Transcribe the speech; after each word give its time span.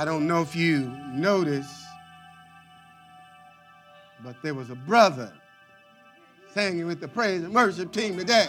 I 0.00 0.06
don't 0.06 0.26
know 0.26 0.40
if 0.40 0.56
you 0.56 0.90
noticed, 1.12 1.84
but 4.24 4.34
there 4.42 4.54
was 4.54 4.70
a 4.70 4.74
brother 4.74 5.30
singing 6.54 6.86
with 6.86 7.00
the 7.00 7.08
praise 7.08 7.44
and 7.44 7.54
worship 7.54 7.92
team 7.92 8.16
today. 8.16 8.48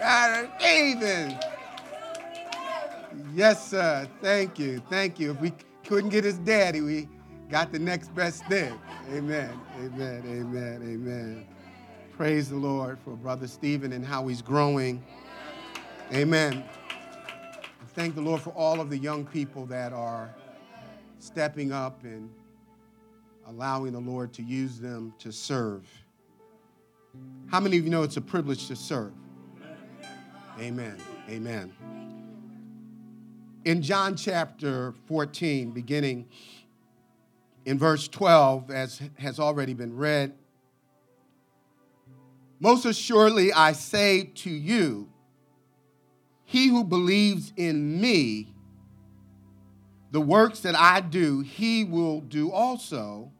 God, 0.00 0.48
David. 0.58 1.38
Yes, 3.34 3.68
sir. 3.68 4.08
Thank 4.22 4.58
you. 4.58 4.80
Thank 4.88 5.20
you. 5.20 5.32
If 5.32 5.40
we 5.42 5.52
couldn't 5.84 6.08
get 6.08 6.24
his 6.24 6.38
daddy, 6.38 6.80
we 6.80 7.06
got 7.50 7.70
the 7.70 7.78
next 7.78 8.14
best 8.14 8.46
thing. 8.46 8.72
Amen. 9.12 9.60
Amen. 9.76 10.22
Amen. 10.26 10.80
Amen. 10.82 11.46
Praise 12.16 12.48
the 12.48 12.56
Lord 12.56 12.98
for 13.04 13.10
Brother 13.10 13.46
Stephen 13.46 13.92
and 13.92 14.06
how 14.06 14.26
he's 14.26 14.40
growing. 14.40 15.04
Amen. 16.14 16.64
Thank 18.00 18.14
the 18.14 18.22
Lord 18.22 18.40
for 18.40 18.48
all 18.52 18.80
of 18.80 18.88
the 18.88 18.96
young 18.96 19.26
people 19.26 19.66
that 19.66 19.92
are 19.92 20.34
stepping 21.18 21.70
up 21.70 22.02
and 22.02 22.30
allowing 23.46 23.92
the 23.92 24.00
Lord 24.00 24.32
to 24.32 24.42
use 24.42 24.78
them 24.78 25.12
to 25.18 25.30
serve. 25.30 25.86
How 27.48 27.60
many 27.60 27.76
of 27.76 27.84
you 27.84 27.90
know 27.90 28.02
it's 28.02 28.16
a 28.16 28.22
privilege 28.22 28.68
to 28.68 28.74
serve? 28.74 29.12
Amen. 30.58 30.96
Amen. 31.28 31.74
In 33.66 33.82
John 33.82 34.16
chapter 34.16 34.94
14, 35.04 35.70
beginning 35.70 36.26
in 37.66 37.78
verse 37.78 38.08
12, 38.08 38.70
as 38.70 39.02
has 39.18 39.38
already 39.38 39.74
been 39.74 39.94
read, 39.94 40.32
most 42.60 42.86
assuredly 42.86 43.52
I 43.52 43.72
say 43.72 44.30
to 44.36 44.50
you, 44.50 45.09
he 46.50 46.66
who 46.66 46.82
believes 46.82 47.52
in 47.56 48.00
me, 48.00 48.52
the 50.10 50.20
works 50.20 50.58
that 50.60 50.74
I 50.74 51.00
do, 51.00 51.42
he 51.42 51.84
will 51.84 52.22
do 52.22 52.50
also, 52.50 53.30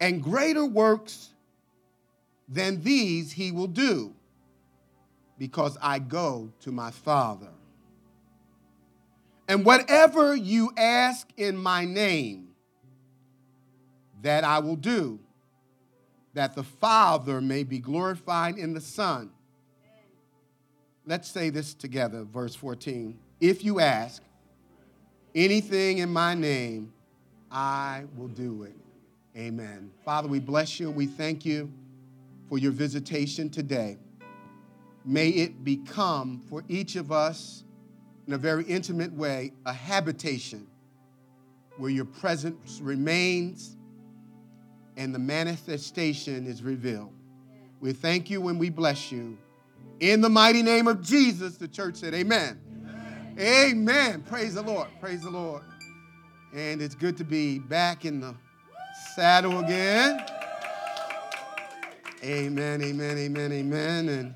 and 0.00 0.20
greater 0.20 0.66
works 0.66 1.28
than 2.48 2.82
these 2.82 3.30
he 3.30 3.52
will 3.52 3.68
do, 3.68 4.12
because 5.38 5.78
I 5.80 6.00
go 6.00 6.50
to 6.62 6.72
my 6.72 6.90
Father. 6.90 7.52
And 9.46 9.64
whatever 9.64 10.34
you 10.34 10.72
ask 10.76 11.28
in 11.36 11.56
my 11.56 11.84
name, 11.84 12.48
that 14.22 14.42
I 14.42 14.58
will 14.58 14.74
do, 14.74 15.20
that 16.34 16.56
the 16.56 16.64
Father 16.64 17.40
may 17.40 17.62
be 17.62 17.78
glorified 17.78 18.58
in 18.58 18.74
the 18.74 18.80
Son. 18.80 19.30
Let's 21.08 21.30
say 21.30 21.48
this 21.48 21.72
together, 21.72 22.22
verse 22.24 22.54
14. 22.54 23.18
If 23.40 23.64
you 23.64 23.80
ask 23.80 24.22
anything 25.34 25.98
in 25.98 26.12
my 26.12 26.34
name, 26.34 26.92
I 27.50 28.04
will 28.14 28.28
do 28.28 28.64
it. 28.64 28.76
Amen. 29.34 29.90
Father, 30.04 30.28
we 30.28 30.38
bless 30.38 30.78
you 30.78 30.90
we 30.90 31.06
thank 31.06 31.46
you 31.46 31.72
for 32.46 32.58
your 32.58 32.72
visitation 32.72 33.48
today. 33.48 33.96
May 35.06 35.30
it 35.30 35.64
become 35.64 36.42
for 36.50 36.62
each 36.68 36.94
of 36.96 37.10
us, 37.10 37.64
in 38.26 38.34
a 38.34 38.38
very 38.38 38.64
intimate 38.64 39.14
way, 39.14 39.52
a 39.64 39.72
habitation 39.72 40.66
where 41.78 41.90
your 41.90 42.04
presence 42.04 42.80
remains 42.82 43.78
and 44.98 45.14
the 45.14 45.18
manifestation 45.18 46.46
is 46.46 46.62
revealed. 46.62 47.14
We 47.80 47.94
thank 47.94 48.28
you 48.28 48.46
and 48.48 48.60
we 48.60 48.68
bless 48.68 49.10
you. 49.10 49.38
In 50.00 50.20
the 50.20 50.28
mighty 50.28 50.62
name 50.62 50.86
of 50.86 51.02
Jesus, 51.02 51.56
the 51.56 51.66
church 51.66 51.96
said, 51.96 52.14
Amen. 52.14 52.60
Amen. 53.36 53.70
Amen. 53.70 54.22
Praise 54.22 54.54
the 54.54 54.62
Lord. 54.62 54.88
Praise 55.00 55.22
the 55.22 55.30
Lord. 55.30 55.62
And 56.54 56.80
it's 56.80 56.94
good 56.94 57.16
to 57.16 57.24
be 57.24 57.58
back 57.58 58.04
in 58.04 58.20
the 58.20 58.34
saddle 59.16 59.58
again. 59.58 60.24
Amen, 62.22 62.82
amen, 62.82 63.18
amen, 63.18 63.52
amen. 63.52 64.08
And 64.08 64.34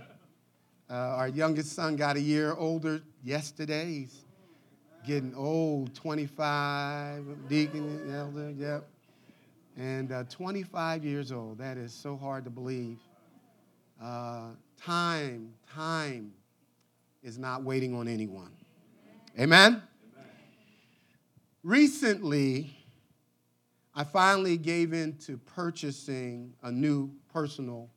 uh, 0.90 0.94
our 0.94 1.28
youngest 1.28 1.72
son 1.72 1.94
got 1.94 2.16
a 2.16 2.20
year 2.20 2.54
older 2.54 3.00
yesterday. 3.22 3.86
He's 3.86 4.24
getting 5.06 5.34
old, 5.34 5.94
25, 5.94 7.48
deacon, 7.48 8.12
elder, 8.12 8.50
yep. 8.50 8.88
And 9.76 10.10
uh, 10.10 10.24
25 10.24 11.04
years 11.04 11.30
old. 11.30 11.58
That 11.58 11.76
is 11.76 11.94
so 11.94 12.16
hard 12.16 12.44
to 12.44 12.50
believe. 12.50 12.98
Uh, 14.02 14.50
time, 14.84 15.54
time 15.74 16.32
is 17.22 17.38
not 17.38 17.62
waiting 17.62 17.94
on 17.94 18.08
anyone. 18.08 18.50
Amen? 19.38 19.72
Amen? 19.72 19.82
Recently, 21.62 22.76
I 23.94 24.04
finally 24.04 24.56
gave 24.56 24.92
in 24.92 25.16
to 25.18 25.36
purchasing 25.36 26.54
a 26.62 26.72
new 26.72 27.10
personal 27.32 27.90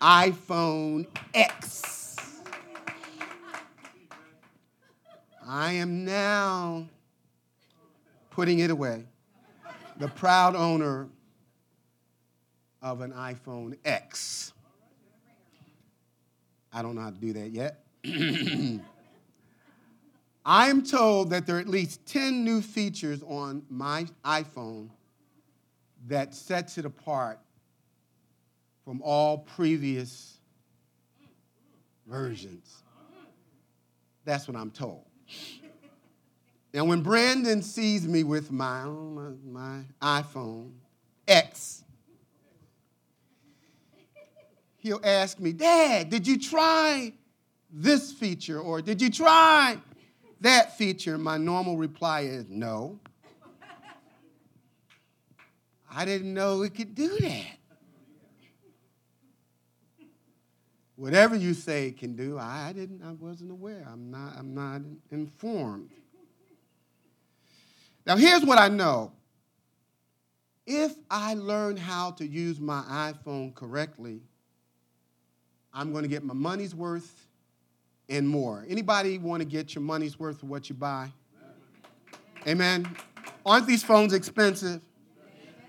iPhone 0.00 1.06
X. 1.32 2.40
I 5.46 5.72
am 5.72 6.04
now 6.04 6.88
putting 8.30 8.58
it 8.58 8.70
away. 8.70 9.04
The 9.98 10.08
proud 10.08 10.56
owner 10.56 11.08
of 12.82 13.00
an 13.00 13.12
iPhone 13.12 13.78
X. 13.84 14.52
I 16.72 16.82
don't 16.82 16.94
know 16.94 17.02
how 17.02 17.10
to 17.10 17.18
do 17.18 17.32
that 17.34 17.50
yet. 17.50 17.84
I 20.44 20.68
am 20.68 20.82
told 20.82 21.30
that 21.30 21.46
there 21.46 21.56
are 21.56 21.60
at 21.60 21.68
least 21.68 22.04
10 22.06 22.44
new 22.44 22.60
features 22.60 23.22
on 23.22 23.62
my 23.70 24.06
iPhone 24.24 24.88
that 26.08 26.34
sets 26.34 26.78
it 26.78 26.84
apart 26.84 27.38
from 28.84 29.00
all 29.02 29.38
previous 29.38 30.40
versions. 32.08 32.82
That's 34.24 34.48
what 34.48 34.56
I'm 34.56 34.70
told. 34.70 35.04
Now, 36.74 36.84
when 36.84 37.02
Brandon 37.02 37.62
sees 37.62 38.08
me 38.08 38.24
with 38.24 38.50
my, 38.50 38.84
my 38.84 39.82
iPhone 40.00 40.72
X, 41.28 41.81
he'll 44.82 45.00
ask 45.04 45.38
me, 45.38 45.52
Dad, 45.52 46.10
did 46.10 46.26
you 46.26 46.38
try 46.38 47.12
this 47.70 48.12
feature 48.12 48.60
or 48.60 48.82
did 48.82 49.00
you 49.00 49.10
try 49.10 49.78
that 50.40 50.76
feature? 50.76 51.16
My 51.16 51.38
normal 51.38 51.76
reply 51.76 52.22
is 52.22 52.46
no. 52.48 52.98
I 55.94 56.04
didn't 56.04 56.34
know 56.34 56.62
it 56.62 56.74
could 56.74 56.94
do 56.94 57.16
that. 57.20 57.58
Whatever 60.96 61.36
you 61.36 61.54
say 61.54 61.88
it 61.88 61.98
can 61.98 62.16
do, 62.16 62.38
I 62.38 62.72
didn't, 62.74 63.02
I 63.04 63.12
wasn't 63.12 63.50
aware. 63.50 63.86
I'm 63.90 64.10
not, 64.10 64.34
I'm 64.36 64.54
not 64.54 64.82
informed. 65.10 65.90
Now, 68.04 68.16
here's 68.16 68.44
what 68.44 68.58
I 68.58 68.68
know. 68.68 69.12
If 70.66 70.94
I 71.10 71.34
learn 71.34 71.76
how 71.76 72.12
to 72.12 72.26
use 72.26 72.58
my 72.58 72.82
iPhone 72.82 73.54
correctly, 73.54 74.22
I'm 75.74 75.92
going 75.92 76.02
to 76.02 76.08
get 76.08 76.22
my 76.22 76.34
money's 76.34 76.74
worth 76.74 77.28
and 78.08 78.28
more. 78.28 78.64
Anybody 78.68 79.18
want 79.18 79.40
to 79.40 79.46
get 79.46 79.74
your 79.74 79.82
money's 79.82 80.18
worth 80.18 80.40
for 80.40 80.46
what 80.46 80.68
you 80.68 80.74
buy? 80.74 81.10
Amen. 82.46 82.96
Aren't 83.46 83.66
these 83.66 83.82
phones 83.82 84.12
expensive? 84.12 84.82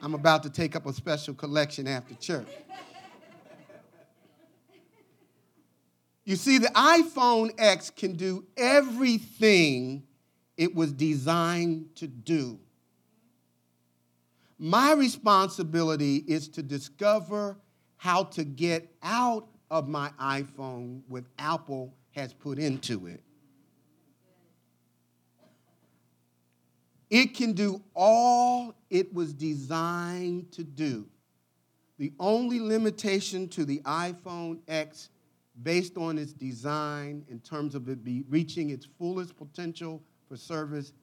I'm 0.02 0.13
about 0.13 0.44
to 0.44 0.50
take 0.50 0.75
up 0.75 0.86
a 0.86 0.94
special 0.94 1.34
collection 1.34 1.88
after 1.88 2.16
church. 2.16 2.47
You 6.25 6.36
see, 6.36 6.58
the 6.58 6.68
iPhone 6.68 7.52
X 7.58 7.90
can 7.90 8.13
do 8.13 8.46
everything 8.58 10.03
it 10.57 10.74
was 10.74 10.92
designed 10.94 11.95
to 11.95 12.07
do. 12.07 12.60
My 14.57 14.94
responsibility 14.94 16.18
is 16.27 16.48
to 16.50 16.63
discover 16.63 17.57
how 17.98 18.24
to 18.24 18.44
get 18.44 18.94
out 19.01 19.48
of 19.74 19.88
my 19.88 20.12
iPhone 20.22 21.02
what 21.08 21.24
Apple 21.40 21.96
has 22.12 22.31
put 22.31 22.60
into 22.60 23.08
it. 23.08 23.24
It 27.10 27.34
can 27.34 27.54
do 27.54 27.81
all 27.96 28.75
it 28.92 29.12
was 29.12 29.34
designed 29.34 30.52
to 30.52 30.64
do. 30.64 31.08
The 31.98 32.14
only 32.20 32.60
limitation 32.60 33.48
to 33.50 33.66
the 33.66 33.80
iPhone 33.80 34.60
X, 34.68 35.10
based 35.64 35.98
on 35.98 36.20
its 36.20 36.34
design 36.34 37.25
in 37.28 37.40
terms 37.40 37.74
of 37.74 37.90
it 37.90 38.04
be 38.04 38.25
reaching 38.30 38.70
its 38.70 38.88
fullest 39.00 39.36
potential 39.36 40.04
for 40.30 40.38
service, 40.38 40.94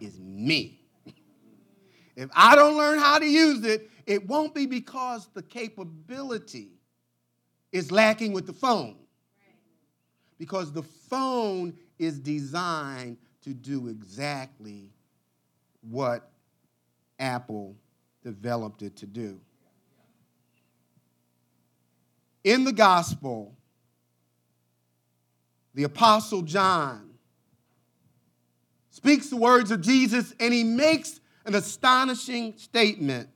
is 0.00 0.18
me. 0.18 0.80
if 2.16 2.30
I 2.34 2.56
don't 2.56 2.78
learn 2.78 2.98
how 2.98 3.18
to 3.18 3.26
use 3.26 3.66
it, 3.66 3.90
it 4.06 4.26
won't 4.26 4.54
be 4.54 4.64
because 4.64 5.28
the 5.34 5.42
capability 5.42 6.70
is 7.74 7.90
lacking 7.90 8.32
with 8.32 8.46
the 8.46 8.52
phone. 8.52 8.94
Because 10.38 10.72
the 10.72 10.84
phone 10.84 11.74
is 11.98 12.20
designed 12.20 13.18
to 13.42 13.52
do 13.52 13.88
exactly 13.88 14.92
what 15.82 16.30
Apple 17.18 17.74
developed 18.22 18.82
it 18.82 18.96
to 18.96 19.06
do. 19.06 19.40
In 22.44 22.62
the 22.62 22.72
gospel, 22.72 23.56
the 25.74 25.82
Apostle 25.82 26.42
John 26.42 27.10
speaks 28.90 29.30
the 29.30 29.36
words 29.36 29.72
of 29.72 29.80
Jesus 29.80 30.32
and 30.38 30.54
he 30.54 30.62
makes 30.62 31.20
an 31.44 31.56
astonishing 31.56 32.56
statement. 32.56 33.28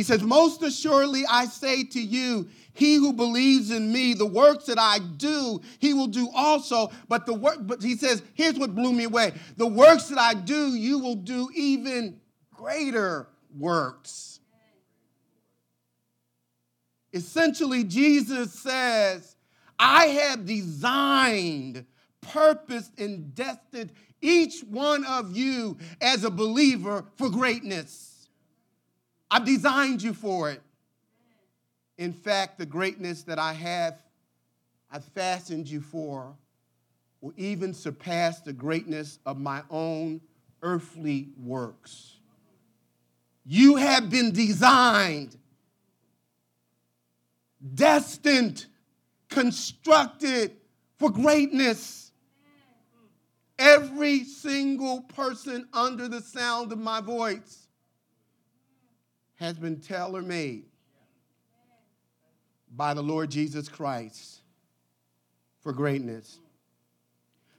He 0.00 0.04
says, 0.04 0.22
Most 0.22 0.62
assuredly 0.62 1.26
I 1.28 1.44
say 1.44 1.84
to 1.84 2.00
you, 2.00 2.48
he 2.72 2.94
who 2.94 3.12
believes 3.12 3.70
in 3.70 3.92
me, 3.92 4.14
the 4.14 4.24
works 4.24 4.64
that 4.64 4.78
I 4.78 4.98
do, 4.98 5.60
he 5.78 5.92
will 5.92 6.06
do 6.06 6.30
also. 6.34 6.90
But 7.06 7.26
the 7.26 7.34
work, 7.34 7.58
but 7.60 7.82
he 7.82 7.96
says, 7.96 8.22
here's 8.32 8.58
what 8.58 8.74
blew 8.74 8.94
me 8.94 9.04
away. 9.04 9.34
The 9.58 9.66
works 9.66 10.04
that 10.04 10.16
I 10.16 10.32
do, 10.32 10.68
you 10.68 11.00
will 11.00 11.16
do 11.16 11.50
even 11.54 12.18
greater 12.54 13.28
works. 13.58 14.40
Essentially, 17.12 17.84
Jesus 17.84 18.54
says, 18.54 19.36
I 19.78 20.06
have 20.06 20.46
designed, 20.46 21.84
purposed, 22.22 22.98
and 22.98 23.34
destined 23.34 23.92
each 24.22 24.62
one 24.62 25.04
of 25.04 25.36
you 25.36 25.76
as 26.00 26.24
a 26.24 26.30
believer 26.30 27.04
for 27.18 27.28
greatness. 27.28 28.09
I've 29.30 29.44
designed 29.44 30.02
you 30.02 30.12
for 30.12 30.50
it. 30.50 30.60
In 31.98 32.12
fact, 32.12 32.58
the 32.58 32.66
greatness 32.66 33.22
that 33.24 33.38
I 33.38 33.52
have, 33.52 34.00
I've 34.90 35.04
fastened 35.04 35.68
you 35.68 35.80
for, 35.80 36.34
will 37.20 37.34
even 37.36 37.74
surpass 37.74 38.40
the 38.40 38.52
greatness 38.52 39.18
of 39.26 39.38
my 39.38 39.62
own 39.70 40.20
earthly 40.62 41.28
works. 41.38 42.16
You 43.44 43.76
have 43.76 44.10
been 44.10 44.32
designed, 44.32 45.36
destined, 47.74 48.66
constructed 49.28 50.56
for 50.98 51.10
greatness. 51.10 52.12
Every 53.58 54.24
single 54.24 55.02
person 55.02 55.68
under 55.72 56.08
the 56.08 56.22
sound 56.22 56.72
of 56.72 56.78
my 56.78 57.00
voice 57.00 57.68
has 59.40 59.58
been 59.58 59.80
tailor 59.80 60.20
made 60.20 60.64
by 62.76 62.92
the 62.92 63.02
Lord 63.02 63.30
Jesus 63.30 63.68
Christ 63.68 64.40
for 65.62 65.72
greatness. 65.72 66.38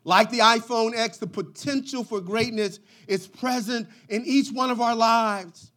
Like 0.03 0.29
the 0.29 0.39
iPhone 0.39 0.95
X, 0.95 1.17
the 1.17 1.27
potential 1.27 2.03
for 2.03 2.21
greatness 2.21 2.79
is 3.07 3.27
present 3.27 3.89
in 4.09 4.23
each 4.25 4.51
one 4.51 4.69
of 4.69 4.79
our 4.79 4.95
lives. 4.95 5.71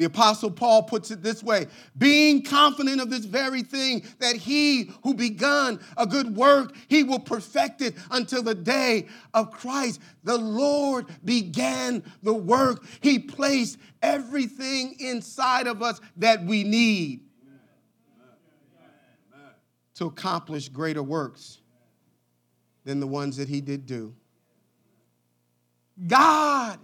The 0.00 0.06
Apostle 0.06 0.50
Paul 0.50 0.84
puts 0.84 1.10
it 1.10 1.22
this 1.22 1.42
way 1.42 1.66
being 1.98 2.42
confident 2.42 3.02
of 3.02 3.10
this 3.10 3.26
very 3.26 3.62
thing, 3.62 4.02
that 4.18 4.34
he 4.34 4.90
who 5.02 5.12
begun 5.12 5.78
a 5.98 6.06
good 6.06 6.34
work, 6.34 6.74
he 6.88 7.02
will 7.04 7.18
perfect 7.18 7.82
it 7.82 7.94
until 8.10 8.42
the 8.42 8.54
day 8.54 9.08
of 9.34 9.50
Christ. 9.50 10.00
The 10.24 10.38
Lord 10.38 11.04
began 11.22 12.02
the 12.22 12.32
work, 12.32 12.82
he 13.02 13.18
placed 13.18 13.76
everything 14.00 14.96
inside 15.00 15.66
of 15.66 15.82
us 15.82 16.00
that 16.16 16.46
we 16.46 16.64
need 16.64 17.20
to 19.96 20.06
accomplish 20.06 20.70
greater 20.70 21.02
works 21.02 21.58
than 22.86 23.00
the 23.00 23.06
ones 23.06 23.36
that 23.36 23.50
he 23.50 23.60
did 23.60 23.84
do. 23.84 24.14
God 26.06 26.78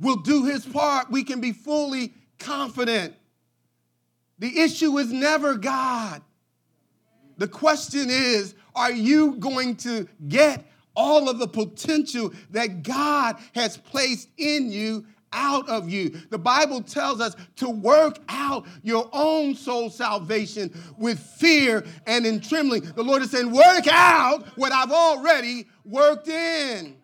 will 0.00 0.16
do 0.16 0.44
his 0.44 0.66
part. 0.66 1.08
We 1.08 1.22
can 1.22 1.40
be 1.40 1.52
fully 1.52 2.14
confident. 2.42 3.14
The 4.38 4.60
issue 4.60 4.98
is 4.98 5.12
never 5.12 5.56
God. 5.56 6.22
The 7.38 7.48
question 7.48 8.08
is 8.10 8.54
are 8.74 8.92
you 8.92 9.36
going 9.36 9.76
to 9.76 10.08
get 10.28 10.64
all 10.94 11.28
of 11.28 11.38
the 11.38 11.48
potential 11.48 12.32
that 12.50 12.82
God 12.82 13.36
has 13.54 13.76
placed 13.76 14.28
in 14.36 14.70
you 14.70 15.06
out 15.32 15.68
of 15.68 15.88
you. 15.88 16.10
The 16.30 16.38
Bible 16.38 16.82
tells 16.82 17.20
us 17.20 17.34
to 17.56 17.70
work 17.70 18.18
out 18.28 18.66
your 18.82 19.08
own 19.12 19.54
soul 19.54 19.88
salvation 19.88 20.70
with 20.98 21.18
fear 21.18 21.84
and 22.06 22.26
in 22.26 22.40
trembling. 22.40 22.82
The 22.82 23.02
Lord 23.02 23.22
is 23.22 23.30
saying, 23.30 23.50
work 23.50 23.86
out 23.88 24.46
what 24.56 24.72
I've 24.72 24.92
already 24.92 25.66
worked 25.84 26.28
in. 26.28 26.96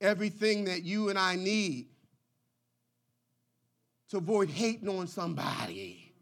Everything 0.00 0.64
that 0.64 0.84
you 0.84 1.08
and 1.08 1.18
I 1.18 1.36
need 1.36 1.86
to 4.10 4.18
avoid 4.18 4.50
hating 4.50 4.88
on 4.88 5.06
somebody, 5.06 6.12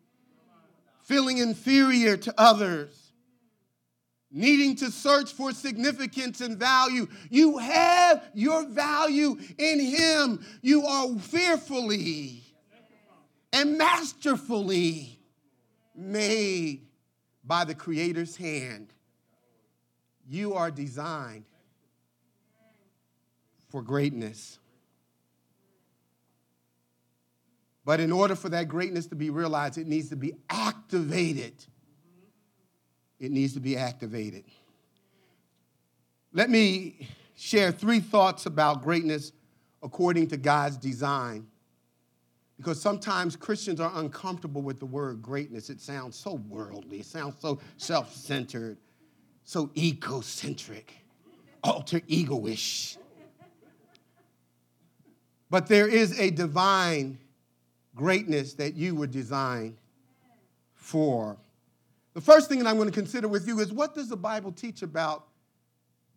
feeling 1.02 1.38
inferior 1.38 2.16
to 2.16 2.34
others 2.38 3.08
needing 4.30 4.76
to 4.76 4.90
search 4.90 5.32
for 5.32 5.52
significance 5.52 6.40
and 6.40 6.58
value. 6.58 7.06
You 7.30 7.58
have 7.58 8.24
your 8.34 8.66
value 8.66 9.38
in 9.56 9.80
Him. 9.80 10.44
You 10.62 10.86
are 10.86 11.18
fearfully 11.18 12.42
and 13.52 13.78
masterfully 13.78 15.18
made 15.94 16.86
by 17.44 17.64
the 17.64 17.74
Creator's 17.74 18.36
hand. 18.36 18.92
You 20.28 20.54
are 20.54 20.70
designed 20.70 21.46
for 23.70 23.82
greatness. 23.82 24.58
But 27.88 28.00
in 28.00 28.12
order 28.12 28.34
for 28.34 28.50
that 28.50 28.68
greatness 28.68 29.06
to 29.06 29.14
be 29.14 29.30
realized, 29.30 29.78
it 29.78 29.86
needs 29.86 30.10
to 30.10 30.16
be 30.16 30.34
activated 30.50 31.54
it 33.18 33.32
needs 33.32 33.54
to 33.54 33.60
be 33.60 33.76
activated. 33.76 34.44
Let 36.32 36.50
me 36.50 37.08
share 37.36 37.72
three 37.72 38.00
thoughts 38.00 38.46
about 38.46 38.82
greatness 38.82 39.32
according 39.82 40.28
to 40.28 40.36
God's 40.36 40.76
design. 40.76 41.46
Because 42.56 42.80
sometimes 42.80 43.36
Christians 43.36 43.80
are 43.80 43.92
uncomfortable 43.94 44.62
with 44.62 44.78
the 44.78 44.86
word 44.86 45.22
greatness. 45.22 45.70
It 45.70 45.80
sounds 45.80 46.16
so 46.16 46.34
worldly, 46.48 47.00
it 47.00 47.06
sounds 47.06 47.36
so 47.40 47.60
self 47.76 48.14
centered, 48.14 48.78
so 49.44 49.70
egocentric, 49.76 50.92
alter 51.62 52.00
egoish. 52.00 52.98
But 55.50 55.66
there 55.66 55.88
is 55.88 56.18
a 56.18 56.30
divine 56.30 57.18
greatness 57.98 58.54
that 58.54 58.74
you 58.74 58.94
were 58.94 59.08
designed 59.08 59.76
for. 60.72 61.36
The 62.14 62.20
first 62.20 62.48
thing 62.48 62.60
that 62.60 62.66
I'm 62.68 62.76
going 62.76 62.88
to 62.88 62.94
consider 62.94 63.26
with 63.26 63.46
you 63.46 63.58
is 63.58 63.72
what 63.72 63.94
does 63.94 64.08
the 64.08 64.16
Bible 64.16 64.52
teach 64.52 64.82
about 64.82 65.26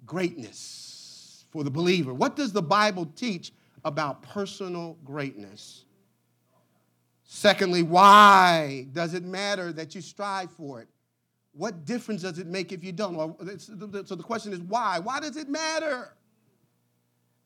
greatness 0.05 1.45
for 1.49 1.63
the 1.63 1.71
believer? 1.71 2.13
What 2.13 2.35
does 2.35 2.53
the 2.53 2.61
Bible 2.61 3.07
teach 3.15 3.51
about 3.83 4.21
personal 4.21 4.95
greatness? 5.03 5.85
Secondly, 7.23 7.81
why 7.81 8.85
does 8.93 9.15
it 9.15 9.23
matter 9.23 9.73
that 9.73 9.95
you 9.95 10.01
strive 10.01 10.51
for 10.51 10.81
it? 10.81 10.87
What 11.53 11.85
difference 11.85 12.21
does 12.21 12.37
it 12.37 12.45
make 12.45 12.71
if 12.71 12.83
you 12.83 12.91
don't? 12.91 13.15
So 13.59 14.15
the 14.15 14.23
question 14.23 14.53
is 14.53 14.59
why? 14.59 14.99
Why 14.99 15.19
does 15.19 15.35
it 15.35 15.49
matter? 15.49 16.13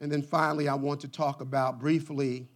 And 0.01 0.11
then 0.11 0.21
finally, 0.21 0.67
I 0.67 0.75
want 0.75 0.99
to 1.01 1.07
talk 1.07 1.39
about 1.39 1.79
briefly 1.79 2.49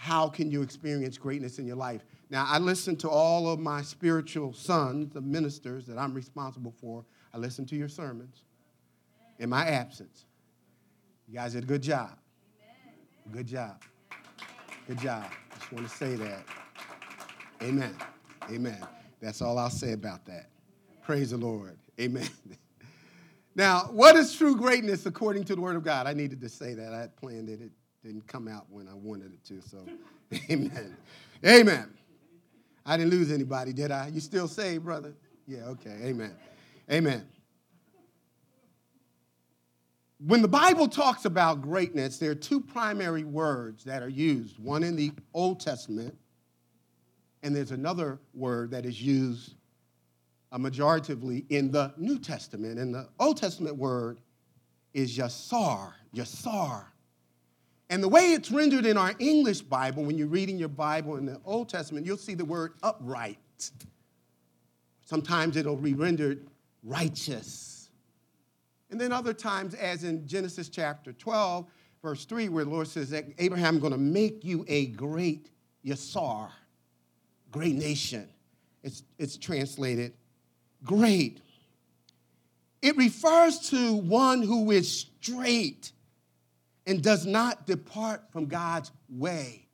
how 0.00 0.30
can 0.30 0.50
you 0.50 0.62
experience 0.62 1.18
greatness 1.18 1.58
in 1.58 1.66
your 1.66 1.76
life? 1.76 2.06
Now, 2.30 2.46
I 2.48 2.58
listen 2.58 2.96
to 2.96 3.10
all 3.10 3.52
of 3.52 3.60
my 3.60 3.82
spiritual 3.82 4.54
sons, 4.54 5.12
the 5.12 5.20
ministers 5.20 5.84
that 5.88 5.98
I'm 5.98 6.14
responsible 6.14 6.72
for. 6.80 7.04
I 7.34 7.36
listen 7.36 7.66
to 7.66 7.76
your 7.76 7.90
sermons 7.90 8.44
in 9.40 9.50
my 9.50 9.66
absence. 9.66 10.24
You 11.28 11.34
guys 11.34 11.52
did 11.52 11.64
a 11.64 11.66
good 11.66 11.82
job. 11.82 12.16
Good 13.30 13.46
job. 13.46 13.82
Good 14.88 15.00
job. 15.00 15.30
Just 15.58 15.70
want 15.70 15.86
to 15.86 15.94
say 15.94 16.14
that. 16.14 16.46
Amen. 17.62 17.94
Amen. 18.50 18.82
That's 19.20 19.42
all 19.42 19.58
I'll 19.58 19.68
say 19.68 19.92
about 19.92 20.24
that. 20.24 20.48
Praise 21.02 21.32
the 21.32 21.36
Lord. 21.36 21.76
Amen. 22.00 22.26
Now, 23.56 23.90
what 23.90 24.14
is 24.14 24.32
true 24.32 24.56
greatness 24.56 25.06
according 25.06 25.42
to 25.44 25.56
the 25.56 25.60
Word 25.60 25.74
of 25.74 25.82
God? 25.82 26.06
I 26.06 26.14
needed 26.14 26.40
to 26.40 26.48
say 26.48 26.72
that. 26.74 26.94
I 26.94 27.00
had 27.00 27.16
planned 27.16 27.48
it. 27.48 27.60
It 27.60 27.72
didn't 28.02 28.26
come 28.26 28.48
out 28.48 28.66
when 28.70 28.88
I 28.88 28.94
wanted 28.94 29.32
it 29.32 29.44
to. 29.44 29.60
So, 29.60 29.78
amen. 30.50 30.96
Amen. 31.44 31.90
I 32.86 32.96
didn't 32.96 33.10
lose 33.10 33.30
anybody, 33.30 33.72
did 33.72 33.90
I? 33.90 34.08
You 34.08 34.20
still 34.20 34.48
saved, 34.48 34.84
brother? 34.84 35.14
Yeah, 35.46 35.64
okay. 35.66 35.96
Amen. 36.02 36.34
Amen. 36.90 37.26
When 40.26 40.42
the 40.42 40.48
Bible 40.48 40.86
talks 40.86 41.24
about 41.24 41.62
greatness, 41.62 42.18
there 42.18 42.30
are 42.30 42.34
two 42.34 42.60
primary 42.60 43.24
words 43.24 43.84
that 43.84 44.02
are 44.02 44.08
used 44.08 44.58
one 44.58 44.82
in 44.82 44.96
the 44.96 45.12
Old 45.32 45.60
Testament, 45.60 46.16
and 47.42 47.56
there's 47.56 47.70
another 47.70 48.18
word 48.34 48.70
that 48.72 48.84
is 48.84 49.00
used 49.00 49.54
uh, 50.52 50.58
majoritively 50.58 51.46
in 51.48 51.70
the 51.70 51.94
New 51.96 52.18
Testament. 52.18 52.78
And 52.78 52.94
the 52.94 53.08
Old 53.18 53.38
Testament 53.38 53.76
word 53.76 54.20
is 54.92 55.16
yasar, 55.16 55.92
yasar. 56.14 56.84
And 57.90 58.02
the 58.02 58.08
way 58.08 58.32
it's 58.32 58.50
rendered 58.50 58.86
in 58.86 58.96
our 58.96 59.14
English 59.18 59.60
Bible, 59.62 60.04
when 60.04 60.16
you're 60.16 60.28
reading 60.28 60.56
your 60.56 60.68
Bible 60.68 61.16
in 61.16 61.26
the 61.26 61.40
Old 61.44 61.68
Testament, 61.68 62.06
you'll 62.06 62.16
see 62.16 62.34
the 62.34 62.44
word 62.44 62.74
upright. 62.82 63.38
Sometimes 65.04 65.56
it'll 65.56 65.76
be 65.76 65.94
rendered 65.94 66.46
righteous. 66.84 67.90
And 68.90 69.00
then 69.00 69.12
other 69.12 69.34
times, 69.34 69.74
as 69.74 70.04
in 70.04 70.26
Genesis 70.26 70.68
chapter 70.68 71.12
12, 71.12 71.66
verse 72.00 72.24
3, 72.24 72.48
where 72.48 72.64
the 72.64 72.70
Lord 72.70 72.88
says 72.88 73.10
that 73.10 73.26
Abraham, 73.38 73.74
I'm 73.74 73.80
going 73.80 73.92
to 73.92 73.98
make 73.98 74.44
you 74.44 74.64
a 74.68 74.86
great 74.86 75.50
Yasar, 75.84 76.48
great 77.50 77.74
nation. 77.74 78.28
It's, 78.82 79.02
it's 79.18 79.36
translated 79.36 80.14
great. 80.84 81.40
It 82.82 82.96
refers 82.96 83.70
to 83.70 83.94
one 83.94 84.42
who 84.42 84.70
is 84.70 84.90
straight 84.90 85.92
and 86.86 87.02
does 87.02 87.26
not 87.26 87.66
depart 87.66 88.22
from 88.32 88.46
God's 88.46 88.90
way. 89.08 89.66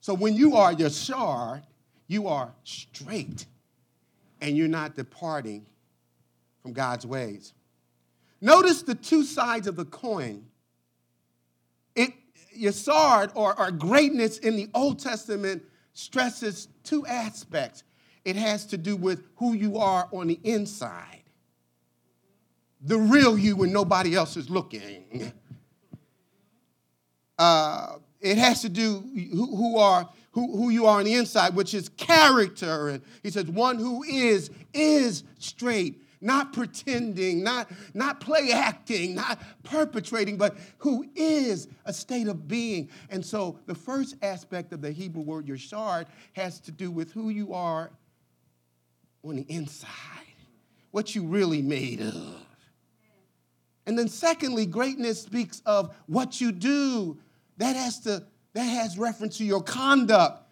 So 0.00 0.14
when 0.14 0.34
you 0.34 0.56
are 0.56 0.72
Yashar, 0.72 1.62
you 2.06 2.28
are 2.28 2.52
straight 2.64 3.46
and 4.40 4.56
you're 4.56 4.68
not 4.68 4.94
departing 4.94 5.66
from 6.62 6.72
God's 6.72 7.06
ways. 7.06 7.52
Notice 8.40 8.82
the 8.82 8.94
two 8.94 9.24
sides 9.24 9.66
of 9.66 9.76
the 9.76 9.84
coin. 9.84 10.46
It, 11.94 12.12
Yasard, 12.56 13.32
or, 13.34 13.58
or 13.58 13.70
greatness 13.70 14.38
in 14.38 14.56
the 14.56 14.68
Old 14.74 14.98
Testament, 14.98 15.62
stresses 15.92 16.68
two 16.84 17.06
aspects. 17.06 17.82
It 18.24 18.36
has 18.36 18.66
to 18.66 18.76
do 18.76 18.96
with 18.96 19.24
who 19.36 19.54
you 19.54 19.78
are 19.78 20.08
on 20.12 20.26
the 20.26 20.38
inside, 20.44 21.22
the 22.80 22.98
real 22.98 23.38
you 23.38 23.56
when 23.56 23.72
nobody 23.72 24.14
else 24.14 24.36
is 24.36 24.50
looking. 24.50 25.32
Uh, 27.38 27.96
it 28.20 28.38
has 28.38 28.62
to 28.62 28.68
do 28.68 29.04
who, 29.32 29.56
who 29.56 29.78
are 29.78 30.08
who, 30.36 30.54
who 30.54 30.68
you 30.68 30.84
are 30.84 30.98
on 30.98 31.04
the 31.04 31.14
inside, 31.14 31.54
which 31.54 31.72
is 31.72 31.88
character. 31.96 32.88
And 32.88 33.02
he 33.22 33.30
says, 33.30 33.46
one 33.46 33.78
who 33.78 34.02
is, 34.02 34.50
is 34.74 35.24
straight, 35.38 36.02
not 36.20 36.52
pretending, 36.52 37.42
not, 37.42 37.70
not 37.94 38.20
play 38.20 38.50
acting, 38.52 39.14
not 39.14 39.42
perpetrating, 39.64 40.36
but 40.36 40.54
who 40.76 41.06
is 41.14 41.68
a 41.86 41.92
state 41.92 42.28
of 42.28 42.46
being. 42.46 42.90
And 43.08 43.24
so 43.24 43.58
the 43.64 43.74
first 43.74 44.16
aspect 44.20 44.74
of 44.74 44.82
the 44.82 44.92
Hebrew 44.92 45.22
word 45.22 45.46
yashard 45.46 46.04
has 46.34 46.60
to 46.60 46.70
do 46.70 46.90
with 46.90 47.12
who 47.12 47.30
you 47.30 47.54
are 47.54 47.90
on 49.24 49.36
the 49.36 49.46
inside, 49.48 49.88
what 50.90 51.14
you 51.14 51.22
really 51.24 51.62
made 51.62 52.02
of. 52.02 52.44
And 53.86 53.98
then 53.98 54.08
secondly, 54.08 54.66
greatness 54.66 55.22
speaks 55.22 55.62
of 55.64 55.94
what 56.08 56.42
you 56.42 56.52
do. 56.52 57.16
That 57.58 57.76
has 57.76 58.00
to 58.00 58.24
that 58.54 58.64
has 58.64 58.98
reference 58.98 59.36
to 59.38 59.44
your 59.44 59.62
conduct. 59.62 60.42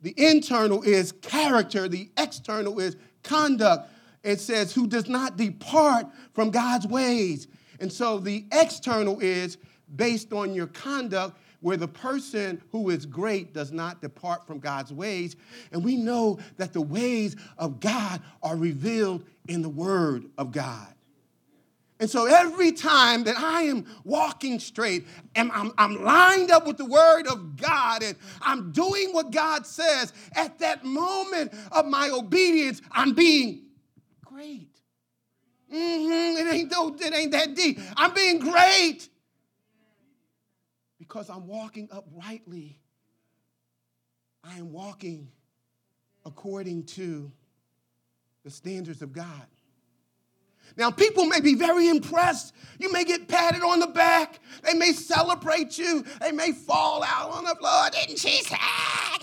The 0.00 0.14
internal 0.16 0.82
is 0.82 1.12
character, 1.12 1.88
the 1.88 2.10
external 2.18 2.80
is 2.80 2.96
conduct. 3.22 3.88
It 4.24 4.40
says, 4.40 4.74
who 4.74 4.86
does 4.86 5.08
not 5.08 5.36
depart 5.36 6.06
from 6.32 6.50
God's 6.50 6.86
ways. 6.86 7.48
And 7.80 7.92
so 7.92 8.18
the 8.18 8.44
external 8.52 9.20
is 9.20 9.58
based 9.94 10.32
on 10.32 10.54
your 10.54 10.68
conduct, 10.68 11.38
where 11.60 11.76
the 11.76 11.88
person 11.88 12.60
who 12.72 12.90
is 12.90 13.06
great 13.06 13.52
does 13.54 13.70
not 13.70 14.00
depart 14.00 14.46
from 14.46 14.58
God's 14.58 14.92
ways. 14.92 15.36
And 15.70 15.84
we 15.84 15.96
know 15.96 16.40
that 16.56 16.72
the 16.72 16.82
ways 16.82 17.36
of 17.58 17.78
God 17.78 18.20
are 18.42 18.56
revealed 18.56 19.24
in 19.48 19.62
the 19.62 19.68
Word 19.68 20.26
of 20.36 20.50
God. 20.50 20.94
And 22.02 22.10
so 22.10 22.26
every 22.26 22.72
time 22.72 23.22
that 23.24 23.38
I 23.38 23.62
am 23.62 23.86
walking 24.02 24.58
straight 24.58 25.06
and 25.36 25.52
I'm, 25.52 25.70
I'm, 25.78 26.02
lined 26.02 26.50
up 26.50 26.66
with 26.66 26.76
the 26.76 26.84
word 26.84 27.28
of 27.28 27.56
God 27.56 28.02
and 28.02 28.16
I'm 28.40 28.72
doing 28.72 29.12
what 29.12 29.30
God 29.30 29.64
says, 29.64 30.12
at 30.34 30.58
that 30.58 30.84
moment 30.84 31.54
of 31.70 31.86
my 31.86 32.10
obedience, 32.10 32.82
I'm 32.90 33.14
being 33.14 33.66
great. 34.24 34.80
Mm-hmm, 35.72 36.38
it, 36.38 36.52
ain't, 36.52 36.72
it 36.72 37.14
ain't 37.14 37.30
that 37.30 37.54
deep. 37.54 37.78
I'm 37.96 38.12
being 38.12 38.40
great 38.40 39.08
because 40.98 41.30
I'm 41.30 41.46
walking 41.46 41.88
uprightly. 41.92 42.80
I 44.42 44.56
am 44.58 44.72
walking 44.72 45.28
according 46.26 46.86
to 46.86 47.30
the 48.42 48.50
standards 48.50 49.02
of 49.02 49.12
God. 49.12 49.46
Now, 50.76 50.90
people 50.90 51.26
may 51.26 51.40
be 51.40 51.54
very 51.54 51.88
impressed. 51.88 52.54
You 52.78 52.90
may 52.90 53.04
get 53.04 53.28
patted 53.28 53.62
on 53.62 53.78
the 53.78 53.86
back. 53.86 54.40
They 54.64 54.74
may 54.74 54.92
celebrate 54.92 55.78
you. 55.78 56.04
They 56.20 56.32
may 56.32 56.52
fall 56.52 57.04
out 57.04 57.30
on 57.30 57.44
the 57.44 57.54
floor. 57.54 57.90
Didn't 57.92 58.18
she? 58.18 58.42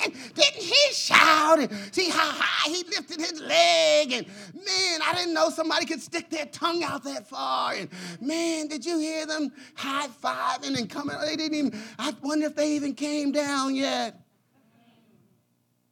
And 0.03 0.13
didn't 0.33 0.61
he 0.61 0.93
shout? 0.93 1.59
And 1.59 1.71
see 1.93 2.09
how 2.09 2.31
high 2.31 2.69
he 2.69 2.83
lifted 2.83 3.19
his 3.19 3.41
leg? 3.41 4.13
And 4.13 4.27
man, 4.53 4.99
I 5.05 5.13
didn't 5.15 5.33
know 5.33 5.49
somebody 5.49 5.85
could 5.85 6.01
stick 6.01 6.29
their 6.29 6.45
tongue 6.45 6.83
out 6.83 7.03
that 7.03 7.27
far. 7.27 7.73
And 7.73 7.89
man, 8.21 8.67
did 8.67 8.85
you 8.85 8.97
hear 8.97 9.25
them 9.25 9.51
high 9.75 10.07
fiving 10.07 10.77
and 10.77 10.89
coming? 10.89 11.17
They 11.19 11.35
didn't 11.35 11.57
even, 11.57 11.79
I 11.97 12.13
wonder 12.21 12.45
if 12.45 12.55
they 12.55 12.71
even 12.73 12.93
came 12.93 13.31
down 13.31 13.75
yet. 13.75 14.21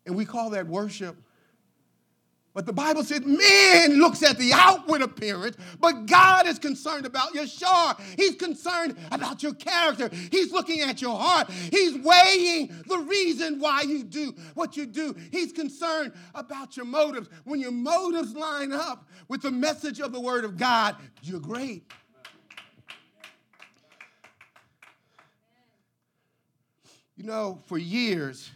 And 0.06 0.16
we 0.16 0.24
call 0.24 0.52
that 0.52 0.68
worship. 0.68 1.18
But 2.58 2.66
the 2.66 2.74
Bible 2.74 3.04
says 3.04 3.22
man 3.24 4.00
looks 4.00 4.24
at 4.24 4.40
the 4.40 4.52
outward 4.52 5.04
appearance, 5.04 5.56
but 5.80 6.08
God 6.08 6.48
is 6.48 6.58
concerned 6.58 7.06
about 7.06 7.36
your 7.36 7.46
shar. 7.46 7.96
He's 8.16 8.34
concerned 8.34 8.98
about 9.12 9.44
your 9.44 9.54
character. 9.54 10.10
He's 10.32 10.52
looking 10.52 10.82
at 10.82 11.00
your 11.00 11.16
heart. 11.16 11.52
He's 11.52 11.96
weighing 12.00 12.74
the 12.88 12.98
reason 12.98 13.60
why 13.60 13.82
you 13.82 14.04
do 14.04 14.34
what 14.56 14.76
you 14.76 14.88
do. 14.88 15.16
He's 15.32 15.52
concerned 15.52 16.14
about 16.34 16.76
your 16.76 16.88
motives. 16.88 17.30
When 17.44 17.60
your 17.60 17.70
motives 17.70 18.34
line 18.34 18.72
up 18.72 19.08
with 19.28 19.44
the 19.44 19.52
message 19.52 20.00
of 20.00 20.12
the 20.12 20.20
Word 20.20 20.44
of 20.44 20.58
God, 20.58 20.96
you're 21.22 21.40
great. 21.40 21.84
You 27.16 27.24
know, 27.24 27.62
for 27.68 27.78
years, 27.78 28.50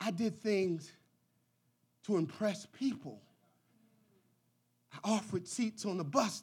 I 0.00 0.10
did 0.10 0.42
things 0.42 0.90
to 2.06 2.16
impress 2.16 2.66
people. 2.66 3.20
I 4.92 5.12
offered 5.12 5.46
seats 5.46 5.84
on 5.86 5.96
the 5.96 6.04
bus 6.04 6.42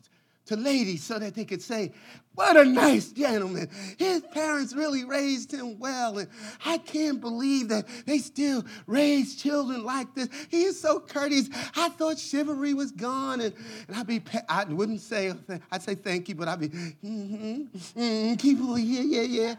to 0.49 0.55
ladies 0.55 1.03
so 1.03 1.19
that 1.19 1.35
they 1.35 1.45
could 1.45 1.61
say, 1.61 1.93
What 2.33 2.57
a 2.57 2.65
nice 2.65 3.11
gentleman. 3.11 3.69
His 3.97 4.21
parents 4.31 4.73
really 4.73 5.05
raised 5.05 5.53
him 5.53 5.77
well. 5.77 6.17
And 6.17 6.27
I 6.65 6.79
can't 6.79 7.21
believe 7.21 7.69
that 7.69 7.87
they 8.07 8.17
still 8.17 8.65
raise 8.87 9.35
children 9.35 9.83
like 9.83 10.15
this. 10.15 10.27
He 10.49 10.63
is 10.63 10.79
so 10.79 10.99
courteous. 10.99 11.49
I 11.75 11.89
thought 11.89 12.17
chivalry 12.17 12.73
was 12.73 12.91
gone. 12.91 13.41
And, 13.41 13.53
and 13.87 13.95
I'd 13.95 14.07
be, 14.07 14.21
I 14.47 14.63
wouldn't 14.63 15.01
say, 15.01 15.33
I'd 15.71 15.83
say 15.83 15.93
thank 15.93 16.29
you, 16.29 16.35
but 16.35 16.47
I'd 16.47 16.59
be, 16.59 16.69
mm-hmm, 16.69 17.61
mm-hmm, 17.77 18.33
keep, 18.35 18.57
yeah, 18.59 19.01
yeah, 19.01 19.21
yeah. 19.21 19.55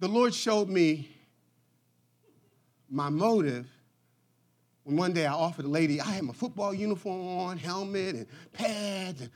The 0.00 0.08
Lord 0.08 0.34
showed 0.34 0.68
me 0.68 1.08
my 2.90 3.08
motive 3.08 3.66
when 4.84 4.96
one 4.96 5.12
day 5.12 5.26
I 5.26 5.32
offered 5.32 5.66
a 5.66 5.68
lady, 5.68 6.00
I 6.00 6.06
had 6.06 6.24
my 6.24 6.32
football 6.32 6.74
uniform 6.74 7.20
on, 7.38 7.58
helmet 7.58 8.14
and 8.16 8.26
pads, 8.52 9.20
and 9.20 9.30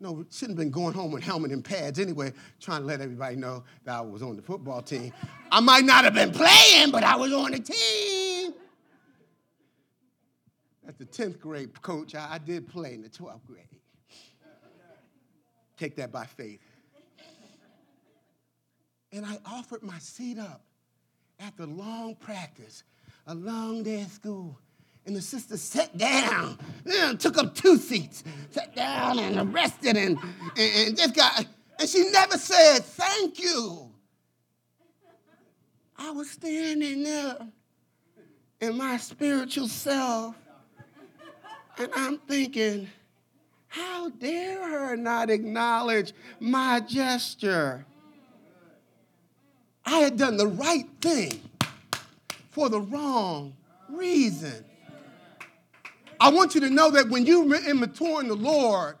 no, 0.00 0.24
shouldn't 0.30 0.58
have 0.58 0.64
been 0.64 0.70
going 0.70 0.94
home 0.94 1.12
with 1.12 1.22
helmet 1.22 1.50
and 1.50 1.64
pads 1.64 1.98
anyway, 1.98 2.32
trying 2.60 2.80
to 2.80 2.86
let 2.86 3.00
everybody 3.00 3.36
know 3.36 3.64
that 3.84 3.96
I 3.96 4.00
was 4.00 4.22
on 4.22 4.36
the 4.36 4.42
football 4.42 4.82
team. 4.82 5.12
I 5.50 5.60
might 5.60 5.84
not 5.84 6.04
have 6.04 6.14
been 6.14 6.30
playing, 6.30 6.90
but 6.90 7.04
I 7.04 7.16
was 7.16 7.32
on 7.32 7.52
the 7.52 7.60
team. 7.60 8.54
At 10.86 10.98
the 10.98 11.06
10th 11.06 11.40
grade 11.40 11.80
coach, 11.80 12.14
I, 12.14 12.34
I 12.34 12.38
did 12.38 12.68
play 12.68 12.94
in 12.94 13.02
the 13.02 13.08
12th 13.08 13.44
grade. 13.46 13.64
Take 15.76 15.96
that 15.96 16.12
by 16.12 16.26
faith. 16.26 16.60
And 19.12 19.24
I 19.24 19.38
offered 19.46 19.82
my 19.82 19.98
seat 19.98 20.38
up 20.38 20.64
after 21.40 21.66
long 21.66 22.14
practice 22.16 22.84
a 23.26 23.34
long 23.34 23.82
day 23.82 24.02
at 24.02 24.10
school. 24.10 24.58
And 25.06 25.14
the 25.14 25.20
sister 25.20 25.58
sat 25.58 25.96
down, 25.98 26.58
and 26.86 27.20
took 27.20 27.36
up 27.36 27.54
two 27.54 27.76
seats, 27.76 28.24
sat 28.50 28.74
down 28.74 29.18
and 29.18 29.52
rested 29.52 29.98
and, 29.98 30.18
and, 30.56 30.88
and 30.88 30.96
just 30.96 31.14
got, 31.14 31.44
and 31.78 31.88
she 31.88 32.10
never 32.10 32.38
said 32.38 32.78
thank 32.78 33.38
you. 33.38 33.90
I 35.96 36.10
was 36.10 36.30
standing 36.30 37.02
there 37.02 37.36
in 38.62 38.78
my 38.78 38.96
spiritual 38.96 39.68
self, 39.68 40.34
and 41.76 41.90
I'm 41.94 42.16
thinking, 42.18 42.88
how 43.68 44.08
dare 44.08 44.70
her 44.70 44.96
not 44.96 45.28
acknowledge 45.28 46.14
my 46.40 46.80
gesture? 46.80 47.84
I 49.84 49.98
had 49.98 50.16
done 50.16 50.38
the 50.38 50.46
right 50.46 50.88
thing 51.02 51.42
for 52.54 52.68
the 52.68 52.80
wrong 52.80 53.56
reason. 53.90 54.64
I 56.20 56.30
want 56.30 56.54
you 56.54 56.60
to 56.60 56.70
know 56.70 56.90
that 56.92 57.10
when 57.10 57.26
you're 57.26 57.52
immature 57.68 58.20
in 58.20 58.28
the 58.28 58.36
Lord, 58.36 58.96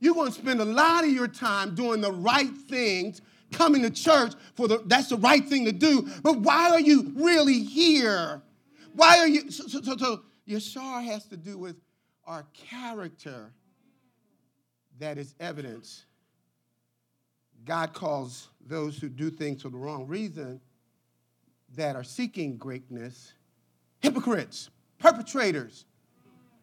you're 0.00 0.14
going 0.14 0.32
to 0.32 0.38
spend 0.38 0.60
a 0.60 0.64
lot 0.64 1.04
of 1.04 1.10
your 1.10 1.28
time 1.28 1.76
doing 1.76 2.00
the 2.00 2.10
right 2.10 2.50
things, 2.68 3.22
coming 3.52 3.82
to 3.82 3.90
church 3.90 4.32
for 4.56 4.66
the 4.66 4.82
that's 4.86 5.08
the 5.08 5.16
right 5.16 5.44
thing 5.44 5.64
to 5.66 5.72
do. 5.72 6.08
But 6.22 6.40
why 6.40 6.70
are 6.70 6.80
you 6.80 7.12
really 7.14 7.60
here? 7.60 8.42
Why 8.92 9.18
are 9.18 9.28
you 9.28 9.50
so, 9.52 9.68
so, 9.68 9.80
so, 9.82 9.96
so 9.96 10.22
Yashar 10.48 11.04
has 11.04 11.26
to 11.26 11.36
do 11.36 11.56
with 11.56 11.76
our 12.26 12.44
character 12.52 13.52
that 14.98 15.16
is 15.16 15.34
evidence. 15.38 16.06
God 17.64 17.92
calls 17.92 18.48
those 18.66 18.98
who 18.98 19.08
do 19.08 19.30
things 19.30 19.62
for 19.62 19.68
the 19.68 19.76
wrong 19.76 20.06
reason 20.06 20.60
that 21.76 21.96
are 21.96 22.04
seeking 22.04 22.56
greatness 22.56 23.32
hypocrites, 24.00 24.70
perpetrators, 24.98 25.84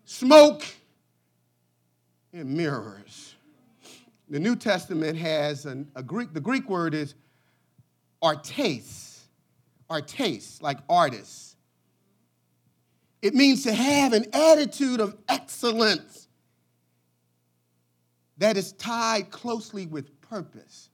smoke, 0.06 0.64
and 2.32 2.50
mirrors. 2.50 3.36
The 4.30 4.40
New 4.40 4.56
Testament 4.56 5.18
has 5.18 5.66
an, 5.66 5.90
a 5.96 6.04
Greek, 6.04 6.34
the 6.34 6.42
Greek 6.42 6.70
word 6.70 6.94
is 6.94 7.16
artes, 8.22 9.26
artes, 9.90 10.62
like 10.62 10.80
artists. 10.90 11.56
It 13.22 13.34
means 13.34 13.64
to 13.64 13.74
have 13.74 14.14
an 14.14 14.26
attitude 14.34 15.00
of 15.00 15.16
excellence 15.30 16.28
that 18.38 18.58
is 18.58 18.74
tied 18.74 19.30
closely 19.30 19.86
with 19.86 20.20
purpose. 20.22 20.90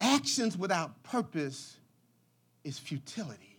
Actions 0.00 0.56
without 0.56 1.02
purpose 1.02 1.76
is 2.64 2.78
futility. 2.78 3.58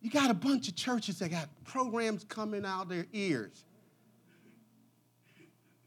You 0.00 0.10
got 0.10 0.30
a 0.30 0.34
bunch 0.34 0.68
of 0.68 0.74
churches 0.74 1.20
that 1.20 1.30
got 1.30 1.48
programs 1.64 2.24
coming 2.24 2.64
out 2.64 2.88
their 2.88 3.06
ears, 3.12 3.64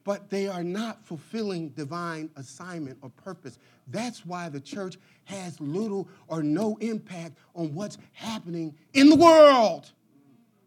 but 0.06 0.30
they 0.30 0.48
are 0.48 0.64
not 0.64 1.06
fulfilling 1.06 1.70
divine 1.70 2.30
assignment 2.38 2.98
or 3.02 3.10
purpose. 3.10 3.60
That's 3.88 4.26
why 4.26 4.48
the 4.48 4.62
church 4.62 4.98
has 5.26 5.60
little 5.60 6.08
or 6.28 6.44
no 6.44 6.78
impact 6.80 7.38
on 7.56 7.74
what's 7.74 7.98
happening 8.14 8.76
in 8.94 9.10
the 9.10 9.16
world, 9.16 9.92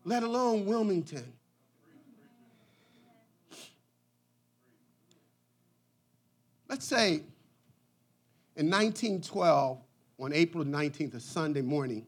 let 0.04 0.24
alone 0.24 0.66
Wilmington. 0.66 1.32
Let's 6.68 6.84
say 6.84 7.22
in 8.56 8.70
1912, 8.70 9.78
on 10.20 10.32
April 10.32 10.64
19th, 10.64 11.14
a 11.14 11.20
Sunday 11.20 11.62
morning, 11.62 12.06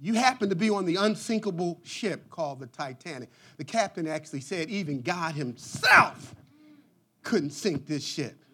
you 0.00 0.14
happen 0.14 0.48
to 0.48 0.54
be 0.54 0.70
on 0.70 0.84
the 0.84 0.96
unsinkable 0.96 1.80
ship 1.84 2.28
called 2.30 2.60
the 2.60 2.66
Titanic. 2.66 3.30
The 3.56 3.64
captain 3.64 4.06
actually 4.06 4.40
said 4.40 4.68
even 4.68 5.02
God 5.02 5.34
himself 5.34 6.34
couldn't 7.22 7.50
sink 7.50 7.86
this 7.86 8.04
ship. 8.04 8.44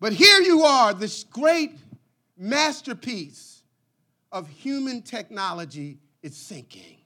But 0.00 0.12
here 0.12 0.40
you 0.40 0.62
are, 0.62 0.92
this 0.92 1.24
great 1.24 1.78
masterpiece 2.36 3.62
of 4.30 4.48
human 4.48 5.00
technology 5.00 5.98
is 6.22 6.36
sinking. 6.36 6.98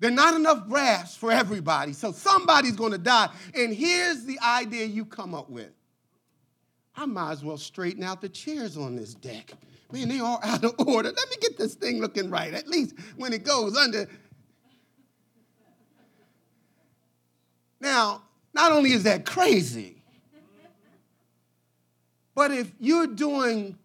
There 0.00 0.10
are 0.10 0.14
not 0.14 0.34
enough 0.34 0.64
rafts 0.68 1.16
for 1.16 1.30
everybody, 1.30 1.92
so 1.92 2.12
somebody's 2.12 2.76
gonna 2.76 2.98
die. 2.98 3.30
And 3.54 3.72
here's 3.72 4.24
the 4.24 4.38
idea 4.40 4.84
you 4.86 5.04
come 5.04 5.34
up 5.34 5.48
with 5.48 5.70
I 6.96 7.06
might 7.06 7.32
as 7.32 7.44
well 7.44 7.56
straighten 7.56 8.02
out 8.04 8.20
the 8.20 8.28
chairs 8.28 8.76
on 8.76 8.96
this 8.96 9.14
deck 9.14 9.54
Man, 9.94 10.08
they 10.08 10.18
are 10.18 10.40
out 10.44 10.64
of 10.64 10.74
order. 10.86 11.12
Let 11.16 11.30
me 11.30 11.36
get 11.40 11.56
this 11.56 11.74
thing 11.74 12.00
looking 12.00 12.28
right, 12.28 12.52
at 12.52 12.68
least 12.68 12.94
when 13.16 13.32
it 13.32 13.44
goes 13.44 13.76
under. 13.76 14.08
Now, 17.80 18.22
not 18.52 18.72
only 18.72 18.92
is 18.92 19.04
that 19.04 19.24
crazy, 19.24 20.02
but 22.34 22.50
if 22.50 22.72
you're 22.80 23.06
doing 23.06 23.78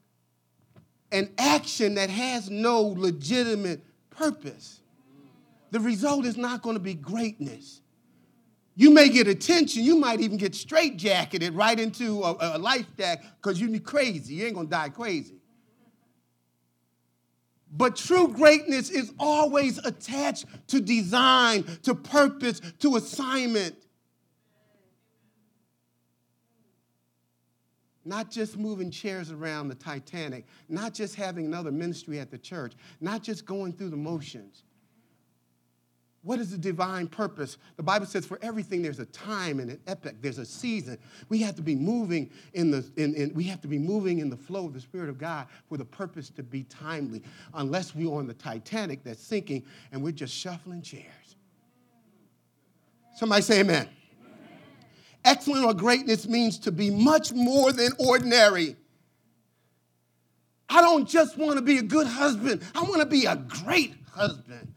an 1.12 1.30
action 1.38 1.96
that 1.96 2.10
has 2.10 2.50
no 2.50 2.82
legitimate 2.82 3.84
purpose, 4.10 4.80
the 5.72 5.80
result 5.80 6.26
is 6.26 6.38
not 6.38 6.62
going 6.62 6.76
to 6.76 6.82
be 6.82 6.94
greatness. 6.94 7.82
You 8.76 8.92
may 8.92 9.10
get 9.10 9.28
attention. 9.28 9.84
You 9.84 9.98
might 9.98 10.22
even 10.22 10.38
get 10.38 10.54
straitjacketed 10.54 11.56
right 11.56 11.78
into 11.78 12.24
a, 12.24 12.56
a 12.56 12.58
life 12.58 12.86
jacket 12.98 13.26
because 13.42 13.60
you're 13.60 13.78
crazy. 13.80 14.36
You 14.36 14.46
ain't 14.46 14.56
going 14.56 14.68
to 14.68 14.72
die 14.72 14.90
crazy. 14.90 15.36
But 17.72 17.96
true 17.96 18.30
greatness 18.30 18.90
is 18.90 19.14
always 19.20 19.78
attached 19.80 20.46
to 20.68 20.80
design, 20.80 21.66
to 21.84 21.94
purpose, 21.94 22.62
to 22.80 22.96
assignment. 22.96 23.76
Not 28.06 28.32
just 28.32 28.58
moving 28.58 28.90
chairs 28.90 29.30
around 29.30 29.68
the 29.68 29.76
Titanic, 29.76 30.46
not 30.68 30.94
just 30.94 31.16
having 31.16 31.46
another 31.46 31.72
ministry 31.72 32.20
at 32.20 32.32
the 32.32 32.38
church, 32.40 32.74
not 33.02 33.22
just 33.22 33.46
going 33.46 33.74
through 33.74 33.90
the 33.90 33.98
motions. 33.98 34.64
What 36.22 36.40
is 36.40 36.52
the 36.52 36.58
divine 36.58 37.08
purpose? 37.08 37.58
The 37.78 37.84
Bible 37.84 38.06
says 38.06 38.26
for 38.26 38.40
everything 38.42 38.82
there's 38.82 39.00
a 39.00 39.06
time 39.06 39.60
and 39.60 39.72
an 39.72 39.80
epoch, 39.88 40.16
there's 40.22 40.38
a 40.38 40.46
season. 40.46 40.98
We 41.30 41.40
have 41.40 41.56
to 41.56 41.62
be 41.62 41.76
moving 41.76 42.30
in 42.54 42.72
the 42.72 42.86
in, 42.98 43.16
in, 43.16 43.34
we 43.34 43.46
have 43.46 43.62
to 43.62 43.70
be 43.70 43.80
moving 43.80 44.20
in 44.20 44.30
the 44.30 44.36
flow 44.36 44.66
of 44.66 44.74
the 44.74 44.82
Spirit 44.82 45.08
of 45.08 45.18
God 45.18 45.48
for 45.70 45.78
the 45.78 45.86
purpose 45.86 46.30
to 46.32 46.44
be 46.44 46.64
timely. 46.64 47.24
Unless 47.54 47.96
we're 47.96 48.14
on 48.14 48.28
the 48.28 48.34
Titanic 48.34 49.04
that's 49.04 49.24
sinking 49.24 49.64
and 49.94 50.04
we're 50.04 50.12
just 50.12 50.34
shuffling 50.34 50.82
chairs. 50.82 51.06
Somebody 53.16 53.42
say 53.42 53.62
amen. 53.62 53.88
Excellent 55.24 55.66
or 55.66 55.74
greatness 55.74 56.28
means 56.28 56.60
to 56.60 56.72
be 56.72 56.90
much 56.90 57.32
more 57.32 57.72
than 57.72 57.92
ordinary. 57.98 58.76
I 60.70 60.82
don't 60.82 61.08
just 61.08 61.38
want 61.38 61.56
to 61.58 61.62
be 61.62 61.78
a 61.78 61.82
good 61.82 62.08
husband. 62.08 62.62
I 62.76 62.84
want 62.84 63.02
to 63.02 63.06
be 63.06 63.26
a 63.26 63.36
great 63.36 63.96
husband. 64.12 64.74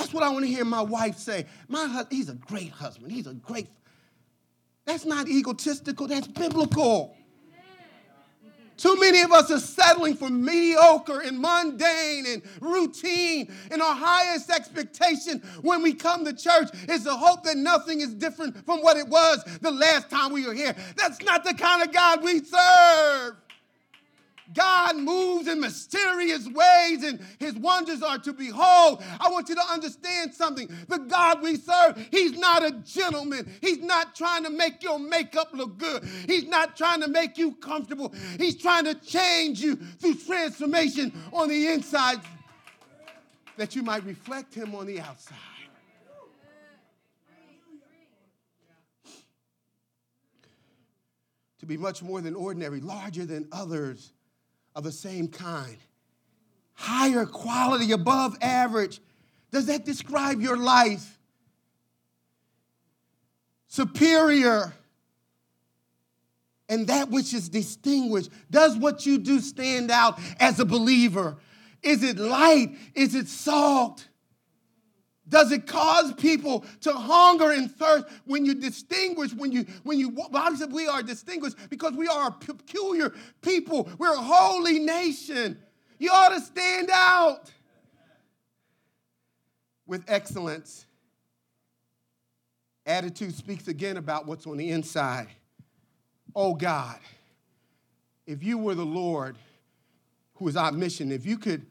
That's 0.00 0.14
what 0.14 0.22
I 0.22 0.30
want 0.30 0.46
to 0.46 0.50
hear 0.50 0.64
my 0.64 0.80
wife 0.80 1.18
say. 1.18 1.44
My 1.68 1.84
husband, 1.84 2.16
he's 2.16 2.30
a 2.30 2.34
great 2.34 2.70
husband. 2.70 3.12
He's 3.12 3.26
a 3.26 3.34
great. 3.34 3.68
That's 4.86 5.04
not 5.04 5.28
egotistical, 5.28 6.06
that's 6.06 6.26
biblical. 6.26 7.14
Too 8.78 8.96
many 8.98 9.20
of 9.20 9.30
us 9.30 9.50
are 9.50 9.58
settling 9.58 10.16
for 10.16 10.30
mediocre 10.30 11.20
and 11.20 11.38
mundane 11.38 12.24
and 12.24 12.42
routine. 12.62 13.52
And 13.70 13.82
our 13.82 13.94
highest 13.94 14.48
expectation 14.48 15.40
when 15.60 15.82
we 15.82 15.92
come 15.92 16.24
to 16.24 16.32
church 16.32 16.70
is 16.88 17.04
the 17.04 17.14
hope 17.14 17.44
that 17.44 17.58
nothing 17.58 18.00
is 18.00 18.14
different 18.14 18.64
from 18.64 18.80
what 18.80 18.96
it 18.96 19.06
was 19.06 19.44
the 19.60 19.70
last 19.70 20.08
time 20.08 20.32
we 20.32 20.46
were 20.46 20.54
here. 20.54 20.74
That's 20.96 21.20
not 21.20 21.44
the 21.44 21.52
kind 21.52 21.82
of 21.82 21.92
God 21.92 22.24
we 22.24 22.42
serve. 22.42 23.36
God 24.52 24.96
moves 24.96 25.48
in 25.48 25.60
mysterious 25.60 26.46
ways 26.48 27.04
and 27.04 27.20
his 27.38 27.54
wonders 27.54 28.02
are 28.02 28.18
to 28.18 28.32
behold. 28.32 29.02
I 29.20 29.28
want 29.30 29.48
you 29.48 29.54
to 29.54 29.64
understand 29.70 30.34
something. 30.34 30.68
The 30.88 30.98
God 30.98 31.42
we 31.42 31.56
serve, 31.56 32.08
he's 32.10 32.36
not 32.38 32.64
a 32.64 32.72
gentleman. 32.72 33.50
He's 33.60 33.78
not 33.78 34.14
trying 34.14 34.44
to 34.44 34.50
make 34.50 34.82
your 34.82 34.98
makeup 34.98 35.50
look 35.52 35.78
good. 35.78 36.04
He's 36.26 36.46
not 36.46 36.76
trying 36.76 37.00
to 37.02 37.08
make 37.08 37.38
you 37.38 37.52
comfortable. 37.52 38.12
He's 38.38 38.56
trying 38.56 38.84
to 38.84 38.94
change 38.94 39.60
you 39.60 39.76
through 39.76 40.14
transformation 40.14 41.12
on 41.32 41.48
the 41.48 41.68
inside 41.68 42.20
that 43.56 43.76
you 43.76 43.82
might 43.82 44.04
reflect 44.04 44.54
him 44.54 44.74
on 44.74 44.86
the 44.86 45.00
outside. 45.00 45.36
To 51.58 51.66
be 51.66 51.76
much 51.76 52.02
more 52.02 52.22
than 52.22 52.34
ordinary, 52.34 52.80
larger 52.80 53.26
than 53.26 53.46
others 53.52 54.12
of 54.80 54.84
the 54.84 54.92
same 54.92 55.28
kind. 55.28 55.76
Higher 56.72 57.26
quality, 57.26 57.92
above 57.92 58.34
average. 58.40 58.98
Does 59.52 59.66
that 59.66 59.84
describe 59.84 60.40
your 60.40 60.56
life? 60.56 61.18
Superior. 63.68 64.72
And 66.70 66.86
that 66.86 67.10
which 67.10 67.34
is 67.34 67.50
distinguished. 67.50 68.30
Does 68.50 68.76
what 68.78 69.04
you 69.04 69.18
do 69.18 69.40
stand 69.40 69.90
out 69.90 70.18
as 70.38 70.58
a 70.60 70.64
believer? 70.64 71.36
Is 71.82 72.02
it 72.02 72.16
light? 72.16 72.74
Is 72.94 73.14
it 73.14 73.28
salt? 73.28 74.08
Does 75.30 75.52
it 75.52 75.66
cause 75.66 76.12
people 76.14 76.64
to 76.82 76.92
hunger 76.92 77.52
and 77.52 77.70
thirst 77.70 78.06
when 78.26 78.44
you 78.44 78.54
distinguish, 78.54 79.32
when 79.32 79.52
you, 79.52 79.64
when 79.84 79.98
you, 79.98 80.10
Bible 80.10 80.56
said 80.56 80.72
we 80.72 80.88
are 80.88 81.02
distinguished 81.02 81.56
because 81.70 81.92
we 81.92 82.08
are 82.08 82.28
a 82.28 82.32
peculiar 82.32 83.14
people. 83.40 83.88
We're 83.96 84.12
a 84.12 84.20
holy 84.20 84.80
nation. 84.80 85.56
You 85.98 86.10
ought 86.10 86.30
to 86.30 86.40
stand 86.40 86.90
out 86.92 87.50
with 89.86 90.04
excellence. 90.08 90.84
Attitude 92.84 93.34
speaks 93.34 93.68
again 93.68 93.98
about 93.98 94.26
what's 94.26 94.46
on 94.48 94.56
the 94.56 94.70
inside. 94.70 95.28
Oh 96.34 96.54
God, 96.54 96.98
if 98.26 98.42
you 98.42 98.58
were 98.58 98.74
the 98.74 98.84
Lord 98.84 99.36
who 100.34 100.48
is 100.48 100.56
our 100.56 100.72
mission, 100.72 101.12
if 101.12 101.24
you 101.24 101.38
could 101.38 101.66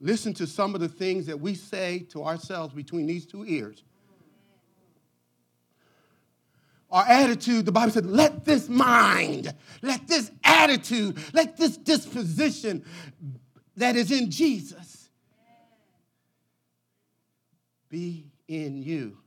listen 0.00 0.32
to 0.34 0.46
some 0.46 0.74
of 0.74 0.80
the 0.80 0.88
things 0.88 1.26
that 1.26 1.38
we 1.38 1.54
say 1.54 2.00
to 2.10 2.24
ourselves 2.24 2.74
between 2.74 3.06
these 3.06 3.26
two 3.26 3.44
ears, 3.46 3.84
our 6.90 7.04
attitude, 7.06 7.66
the 7.66 7.72
Bible 7.72 7.92
said, 7.92 8.06
let 8.06 8.44
this 8.44 8.68
mind, 8.68 9.54
let 9.80 10.08
this 10.08 10.32
attitude, 10.42 11.16
let 11.32 11.56
this 11.56 11.76
disposition 11.76 12.84
that 13.76 13.94
is 13.94 14.10
in 14.10 14.30
Jesus 14.30 15.08
be 17.88 18.26
in 18.48 18.82
you. 18.82 19.18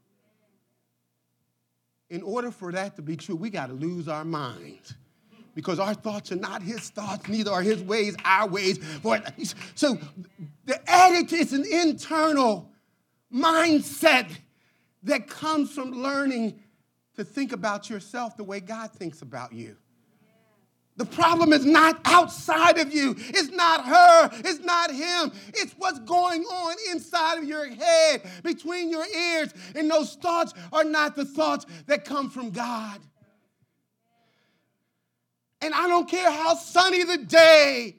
In 2.10 2.22
order 2.22 2.52
for 2.52 2.72
that 2.74 2.98
to 2.98 3.02
be 3.02 3.16
true, 3.16 3.36
we 3.36 3.50
got 3.50 3.68
to 3.68 3.74
lose 3.74 4.08
our 4.08 4.26
minds 4.26 4.94
because 5.56 5.80
our 5.80 5.94
thoughts 5.94 6.32
are 6.32 6.38
not 6.38 6.62
his 6.62 6.90
thoughts, 6.90 7.28
neither 7.28 7.52
are 7.52 7.62
his 7.62 7.82
ways 7.82 8.16
our 8.26 8.48
ways. 8.48 8.80
So 9.76 9.98
the 10.66 10.92
attitude 10.92 11.40
is 11.40 11.54
an 11.54 11.66
internal 11.72 12.72
mindset 13.34 14.30
that 15.04 15.28
comes 15.28 15.72
from 15.74 15.92
learning 15.92 16.60
to 17.16 17.24
think 17.24 17.52
about 17.52 17.90
yourself 17.90 18.38
the 18.38 18.44
way 18.44 18.60
God 18.60 18.92
thinks 18.92 19.22
about 19.22 19.54
you. 19.54 19.78
The 20.96 21.06
problem 21.06 21.54
is 21.54 21.66
not 21.66 22.00
outside 22.06 22.78
of 22.78 22.94
you. 22.94 23.16
It's 23.18 23.50
not 23.50 23.84
her. 23.84 24.30
It's 24.46 24.60
not 24.60 24.92
him. 24.92 25.32
It's 25.56 25.74
what's 25.78 25.98
going 26.00 26.44
on 26.44 26.76
inside 26.92 27.40
of 27.40 27.46
your 27.46 27.68
head, 27.68 28.22
between 28.44 28.92
your 28.92 29.06
ears. 29.08 29.52
And 29.76 29.90
those 29.90 30.14
thoughts 30.14 30.54
are 30.72 30.84
not 30.84 31.16
the 31.16 31.26
thoughts 31.26 31.66
that 31.88 32.06
come 32.06 32.30
from 32.30 32.52
God. 32.52 33.00
And 35.64 35.74
I 35.74 35.88
don't 35.88 36.10
care 36.10 36.30
how 36.30 36.56
sunny 36.56 37.06
the 37.06 37.20
day, 37.20 37.96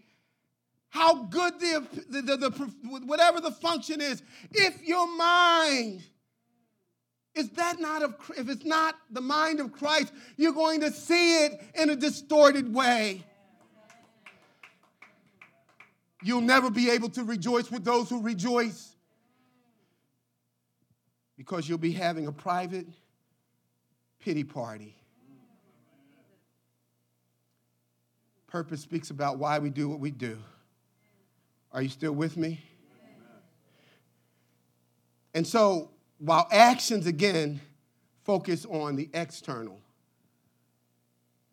how 0.90 1.24
good 1.24 1.58
the, 1.58 1.86
the, 2.10 2.20
the, 2.20 2.36
the 2.36 2.50
whatever 3.06 3.40
the 3.40 3.50
function 3.50 4.02
is, 4.02 4.22
if 4.52 4.82
your 4.82 5.06
mind 5.16 6.02
is 7.34 7.48
that 7.50 7.80
not 7.80 8.02
of, 8.02 8.14
if 8.36 8.50
it's 8.50 8.66
not 8.66 8.96
the 9.10 9.22
mind 9.22 9.60
of 9.60 9.72
Christ, 9.72 10.12
you're 10.36 10.52
going 10.52 10.82
to 10.82 10.92
see 10.92 11.46
it 11.46 11.58
in 11.74 11.88
a 11.88 11.96
distorted 11.96 12.72
way. 12.72 13.24
You'll 16.22 16.42
never 16.42 16.68
be 16.70 16.90
able 16.90 17.08
to 17.10 17.24
rejoice 17.24 17.70
with 17.70 17.82
those 17.82 18.10
who 18.10 18.20
rejoice 18.20 18.94
because 21.38 21.66
you'll 21.66 21.78
be 21.78 21.92
having 21.92 22.26
a 22.26 22.32
private 22.32 22.86
pity 24.20 24.44
party. 24.44 24.94
Purpose 28.54 28.82
speaks 28.82 29.10
about 29.10 29.38
why 29.38 29.58
we 29.58 29.68
do 29.68 29.88
what 29.88 29.98
we 29.98 30.12
do. 30.12 30.38
Are 31.72 31.82
you 31.82 31.88
still 31.88 32.12
with 32.12 32.36
me? 32.36 32.62
And 35.34 35.44
so 35.44 35.90
while 36.18 36.46
actions, 36.52 37.08
again, 37.08 37.60
focus 38.22 38.64
on 38.66 38.94
the 38.94 39.10
external, 39.12 39.80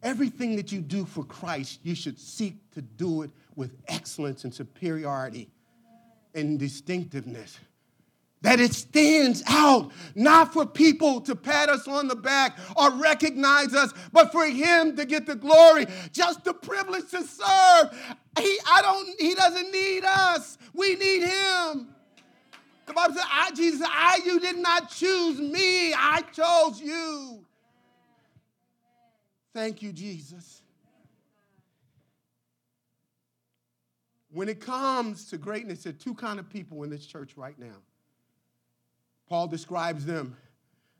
everything 0.03 0.55
that 0.57 0.71
you 0.71 0.79
do 0.79 1.05
for 1.05 1.23
Christ, 1.23 1.79
you 1.81 1.95
should 1.95 2.19
seek 2.19 2.69
to 2.75 2.83
do 2.83 3.23
it 3.23 3.31
with 3.55 3.71
excellence 3.87 4.43
and 4.43 4.53
superiority 4.53 5.49
and 6.35 6.59
distinctiveness. 6.59 7.57
That 8.41 8.59
it 8.59 8.73
stands 8.73 9.43
out, 9.47 9.91
not 10.15 10.51
for 10.51 10.65
people 10.65 11.21
to 11.21 11.35
pat 11.35 11.69
us 11.69 11.87
on 11.87 12.07
the 12.07 12.15
back 12.15 12.57
or 12.75 12.89
recognize 12.91 13.75
us, 13.75 13.93
but 14.11 14.31
for 14.31 14.47
Him 14.47 14.95
to 14.95 15.05
get 15.05 15.27
the 15.27 15.35
glory. 15.35 15.85
Just 16.11 16.43
the 16.43 16.53
privilege 16.53 17.09
to 17.11 17.23
serve. 17.23 18.17
He, 18.39 18.57
I 18.67 18.81
don't, 18.81 19.21
he 19.21 19.35
doesn't 19.35 19.71
need 19.71 20.03
us, 20.05 20.57
we 20.73 20.95
need 20.95 21.21
Him. 21.21 21.89
The 22.87 22.93
Bible 22.93 23.13
says, 23.13 23.25
I, 23.31 23.51
Jesus, 23.51 23.87
I, 23.87 24.19
you 24.25 24.39
did 24.39 24.57
not 24.57 24.89
choose 24.89 25.39
me, 25.39 25.93
I 25.93 26.23
chose 26.33 26.81
you. 26.81 27.45
Thank 29.53 29.81
you, 29.81 29.93
Jesus. 29.93 30.61
When 34.31 34.49
it 34.49 34.61
comes 34.61 35.29
to 35.29 35.37
greatness, 35.37 35.83
there 35.83 35.91
are 35.91 35.95
two 35.95 36.15
kind 36.15 36.39
of 36.39 36.49
people 36.49 36.83
in 36.83 36.89
this 36.89 37.05
church 37.05 37.35
right 37.35 37.57
now. 37.59 37.77
Paul 39.31 39.47
describes 39.47 40.05
them 40.05 40.35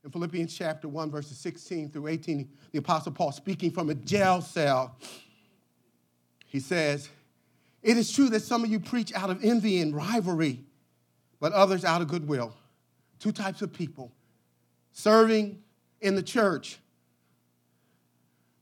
in 0.05 0.09
Philippians 0.09 0.55
chapter 0.55 0.87
1, 0.87 1.11
verses 1.11 1.37
16 1.39 1.89
through 1.89 2.07
18. 2.07 2.49
The 2.71 2.79
Apostle 2.79 3.11
Paul 3.11 3.33
speaking 3.33 3.71
from 3.71 3.89
a 3.89 3.93
jail 3.93 4.39
cell. 4.39 4.95
He 6.45 6.61
says, 6.61 7.09
It 7.83 7.97
is 7.97 8.09
true 8.09 8.29
that 8.29 8.41
some 8.41 8.63
of 8.63 8.69
you 8.69 8.79
preach 8.79 9.13
out 9.13 9.29
of 9.29 9.43
envy 9.43 9.81
and 9.81 9.93
rivalry 9.93 10.63
but 11.41 11.51
others 11.51 11.83
out 11.83 12.01
of 12.01 12.07
goodwill. 12.07 12.55
Two 13.19 13.33
types 13.33 13.61
of 13.61 13.73
people 13.73 14.13
serving 14.93 15.61
in 15.99 16.15
the 16.15 16.23
church. 16.23 16.79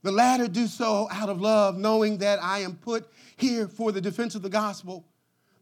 The 0.02 0.10
latter 0.10 0.48
do 0.48 0.66
so 0.66 1.06
out 1.12 1.28
of 1.28 1.40
love, 1.40 1.78
knowing 1.78 2.18
that 2.18 2.42
I 2.42 2.58
am 2.58 2.74
put 2.74 3.08
here 3.36 3.68
for 3.68 3.92
the 3.92 4.00
defense 4.00 4.34
of 4.34 4.42
the 4.42 4.50
gospel. 4.50 5.04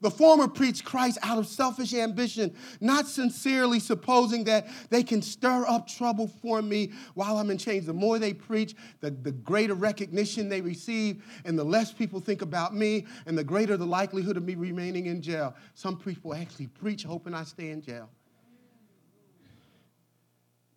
The 0.01 0.11
former 0.11 0.47
preach 0.47 0.85
Christ 0.85 1.19
out 1.23 1.39
of 1.39 1.47
selfish 1.47 1.93
ambition, 1.93 2.55
not 2.81 3.09
sincerely 3.09 3.81
supposing 3.81 4.45
that 4.45 4.69
they 4.91 5.03
can 5.03 5.21
stir 5.23 5.67
up 5.67 5.89
trouble 5.89 6.29
for 6.41 6.63
me 6.63 6.93
while 7.15 7.37
I'm 7.39 7.51
in 7.51 7.59
chains. 7.59 7.87
The 7.87 7.93
more 7.93 8.19
they 8.19 8.33
preach, 8.33 8.77
the, 9.01 9.11
the 9.11 9.33
greater 9.33 9.75
recognition 9.75 10.49
they 10.49 10.61
receive, 10.61 11.25
and 11.45 11.59
the 11.59 11.65
less 11.65 11.93
people 11.93 12.21
think 12.21 12.43
about 12.43 12.75
me, 12.75 13.07
and 13.27 13.37
the 13.37 13.43
greater 13.43 13.77
the 13.77 13.87
likelihood 13.87 14.37
of 14.37 14.45
me 14.45 14.55
remaining 14.55 15.07
in 15.07 15.21
jail. 15.21 15.55
Some 15.75 15.99
people 15.99 16.33
actually 16.33 16.69
preach 16.69 17.03
hoping 17.03 17.35
I 17.35 17.43
stay 17.43 17.71
in 17.71 17.83
jail. 17.83 18.09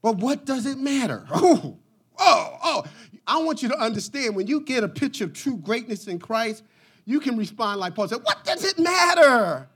But 0.01 0.17
what 0.17 0.45
does 0.45 0.65
it 0.65 0.77
matter? 0.77 1.27
Oh, 2.23 2.27
oh, 2.27 2.57
oh. 2.63 2.83
I 3.25 3.41
want 3.41 3.63
you 3.63 3.69
to 3.69 3.77
understand 3.79 4.35
when 4.35 4.45
you 4.45 4.61
get 4.61 4.83
a 4.83 4.87
picture 4.87 5.23
of 5.23 5.33
true 5.33 5.57
greatness 5.57 6.07
in 6.07 6.19
Christ, 6.19 6.63
you 7.11 7.19
can 7.19 7.37
respond 7.37 7.79
like 7.79 7.93
Paul 7.93 8.07
said, 8.07 8.23
What 8.23 8.43
does 8.43 8.63
it 8.63 8.79
matter? 8.79 9.67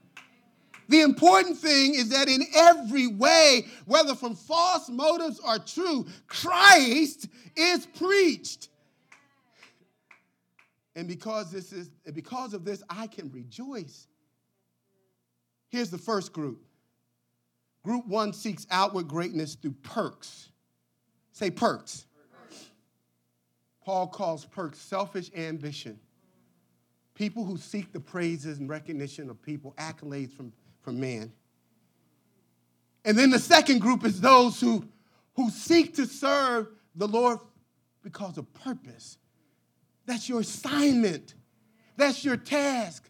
The 0.88 1.02
important 1.02 1.58
thing 1.58 1.96
is 1.96 2.10
that 2.10 2.28
in 2.30 2.44
every 2.56 3.08
way, 3.08 3.66
whether 3.86 4.14
from 4.14 4.36
false 4.36 4.88
motives 4.88 5.40
or 5.40 5.58
true, 5.58 6.06
Christ 6.28 7.28
is 7.56 7.88
preached. 7.88 8.70
And 10.96 11.08
because 11.08 11.52
this 11.52 11.74
is 11.74 11.90
because 12.14 12.54
of 12.54 12.64
this, 12.64 12.84
I 12.90 13.08
can 13.08 13.32
rejoice. 13.32 14.08
Here's 15.70 15.90
the 15.90 15.98
first 15.98 16.32
group. 16.32 16.64
Group 17.84 18.08
one 18.08 18.32
seeks 18.32 18.66
outward 18.72 19.08
greatness 19.08 19.56
through 19.56 19.76
perks. 19.84 20.50
Say 21.34 21.52
perks. 21.52 22.06
Paul 23.84 24.08
calls 24.08 24.46
perks 24.46 24.80
selfish 24.80 25.32
ambition 25.36 26.00
people 27.16 27.46
who 27.46 27.58
seek 27.58 27.92
the 27.92 28.00
praises 28.00 28.60
and 28.60 28.70
recognition 28.70 29.30
of 29.30 29.42
people, 29.42 29.74
accolades 29.78 30.32
from, 30.32 30.54
from 30.82 31.00
man. 31.00 31.32
And 33.04 33.18
then 33.18 33.30
the 33.30 33.40
second 33.40 33.80
group 33.80 34.06
is 34.06 34.22
those 34.22 34.60
who, 34.60 34.86
who 35.36 35.50
seek 35.50 35.96
to 35.96 36.06
serve 36.06 36.68
the 36.96 37.08
Lord 37.08 37.40
because 38.04 38.38
of 38.38 38.52
purpose. 38.54 39.18
That's 40.06 40.30
your 40.30 40.42
assignment. 40.42 41.34
That's 41.98 42.24
your 42.24 42.38
task. 42.38 43.10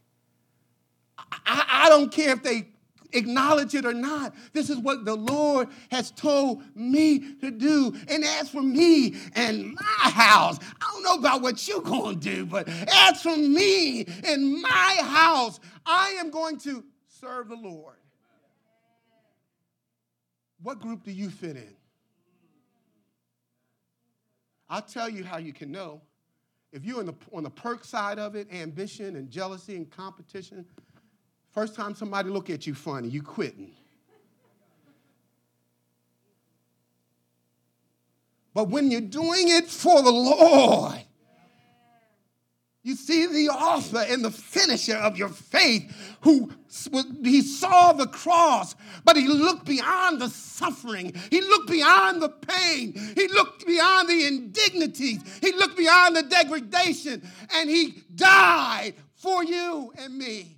I, 1.17 1.85
I, 1.85 1.89
don't 1.89 2.11
care 2.11 2.31
if 2.31 2.43
they 2.43 2.67
acknowledge 3.13 3.75
it 3.75 3.85
or 3.85 3.93
not. 3.93 4.33
This 4.53 4.69
is 4.69 4.77
what 4.77 5.05
the 5.05 5.15
Lord 5.15 5.69
has 5.91 6.11
told 6.11 6.63
me 6.75 7.35
to 7.41 7.51
do. 7.51 7.95
And 8.07 8.23
as 8.23 8.49
for 8.49 8.61
me 8.61 9.15
and 9.33 9.73
my 9.75 10.09
house, 10.09 10.59
I 10.81 10.91
don't 10.91 11.03
know 11.03 11.15
about 11.15 11.41
what 11.41 11.67
you're 11.67 11.81
going 11.81 12.19
to 12.19 12.35
do, 12.35 12.45
but 12.45 12.67
as 12.67 13.21
for 13.21 13.35
me 13.35 14.05
and 14.23 14.61
my 14.61 14.97
house, 15.01 15.59
I 15.85 16.09
am 16.19 16.29
going 16.29 16.57
to 16.59 16.83
serve 17.07 17.49
the 17.49 17.55
Lord. 17.55 17.95
What 20.61 20.79
group 20.79 21.03
do 21.03 21.11
you 21.11 21.29
fit 21.29 21.57
in? 21.57 21.75
I'll 24.67 24.81
tell 24.81 25.09
you 25.09 25.23
how 25.23 25.37
you 25.37 25.53
can 25.53 25.71
know. 25.71 26.01
If 26.71 26.83
you're 26.83 27.03
the, 27.03 27.13
on 27.31 27.43
the 27.43 27.49
perk 27.49 27.85
side 27.85 28.19
of 28.19 28.35
it, 28.35 28.51
ambition 28.53 29.15
and 29.15 29.29
jealousy 29.29 29.75
and 29.75 29.89
competition, 29.89 30.65
First 31.55 31.73
time 31.73 31.95
somebody 31.95 32.29
look 32.29 32.49
at 32.49 32.67
you 32.67 32.75
funny, 32.75 33.07
you 33.07 33.23
quitting. 33.23 33.71
But 38.53 38.69
when 38.69 38.91
you're 38.91 39.01
doing 39.01 39.47
it 39.47 39.67
for 39.67 40.03
the 40.03 40.11
Lord, 40.11 41.01
You 42.85 42.95
see 42.95 43.25
the 43.25 43.49
author 43.49 44.05
and 44.07 44.23
the 44.23 44.29
finisher 44.29 44.93
of 44.93 45.17
your 45.17 45.29
faith 45.29 45.91
who 46.21 46.51
he 47.23 47.41
saw 47.41 47.93
the 47.93 48.05
cross, 48.05 48.75
but 49.03 49.17
he 49.17 49.27
looked 49.27 49.65
beyond 49.65 50.21
the 50.21 50.29
suffering. 50.29 51.11
He 51.31 51.41
looked 51.41 51.67
beyond 51.67 52.21
the 52.21 52.29
pain. 52.29 52.93
He 53.15 53.27
looked 53.29 53.65
beyond 53.65 54.07
the 54.07 54.27
indignities. 54.27 55.19
He 55.41 55.51
looked 55.53 55.75
beyond 55.75 56.15
the 56.15 56.21
degradation 56.21 57.27
and 57.55 57.71
he 57.71 58.03
died 58.13 58.93
for 59.15 59.43
you 59.43 59.91
and 59.97 60.15
me. 60.15 60.54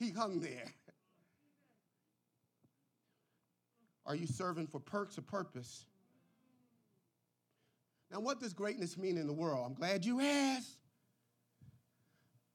He 0.00 0.10
hung 0.10 0.40
there. 0.40 0.64
Are 4.06 4.14
you 4.16 4.26
serving 4.26 4.66
for 4.66 4.80
perks 4.80 5.18
or 5.18 5.22
purpose? 5.22 5.84
Now, 8.10 8.18
what 8.18 8.40
does 8.40 8.54
greatness 8.54 8.96
mean 8.96 9.18
in 9.18 9.26
the 9.26 9.32
world? 9.32 9.64
I'm 9.64 9.74
glad 9.74 10.04
you 10.04 10.20
asked. 10.22 10.78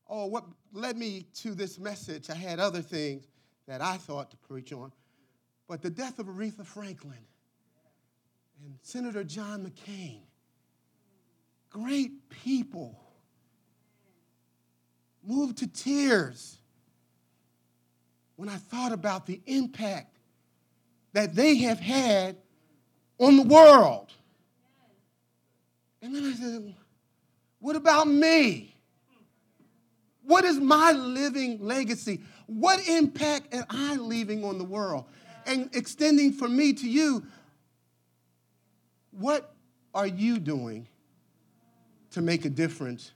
Oh, 0.10 0.26
what 0.26 0.44
led 0.74 0.98
me 0.98 1.28
to 1.36 1.54
this 1.54 1.78
message? 1.78 2.32
I 2.32 2.36
had 2.36 2.60
other 2.60 2.82
things 2.82 3.28
that 3.68 3.80
I 3.80 3.98
thought 3.98 4.32
to 4.32 4.38
preach 4.38 4.74
on. 4.74 4.92
But 5.68 5.84
the 5.84 5.90
death 5.90 6.18
of 6.18 6.26
Aretha 6.26 6.66
Franklin 6.66 7.26
and 8.64 8.76
Senator 8.82 9.24
John 9.24 9.66
McCain, 9.66 10.22
great 11.70 12.28
people, 12.30 13.00
moved 15.24 15.60
to 15.60 15.68
tears 15.68 16.58
when 18.36 18.50
I 18.50 18.58
thought 18.58 18.92
about 18.92 19.26
the 19.26 19.42
impact 19.46 20.18
that 21.14 21.36
they 21.36 21.56
have 21.58 21.80
had 21.80 22.38
on 23.18 23.38
the 23.38 23.44
world. 23.44 24.12
And 26.02 26.14
then 26.14 26.26
I 26.26 26.34
said, 26.34 26.76
what 27.60 27.76
about 27.76 28.08
me? 28.08 28.76
What 30.24 30.44
is 30.44 30.60
my 30.60 30.92
living 30.92 31.64
legacy? 31.64 32.22
What 32.48 32.88
impact 32.88 33.54
am 33.54 33.66
I 33.70 33.96
leaving 33.96 34.44
on 34.44 34.58
the 34.58 34.64
world? 34.64 35.06
And 35.46 35.70
extending 35.74 36.34
from 36.34 36.58
me 36.58 36.74
to 36.74 36.90
you, 36.90 37.26
what 39.12 39.54
are 39.94 40.08
you 40.08 40.40
doing 40.40 40.88
to 42.12 42.22
make 42.22 42.46
a 42.46 42.50
difference? 42.50 43.12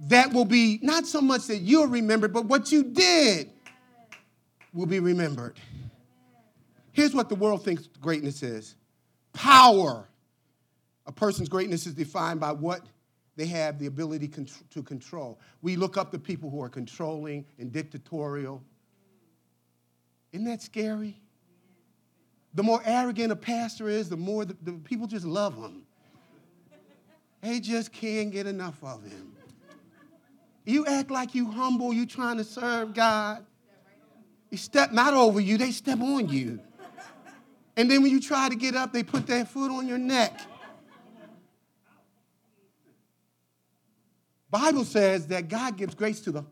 That 0.00 0.32
will 0.32 0.44
be 0.44 0.78
not 0.82 1.06
so 1.06 1.20
much 1.20 1.46
that 1.46 1.58
you'll 1.58 1.86
remember, 1.86 2.28
but 2.28 2.46
what 2.46 2.72
you 2.72 2.82
did 2.82 3.50
will 4.72 4.86
be 4.86 5.00
remembered. 5.00 5.58
Here's 6.92 7.14
what 7.14 7.28
the 7.28 7.34
world 7.34 7.64
thinks 7.64 7.86
greatness 8.00 8.42
is 8.42 8.74
power. 9.32 10.08
A 11.06 11.12
person's 11.12 11.48
greatness 11.48 11.86
is 11.86 11.94
defined 11.94 12.40
by 12.40 12.52
what 12.52 12.82
they 13.36 13.46
have 13.46 13.78
the 13.78 13.86
ability 13.86 14.28
to 14.70 14.82
control. 14.82 15.38
We 15.62 15.76
look 15.76 15.96
up 15.96 16.10
to 16.10 16.18
people 16.18 16.50
who 16.50 16.60
are 16.60 16.68
controlling 16.68 17.46
and 17.58 17.72
dictatorial. 17.72 18.62
Isn't 20.32 20.44
that 20.46 20.60
scary? 20.60 21.20
The 22.54 22.62
more 22.62 22.82
arrogant 22.84 23.30
a 23.30 23.36
pastor 23.36 23.88
is, 23.88 24.08
the 24.08 24.16
more 24.16 24.44
the, 24.44 24.56
the 24.62 24.72
people 24.72 25.06
just 25.06 25.24
love 25.24 25.54
him. 25.54 25.84
They 27.40 27.60
just 27.60 27.92
can't 27.92 28.32
get 28.32 28.46
enough 28.46 28.82
of 28.82 29.04
him. 29.04 29.32
You 30.64 30.84
act 30.84 31.10
like 31.10 31.34
you 31.34 31.50
humble, 31.50 31.94
you 31.94 32.04
trying 32.04 32.36
to 32.38 32.44
serve 32.44 32.92
God. 32.92 33.46
You 34.50 34.58
step 34.58 34.92
not 34.92 35.14
over 35.14 35.40
you, 35.40 35.58
they 35.58 35.70
step 35.70 36.00
on 36.00 36.28
you. 36.28 36.60
And 37.76 37.90
then 37.90 38.02
when 38.02 38.10
you 38.10 38.20
try 38.20 38.48
to 38.48 38.56
get 38.56 38.74
up, 38.74 38.92
they 38.92 39.02
put 39.02 39.26
their 39.26 39.44
foot 39.44 39.70
on 39.70 39.86
your 39.86 39.98
neck. 39.98 40.40
Bible 44.50 44.84
says 44.84 45.26
that 45.28 45.48
God 45.48 45.76
gives 45.76 45.94
grace 45.94 46.20
to 46.22 46.32
the 46.32 46.44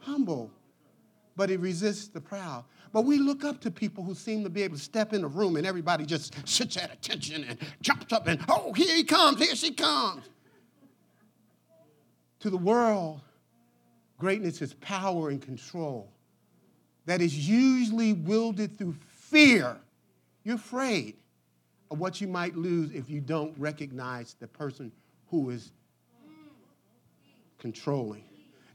humble, 0.00 0.50
but 1.36 1.48
he 1.48 1.56
resists 1.56 2.08
the 2.08 2.20
proud. 2.20 2.64
But 2.92 3.02
we 3.02 3.18
look 3.18 3.44
up 3.44 3.60
to 3.60 3.70
people 3.70 4.02
who 4.02 4.14
seem 4.14 4.42
to 4.42 4.50
be 4.50 4.62
able 4.62 4.76
to 4.76 4.82
step 4.82 5.12
in 5.12 5.22
a 5.22 5.28
room 5.28 5.56
and 5.56 5.64
everybody 5.64 6.04
just 6.04 6.34
sits 6.48 6.76
at 6.76 6.92
attention 6.92 7.44
and 7.44 7.58
jumps 7.80 8.12
up 8.12 8.26
and, 8.26 8.40
oh, 8.48 8.72
here 8.72 8.96
he 8.96 9.04
comes, 9.04 9.38
here 9.38 9.54
she 9.54 9.70
comes. 9.70 10.24
To 12.40 12.50
the 12.50 12.56
world, 12.56 13.20
greatness 14.18 14.60
is 14.60 14.74
power 14.74 15.28
and 15.28 15.40
control 15.40 16.10
that 17.06 17.20
is 17.20 17.48
usually 17.48 18.12
wielded 18.12 18.76
through 18.76 18.94
fear. 19.08 19.76
You're 20.44 20.56
afraid 20.56 21.16
of 21.90 21.98
what 21.98 22.20
you 22.20 22.28
might 22.28 22.56
lose 22.56 22.90
if 22.92 23.10
you 23.10 23.20
don't 23.20 23.54
recognize 23.58 24.34
the 24.38 24.46
person 24.46 24.92
who 25.28 25.50
is 25.50 25.72
controlling. 27.58 28.24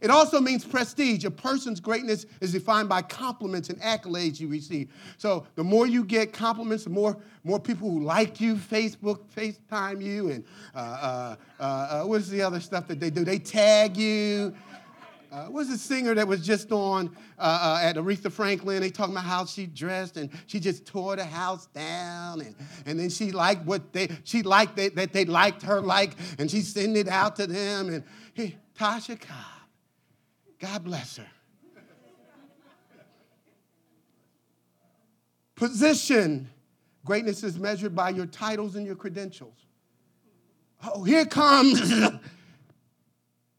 It 0.02 0.12
also 0.12 0.40
means 0.40 0.64
prestige. 0.64 1.24
A 1.26 1.32
person's 1.32 1.80
greatness 1.80 2.26
is 2.42 2.52
defined 2.52 2.90
by 2.90 3.02
compliments 3.02 3.70
and 3.70 3.82
accolades 3.82 4.40
you 4.40 4.48
receive. 4.48 4.94
So 5.18 5.48
the 5.56 5.64
more 5.64 5.88
you 5.88 6.04
get 6.04 6.34
compliments, 6.34 6.84
the 6.84 6.90
more, 6.90 7.18
more 7.44 7.60
people 7.60 7.90
who 7.90 8.04
like 8.04 8.40
you, 8.40 8.56
Facebook, 8.56 9.22
FaceTime 9.36 10.04
you, 10.04 10.30
and 10.30 10.44
uh, 10.76 10.78
uh, 10.78 11.36
uh, 11.60 11.64
uh 11.64 12.04
what's 12.04 12.28
the 12.28 12.42
other 12.42 12.60
stuff 12.60 12.88
that 12.88 13.00
they 13.00 13.10
do? 13.10 13.24
They 13.24 13.40
tag 13.40 13.98
you. 13.98 14.54
Uh, 15.36 15.50
was 15.50 15.68
the 15.68 15.78
singer 15.78 16.14
that 16.14 16.26
was 16.26 16.46
just 16.46 16.72
on 16.72 17.14
uh, 17.38 17.78
uh, 17.82 17.86
at 17.86 17.98
Aretha 17.98 18.32
Franklin? 18.32 18.80
They 18.80 18.90
talking 18.90 19.14
about 19.14 19.26
how 19.26 19.46
she 19.46 19.66
dressed 19.66 20.16
and 20.16 20.30
she 20.48 20.62
just 20.62 20.86
tore 20.86 21.18
the 21.18 21.26
house 21.26 21.66
down, 21.68 22.40
and, 22.40 22.56
and 22.86 22.98
then 22.98 23.10
she 23.10 23.34
liked 23.34 23.66
what 23.66 23.92
they 23.92 24.10
she 24.24 24.44
liked 24.44 24.78
they, 24.78 24.90
that 24.90 25.12
they 25.12 25.26
liked 25.26 25.62
her 25.64 25.82
like, 25.82 26.16
and 26.40 26.50
she 26.50 26.62
sent 26.62 26.96
it 26.96 27.10
out 27.10 27.36
to 27.36 27.48
them. 27.48 27.90
And 27.90 28.04
hey, 28.34 28.56
Tasha 28.80 29.20
Cobb, 29.20 29.68
God 30.58 30.86
bless 30.86 31.18
her. 31.18 31.28
Position. 35.56 36.50
Greatness 37.04 37.44
is 37.44 37.60
measured 37.60 37.94
by 37.94 38.10
your 38.10 38.26
titles 38.26 38.76
and 38.76 38.86
your 38.86 38.96
credentials. 38.96 39.66
Oh, 40.84 41.04
here 41.04 41.26
comes 41.26 41.92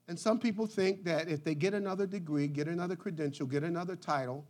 And 0.09 0.19
some 0.19 0.39
people 0.39 0.67
think 0.67 1.05
that 1.05 1.29
if 1.29 1.43
they 1.43 1.55
get 1.55 1.75
another 1.75 2.07
degree, 2.07 2.47
get 2.47 2.69
another 2.69 2.95
credential, 2.97 3.47
get 3.47 3.65
another 3.65 3.97
title, 3.97 4.45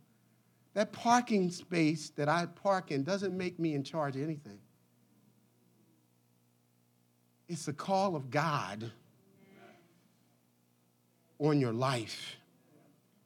that 0.73 0.91
parking 0.91 1.49
space 1.49 2.11
that 2.11 2.29
I 2.29 2.45
park 2.45 2.91
in 2.91 3.03
doesn't 3.03 3.35
make 3.35 3.59
me 3.59 3.73
in 3.73 3.83
charge 3.83 4.15
of 4.15 4.21
anything. 4.21 4.59
It's 7.49 7.65
the 7.65 7.73
call 7.73 8.15
of 8.15 8.29
God 8.29 8.91
on 11.39 11.59
your 11.59 11.73
life 11.73 12.35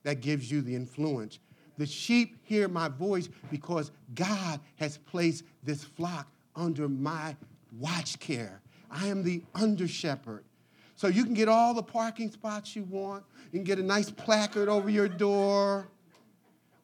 that 0.04 0.22
gives 0.22 0.50
you 0.50 0.62
the 0.62 0.76
influence. 0.76 1.40
The 1.78 1.86
sheep 1.86 2.38
hear 2.44 2.68
my 2.68 2.88
voice 2.88 3.30
because 3.50 3.92
God 4.14 4.60
has 4.78 4.98
placed 4.98 5.44
this 5.64 5.84
flock 5.84 6.28
under 6.56 6.88
my 6.88 7.36
watch 7.80 8.20
care. 8.20 8.62
I 8.90 9.08
am 9.08 9.24
the 9.24 9.42
under 9.56 9.88
shepherd. 9.88 10.44
So 10.96 11.08
you 11.08 11.24
can 11.24 11.34
get 11.34 11.48
all 11.48 11.74
the 11.74 11.84
parking 11.84 12.32
spots 12.32 12.76
you 12.76 12.84
want. 12.84 13.24
You 13.52 13.60
can 13.60 13.64
get 13.64 13.80
a 13.80 13.84
nice 13.84 14.10
placard 14.10 14.70
over 14.70 14.90
your 14.90 15.08
door 15.08 15.88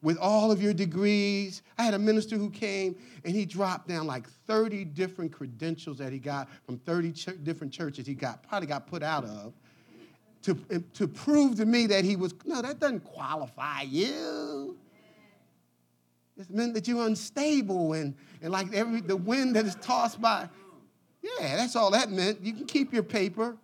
with 0.02 0.18
all 0.18 0.50
of 0.50 0.62
your 0.62 0.72
degrees. 0.72 1.62
I 1.76 1.82
had 1.82 1.94
a 1.94 1.98
minister 1.98 2.36
who 2.36 2.50
came 2.50 2.96
and 3.24 3.34
he 3.34 3.44
dropped 3.44 3.88
down 3.88 4.06
like 4.06 4.28
30 4.46 4.84
different 4.84 5.32
credentials 5.32 5.98
that 5.98 6.12
he 6.12 6.18
got 6.18 6.48
from 6.64 6.78
30 6.78 7.12
ch- 7.12 7.28
different 7.42 7.72
churches 7.72 8.06
he 8.06 8.14
got, 8.14 8.42
probably 8.48 8.66
got 8.66 8.86
put 8.86 9.02
out 9.02 9.24
of, 9.24 9.52
to, 10.42 10.54
to 10.94 11.08
prove 11.08 11.56
to 11.56 11.66
me 11.66 11.86
that 11.86 12.04
he 12.04 12.16
was, 12.16 12.34
no, 12.44 12.62
that 12.62 12.78
doesn't 12.78 13.04
qualify 13.04 13.82
you. 13.82 14.76
It 16.38 16.48
meant 16.50 16.74
that 16.74 16.86
you're 16.86 17.04
unstable 17.04 17.94
and, 17.94 18.14
and 18.42 18.52
like 18.52 18.72
every 18.72 19.00
the 19.00 19.16
wind 19.16 19.56
that 19.56 19.66
is 19.66 19.74
tossed 19.76 20.20
by. 20.20 20.48
Yeah, 21.20 21.56
that's 21.56 21.74
all 21.74 21.90
that 21.90 22.10
meant. 22.10 22.40
You 22.40 22.52
can 22.52 22.64
keep 22.64 22.92
your 22.92 23.02
paper. 23.02 23.56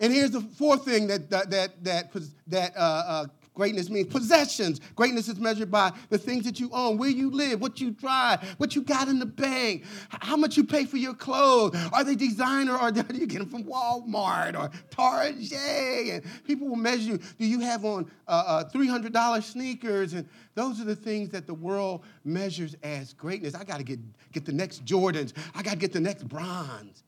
And 0.00 0.12
here's 0.12 0.30
the 0.30 0.40
fourth 0.40 0.84
thing 0.84 1.06
that, 1.08 1.30
that, 1.30 1.50
that, 1.50 1.84
that, 1.84 2.12
that 2.48 2.76
uh, 2.76 2.80
uh, 2.80 3.26
greatness 3.58 3.90
means 3.90 4.06
possessions. 4.06 4.80
Greatness 4.94 5.26
is 5.26 5.40
measured 5.40 5.68
by 5.68 5.92
the 6.10 6.16
things 6.16 6.44
that 6.44 6.60
you 6.60 6.70
own, 6.72 6.96
where 6.96 7.10
you 7.10 7.28
live, 7.28 7.60
what 7.60 7.80
you 7.80 7.90
drive, 7.90 8.40
what 8.58 8.76
you 8.76 8.82
got 8.82 9.08
in 9.08 9.18
the 9.18 9.26
bank, 9.26 9.84
how 10.10 10.36
much 10.36 10.56
you 10.56 10.62
pay 10.62 10.84
for 10.84 10.96
your 10.96 11.12
clothes. 11.12 11.76
Are 11.92 12.04
they 12.04 12.14
designer 12.14 12.78
or 12.78 12.90
do 12.92 13.02
you 13.16 13.26
get 13.26 13.40
them 13.40 13.48
from 13.48 13.64
Walmart 13.64 14.56
or 14.56 14.70
Target? 14.90 15.52
And 15.52 16.44
people 16.44 16.68
will 16.68 16.76
measure 16.76 17.10
you. 17.10 17.18
Do 17.18 17.46
you 17.46 17.58
have 17.58 17.84
on 17.84 18.08
uh, 18.28 18.44
uh, 18.46 18.70
$300 18.70 19.42
sneakers? 19.42 20.12
And 20.12 20.28
those 20.54 20.80
are 20.80 20.84
the 20.84 20.96
things 20.96 21.30
that 21.30 21.48
the 21.48 21.54
world 21.54 22.04
measures 22.24 22.76
as 22.84 23.12
greatness. 23.12 23.56
I 23.56 23.64
got 23.64 23.78
to 23.78 23.84
get, 23.84 23.98
get 24.30 24.44
the 24.44 24.52
next 24.52 24.84
Jordans. 24.84 25.32
I 25.56 25.62
got 25.62 25.72
to 25.72 25.78
get 25.78 25.92
the 25.92 26.00
next 26.00 26.28
bronze. 26.28 27.02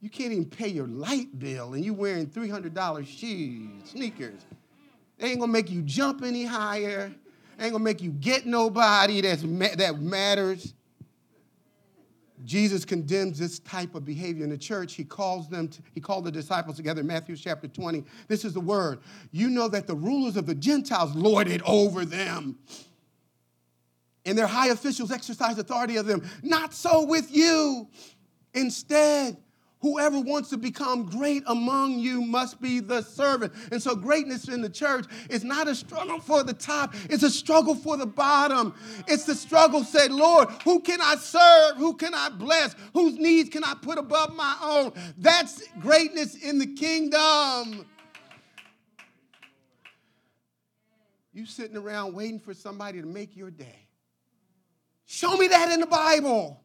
You 0.00 0.10
can't 0.10 0.32
even 0.32 0.44
pay 0.44 0.68
your 0.68 0.86
light 0.86 1.38
bill 1.38 1.74
and 1.74 1.84
you're 1.84 1.94
wearing 1.94 2.26
$300 2.26 3.06
shoes, 3.06 3.90
sneakers. 3.90 4.40
They 5.18 5.30
ain't 5.30 5.40
gonna 5.40 5.50
make 5.50 5.70
you 5.70 5.82
jump 5.82 6.22
any 6.22 6.44
higher. 6.44 7.12
They 7.56 7.64
ain't 7.64 7.72
gonna 7.72 7.82
make 7.82 8.00
you 8.00 8.12
get 8.12 8.46
nobody 8.46 9.20
that's 9.20 9.42
ma- 9.42 9.74
that 9.76 10.00
matters. 10.00 10.74
Jesus 12.44 12.84
condemns 12.84 13.36
this 13.38 13.58
type 13.58 13.96
of 13.96 14.04
behavior 14.04 14.44
in 14.44 14.50
the 14.50 14.58
church. 14.58 14.94
He 14.94 15.02
calls 15.02 15.48
them, 15.48 15.66
to, 15.66 15.82
he 15.92 16.00
called 16.00 16.24
the 16.24 16.30
disciples 16.30 16.76
together 16.76 17.00
in 17.00 17.06
Matthew 17.08 17.34
chapter 17.34 17.66
20. 17.66 18.04
This 18.28 18.44
is 18.44 18.52
the 18.52 18.60
word. 18.60 19.00
You 19.32 19.50
know 19.50 19.66
that 19.66 19.88
the 19.88 19.96
rulers 19.96 20.36
of 20.36 20.46
the 20.46 20.54
Gentiles 20.54 21.16
lord 21.16 21.48
it 21.48 21.60
over 21.64 22.04
them, 22.04 22.56
and 24.24 24.38
their 24.38 24.46
high 24.46 24.68
officials 24.68 25.10
exercise 25.10 25.58
authority 25.58 25.96
of 25.96 26.06
them. 26.06 26.22
Not 26.44 26.74
so 26.74 27.04
with 27.04 27.34
you. 27.34 27.88
Instead, 28.54 29.36
Whoever 29.80 30.20
wants 30.20 30.50
to 30.50 30.56
become 30.56 31.04
great 31.04 31.44
among 31.46 31.98
you 32.00 32.20
must 32.22 32.60
be 32.60 32.80
the 32.80 33.02
servant. 33.02 33.52
And 33.70 33.80
so, 33.80 33.94
greatness 33.94 34.48
in 34.48 34.60
the 34.60 34.68
church 34.68 35.06
is 35.30 35.44
not 35.44 35.68
a 35.68 35.74
struggle 35.74 36.18
for 36.18 36.42
the 36.42 36.52
top, 36.52 36.94
it's 37.08 37.22
a 37.22 37.30
struggle 37.30 37.74
for 37.74 37.96
the 37.96 38.06
bottom. 38.06 38.74
It's 39.06 39.24
the 39.24 39.34
struggle, 39.34 39.84
say, 39.84 40.08
Lord, 40.08 40.48
who 40.64 40.80
can 40.80 41.00
I 41.00 41.16
serve? 41.16 41.76
Who 41.76 41.94
can 41.94 42.14
I 42.14 42.28
bless? 42.28 42.74
Whose 42.92 43.18
needs 43.18 43.50
can 43.50 43.62
I 43.62 43.74
put 43.74 43.98
above 43.98 44.34
my 44.34 44.56
own? 44.62 44.92
That's 45.16 45.62
greatness 45.80 46.34
in 46.34 46.58
the 46.58 46.66
kingdom. 46.66 47.86
You 51.32 51.46
sitting 51.46 51.76
around 51.76 52.14
waiting 52.14 52.40
for 52.40 52.52
somebody 52.52 53.00
to 53.00 53.06
make 53.06 53.36
your 53.36 53.50
day. 53.50 53.86
Show 55.06 55.36
me 55.36 55.46
that 55.48 55.70
in 55.70 55.78
the 55.80 55.86
Bible. 55.86 56.60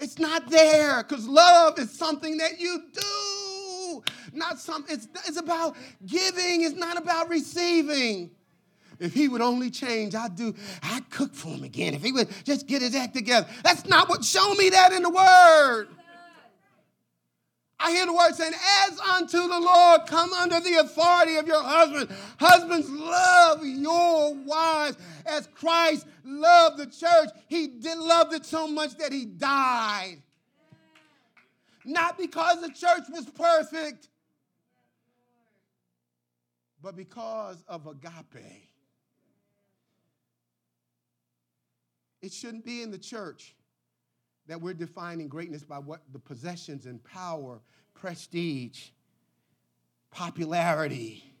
It's 0.00 0.18
not 0.18 0.50
there 0.50 1.02
because 1.02 1.26
love 1.26 1.78
is 1.78 1.90
something 1.90 2.38
that 2.38 2.60
you 2.60 2.82
do, 2.92 4.04
not 4.32 4.58
something. 4.58 4.94
It's, 4.94 5.08
it's 5.26 5.38
about 5.38 5.76
giving. 6.04 6.62
It's 6.62 6.76
not 6.76 6.96
about 6.96 7.28
receiving. 7.28 8.30
If 9.00 9.12
he 9.12 9.28
would 9.28 9.40
only 9.40 9.70
change, 9.70 10.14
I'd 10.14 10.36
do, 10.36 10.54
I'd 10.82 11.08
cook 11.10 11.34
for 11.34 11.48
him 11.48 11.64
again. 11.64 11.94
If 11.94 12.02
he 12.02 12.12
would 12.12 12.28
just 12.44 12.66
get 12.66 12.82
his 12.82 12.94
act 12.94 13.14
together. 13.14 13.46
That's 13.62 13.86
not 13.86 14.08
what, 14.08 14.24
show 14.24 14.54
me 14.54 14.70
that 14.70 14.92
in 14.92 15.02
the 15.02 15.10
word. 15.10 15.88
I 17.78 17.90
hear 17.90 18.06
the 18.06 18.14
word 18.14 18.34
saying, 18.34 18.52
as 18.86 18.98
unto 19.00 19.36
the 19.36 19.60
Lord, 19.60 20.06
come 20.06 20.32
under 20.32 20.60
the 20.60 20.76
authority 20.76 21.36
of 21.36 21.46
your 21.46 21.62
husband. 21.62 22.08
Husbands, 22.38 22.88
love 22.88 23.64
your 23.64 24.34
wives 24.34 24.96
as 25.26 25.48
Christ 25.54 26.06
loved 26.24 26.78
the 26.78 26.86
church. 26.86 27.30
He 27.48 27.66
did 27.66 27.98
love 27.98 28.32
it 28.32 28.44
so 28.44 28.66
much 28.66 28.96
that 28.98 29.12
he 29.12 29.24
died. 29.24 30.22
Not 31.84 32.16
because 32.16 32.60
the 32.60 32.70
church 32.70 33.04
was 33.10 33.26
perfect, 33.26 34.08
but 36.82 36.96
because 36.96 37.62
of 37.68 37.86
agape. 37.86 38.70
It 42.22 42.32
shouldn't 42.32 42.64
be 42.64 42.82
in 42.82 42.90
the 42.90 42.98
church 42.98 43.54
that 44.46 44.60
we're 44.60 44.74
defining 44.74 45.28
greatness 45.28 45.62
by 45.62 45.78
what 45.78 46.00
the 46.12 46.18
possessions 46.18 46.86
and 46.86 47.02
power, 47.04 47.60
prestige, 47.94 48.88
popularity. 50.10 51.33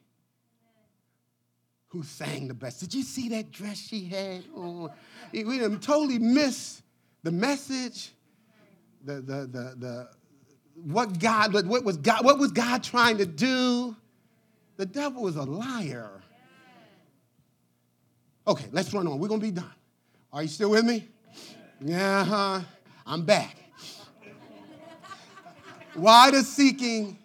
Who 1.94 2.02
sang 2.02 2.48
the 2.48 2.54
best? 2.54 2.80
Did 2.80 2.92
you 2.92 3.04
see 3.04 3.28
that 3.28 3.52
dress 3.52 3.78
she 3.78 4.06
had 4.06 4.42
on? 4.52 4.90
We 5.32 5.58
totally 5.76 6.18
missed 6.18 6.82
the 7.22 7.30
message, 7.30 8.10
the, 9.04 9.20
the, 9.20 9.46
the, 9.46 9.74
the, 9.78 10.08
what 10.82 11.20
God, 11.20 11.54
what 11.54 11.84
was 11.84 11.96
God, 11.98 12.24
what 12.24 12.40
was 12.40 12.50
God 12.50 12.82
trying 12.82 13.18
to 13.18 13.26
do? 13.26 13.94
The 14.76 14.86
devil 14.86 15.22
was 15.22 15.36
a 15.36 15.44
liar. 15.44 16.20
Okay, 18.48 18.66
let's 18.72 18.92
run 18.92 19.06
on. 19.06 19.20
We're 19.20 19.28
gonna 19.28 19.40
be 19.40 19.52
done. 19.52 19.70
Are 20.32 20.42
you 20.42 20.48
still 20.48 20.70
with 20.70 20.84
me? 20.84 21.06
Yeah, 21.80 22.24
huh? 22.24 22.60
I'm 23.06 23.24
back. 23.24 23.56
Why 25.94 26.32
does 26.32 26.48
seeking 26.48 27.18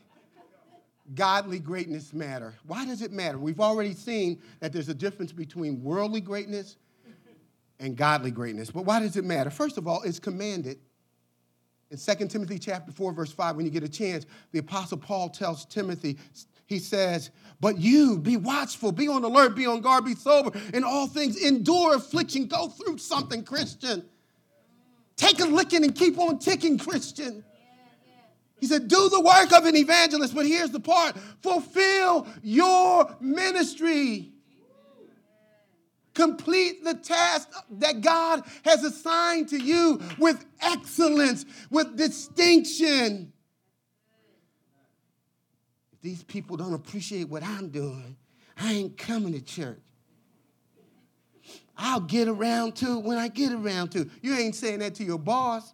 godly 1.15 1.59
greatness 1.59 2.13
matter? 2.13 2.53
Why 2.65 2.85
does 2.85 3.01
it 3.01 3.11
matter? 3.11 3.37
We've 3.37 3.59
already 3.59 3.93
seen 3.93 4.41
that 4.59 4.73
there's 4.73 4.89
a 4.89 4.93
difference 4.93 5.31
between 5.31 5.83
worldly 5.83 6.21
greatness 6.21 6.77
and 7.79 7.95
godly 7.95 8.31
greatness. 8.31 8.71
But 8.71 8.83
why 8.85 8.99
does 8.99 9.15
it 9.15 9.25
matter? 9.25 9.49
First 9.49 9.77
of 9.77 9.87
all, 9.87 10.01
it's 10.03 10.19
commanded. 10.19 10.79
In 11.91 11.97
2 11.97 12.27
Timothy 12.27 12.59
chapter 12.59 12.91
4, 12.91 13.13
verse 13.13 13.31
5, 13.31 13.55
when 13.55 13.65
you 13.65 13.71
get 13.71 13.83
a 13.83 13.89
chance, 13.89 14.25
the 14.51 14.59
apostle 14.59 14.97
Paul 14.97 15.29
tells 15.29 15.65
Timothy, 15.65 16.19
he 16.67 16.77
says, 16.77 17.31
But 17.59 17.79
you 17.79 18.19
be 18.19 18.37
watchful, 18.37 18.91
be 18.91 19.07
on 19.07 19.23
alert, 19.23 19.55
be 19.55 19.65
on 19.65 19.81
guard, 19.81 20.05
be 20.05 20.13
sober, 20.13 20.51
in 20.73 20.83
all 20.83 21.07
things, 21.07 21.41
endure 21.43 21.95
affliction, 21.95 22.45
go 22.45 22.67
through 22.67 22.99
something, 22.99 23.43
Christian. 23.43 24.05
Take 25.15 25.39
a 25.39 25.45
licking 25.45 25.83
and 25.83 25.95
keep 25.95 26.19
on 26.19 26.37
ticking, 26.37 26.77
Christian. 26.77 27.43
He 28.59 28.67
said, 28.67 28.87
Do 28.87 29.09
the 29.09 29.21
work 29.21 29.51
of 29.53 29.65
an 29.65 29.75
evangelist, 29.75 30.35
but 30.35 30.45
here's 30.45 30.71
the 30.71 30.79
part 30.79 31.17
fulfill 31.41 32.27
your 32.41 33.15
ministry. 33.19 34.31
Complete 36.13 36.83
the 36.83 36.95
task 36.95 37.49
that 37.71 38.01
God 38.01 38.43
has 38.65 38.83
assigned 38.83 39.49
to 39.49 39.57
you 39.57 40.01
with 40.17 40.43
excellence, 40.61 41.45
with 41.69 41.95
distinction. 41.95 43.31
If 45.93 46.01
these 46.01 46.23
people 46.23 46.57
don't 46.57 46.73
appreciate 46.73 47.29
what 47.29 47.43
I'm 47.43 47.69
doing, 47.69 48.17
I 48.57 48.73
ain't 48.73 48.97
coming 48.97 49.33
to 49.33 49.41
church. 49.41 49.79
I'll 51.77 52.01
get 52.01 52.27
around 52.27 52.75
to 52.77 52.97
it 52.97 53.05
when 53.05 53.17
I 53.17 53.29
get 53.29 53.53
around 53.53 53.91
to 53.91 54.01
it. 54.01 54.09
You 54.21 54.35
ain't 54.35 54.55
saying 54.55 54.79
that 54.79 54.95
to 54.95 55.05
your 55.05 55.17
boss. 55.17 55.73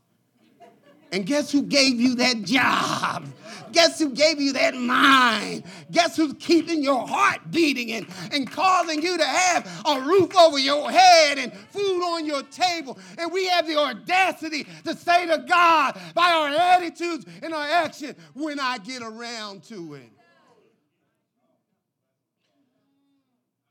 And 1.15 1.25
guess 1.25 1.49
who 1.49 1.63
gave 1.63 2.01
you 2.01 2.15
that 2.15 2.41
job? 2.43 3.25
Guess 3.71 3.99
who 3.99 4.09
gave 4.09 4.41
you 4.41 4.51
that 4.51 4.75
mind? 4.75 5.63
Guess 5.89 6.17
who's 6.17 6.33
keeping 6.39 6.83
your 6.83 7.07
heart 7.07 7.39
beating 7.51 7.93
and, 7.93 8.05
and 8.33 8.51
causing 8.51 9.01
you 9.01 9.17
to 9.17 9.23
have 9.23 9.83
a 9.85 10.01
roof 10.01 10.35
over 10.35 10.59
your 10.59 10.91
head 10.91 11.37
and 11.37 11.53
food 11.53 12.03
on 12.03 12.25
your 12.25 12.43
table? 12.43 12.99
And 13.17 13.31
we 13.31 13.47
have 13.47 13.65
the 13.65 13.77
audacity 13.77 14.67
to 14.83 14.93
say 14.93 15.25
to 15.27 15.37
God 15.47 15.97
by 16.13 16.31
our 16.31 16.49
attitudes 16.49 17.25
and 17.41 17.53
our 17.53 17.65
action 17.65 18.13
when 18.33 18.59
I 18.59 18.77
get 18.79 19.01
around 19.01 19.63
to 19.69 19.93
it. 19.93 20.11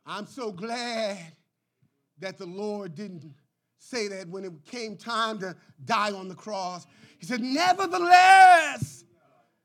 I'm 0.06 0.26
so 0.26 0.50
glad 0.50 1.18
that 2.20 2.38
the 2.38 2.46
Lord 2.46 2.94
didn't 2.94 3.34
say 3.84 4.08
that 4.08 4.28
when 4.28 4.44
it 4.44 4.52
came 4.64 4.96
time 4.96 5.38
to 5.40 5.54
die 5.84 6.12
on 6.12 6.28
the 6.28 6.34
cross. 6.34 6.86
He 7.18 7.26
said, 7.26 7.40
Nevertheless, 7.40 9.04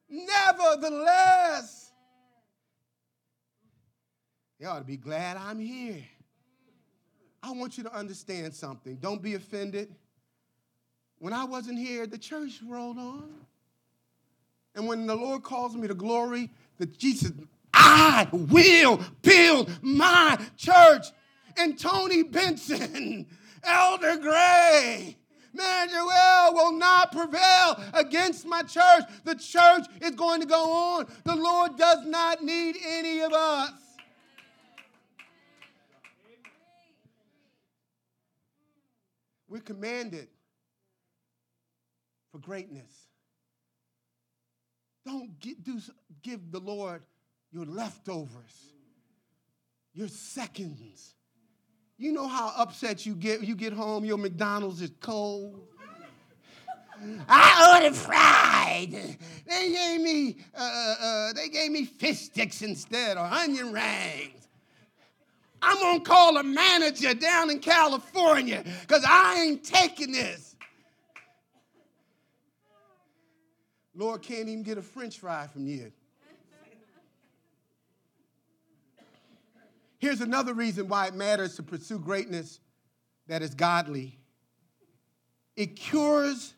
nevertheless, 0.09 1.91
you 4.59 4.67
ought 4.67 4.79
to 4.79 4.85
be 4.85 4.97
glad 4.97 5.37
I'm 5.37 5.59
here. 5.59 6.03
I 7.41 7.51
want 7.51 7.77
you 7.77 7.83
to 7.85 7.95
understand 7.95 8.53
something. 8.53 8.97
Don't 8.97 9.21
be 9.21 9.35
offended. 9.35 9.95
When 11.19 11.33
I 11.33 11.45
wasn't 11.45 11.79
here, 11.79 12.07
the 12.07 12.17
church 12.17 12.61
rolled 12.65 12.97
on. 12.97 13.29
And 14.75 14.87
when 14.87 15.07
the 15.07 15.15
Lord 15.15 15.43
calls 15.43 15.75
me 15.75 15.87
to 15.87 15.93
glory, 15.93 16.49
that 16.77 16.97
Jesus, 16.97 17.31
I 17.73 18.27
will 18.31 19.01
build 19.21 19.69
my 19.81 20.37
church 20.57 21.07
and 21.57 21.77
Tony 21.77 22.23
Benson, 22.23 23.27
Elder 23.63 24.17
Gray, 24.17 25.17
Manuel 25.53 26.53
will 26.53 26.71
not 26.73 27.11
prevail 27.11 27.83
against 27.93 28.45
my 28.45 28.63
church. 28.63 29.03
The 29.23 29.35
church 29.35 29.85
is 30.01 30.11
going 30.11 30.41
to 30.41 30.47
go 30.47 30.71
on. 30.71 31.07
The 31.23 31.35
Lord 31.35 31.77
does 31.77 32.05
not 32.05 32.43
need 32.43 32.75
any 32.85 33.21
of 33.21 33.33
us. 33.33 33.71
We're 39.47 39.61
commanded 39.61 40.27
for 42.31 42.37
greatness. 42.37 42.91
Don't 45.05 45.39
get, 45.39 45.63
do, 45.63 45.79
give 46.21 46.51
the 46.51 46.59
Lord 46.59 47.01
your 47.51 47.65
leftovers, 47.65 48.73
your 49.93 50.07
seconds 50.07 51.15
you 51.99 52.13
know 52.13 52.27
how 52.27 52.53
upset 52.57 53.05
you 53.05 53.13
get 53.13 53.43
you 53.43 53.55
get 53.55 53.73
home, 53.73 54.05
your 54.05 54.17
McDonald's 54.17 54.81
is 54.81 54.91
cold. 55.01 55.59
I 57.27 57.75
ordered 57.75 57.95
fried. 57.95 59.17
They 59.45 59.71
gave 59.71 60.01
me 60.01 60.37
uh, 60.57 60.61
uh, 60.61 60.95
uh, 61.01 61.33
they 61.33 61.49
gave 61.49 61.71
me 61.71 61.85
fish 61.85 62.19
sticks 62.19 62.61
instead 62.61 63.17
or 63.17 63.25
onion 63.25 63.73
rings. 63.73 64.47
I'm 65.61 65.77
gonna 65.77 65.99
call 65.99 66.37
a 66.37 66.43
manager 66.43 67.13
down 67.13 67.49
in 67.49 67.59
California 67.59 68.63
because 68.81 69.03
I 69.05 69.41
ain't 69.41 69.63
taking 69.63 70.13
this. 70.13 70.55
Lord 73.93 74.21
can't 74.21 74.47
even 74.47 74.63
get 74.63 74.77
a 74.77 74.81
French 74.81 75.19
fry 75.19 75.47
from 75.47 75.67
you. 75.67 75.91
Here's 79.99 80.21
another 80.21 80.53
reason 80.53 80.87
why 80.87 81.07
it 81.07 81.13
matters 81.13 81.55
to 81.57 81.63
pursue 81.63 81.99
greatness 81.99 82.59
that 83.27 83.41
is 83.41 83.53
godly. 83.53 84.17
it 85.55 85.75
cures 85.75 86.53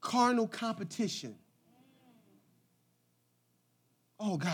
carnal 0.00 0.48
competition. 0.48 1.36
Oh, 4.18 4.36
God. 4.36 4.52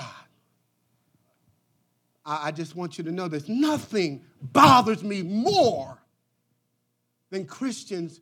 I, 2.24 2.51
just 2.51 2.76
want 2.76 2.99
you 2.99 3.05
to 3.05 3.11
know 3.11 3.26
this 3.26 3.49
nothing 3.49 4.22
bothers 4.43 5.03
me 5.03 5.22
more 5.22 5.99
than 7.30 7.47
Christians 7.47 8.20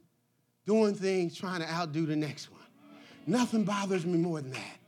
doing 0.64 0.94
things 0.94 1.36
trying 1.36 1.60
to 1.60 1.68
outdo 1.68 2.06
the 2.06 2.14
next 2.14 2.52
one. 2.52 2.60
Nothing 3.26 3.64
bothers 3.64 4.06
me 4.06 4.16
more 4.16 4.40
than 4.40 4.52
that. 4.52 4.78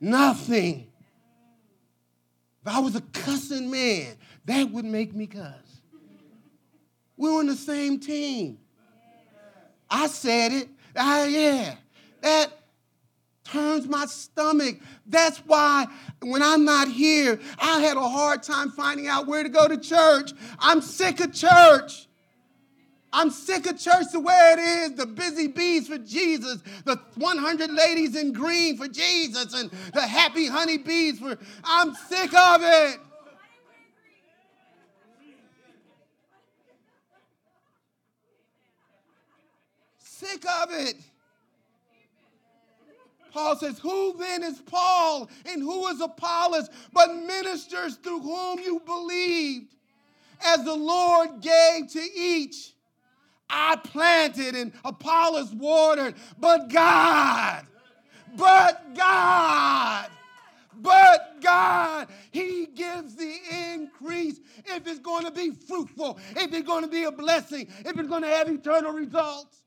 Nothing. 0.00 0.90
If 2.64 2.72
I 2.72 2.78
was 2.78 2.96
a 2.96 3.02
cussing 3.02 3.70
man, 3.70 4.16
that 4.46 4.70
would 4.70 4.86
make 4.86 5.14
me 5.14 5.26
cuss. 5.26 5.82
We're 7.14 7.38
on 7.38 7.46
the 7.46 7.56
same 7.56 8.00
team. 8.00 8.58
I 9.90 10.06
said 10.06 10.52
it. 10.52 10.68
Ah, 10.96 11.24
yeah. 11.24 11.74
That 12.22 12.50
turns 13.44 13.86
my 13.86 14.06
stomach. 14.06 14.78
That's 15.06 15.38
why 15.40 15.86
when 16.22 16.42
I'm 16.42 16.64
not 16.64 16.88
here, 16.88 17.38
I 17.58 17.80
had 17.80 17.98
a 17.98 18.08
hard 18.08 18.42
time 18.42 18.70
finding 18.70 19.08
out 19.08 19.26
where 19.26 19.42
to 19.42 19.50
go 19.50 19.68
to 19.68 19.76
church. 19.76 20.32
I'm 20.58 20.80
sick 20.80 21.20
of 21.20 21.34
church. 21.34 22.08
I'm 23.16 23.30
sick 23.30 23.66
of 23.66 23.78
church 23.78 24.06
the 24.12 24.18
way 24.18 24.54
it 24.54 24.58
is 24.58 24.94
the 24.94 25.06
busy 25.06 25.46
bees 25.46 25.86
for 25.86 25.98
Jesus, 25.98 26.60
the 26.84 27.00
100 27.14 27.70
ladies 27.70 28.16
in 28.16 28.32
green 28.32 28.76
for 28.76 28.88
Jesus, 28.88 29.54
and 29.54 29.70
the 29.92 30.02
happy 30.02 30.48
honey 30.48 30.78
bees 30.78 31.20
for. 31.20 31.38
I'm 31.62 31.94
sick 31.94 32.34
of 32.34 32.60
it. 32.64 32.98
Sick 39.98 40.44
of 40.62 40.68
it. 40.72 40.96
Paul 43.32 43.56
says, 43.56 43.78
Who 43.78 44.16
then 44.18 44.42
is 44.42 44.60
Paul 44.60 45.30
and 45.46 45.62
who 45.62 45.86
is 45.86 46.00
Apollos 46.00 46.68
but 46.92 47.14
ministers 47.14 47.94
through 47.96 48.20
whom 48.20 48.58
you 48.58 48.80
believed, 48.84 49.72
as 50.44 50.64
the 50.64 50.74
Lord 50.74 51.40
gave 51.40 51.92
to 51.92 52.02
each? 52.16 52.73
I 53.48 53.76
planted 53.76 54.54
and 54.54 54.72
Apollos 54.84 55.52
watered, 55.52 56.14
but 56.38 56.68
God, 56.68 57.66
but 58.36 58.94
God, 58.96 60.08
but 60.76 61.40
God, 61.40 62.08
He 62.32 62.66
gives 62.66 63.14
the 63.16 63.36
increase 63.72 64.40
if 64.66 64.86
it's 64.86 64.98
going 64.98 65.24
to 65.24 65.30
be 65.30 65.50
fruitful, 65.50 66.18
if 66.36 66.52
it's 66.52 66.66
going 66.66 66.84
to 66.84 66.90
be 66.90 67.04
a 67.04 67.12
blessing, 67.12 67.68
if 67.84 67.98
it's 67.98 68.08
going 68.08 68.22
to 68.22 68.28
have 68.28 68.48
eternal 68.48 68.92
results. 68.92 69.62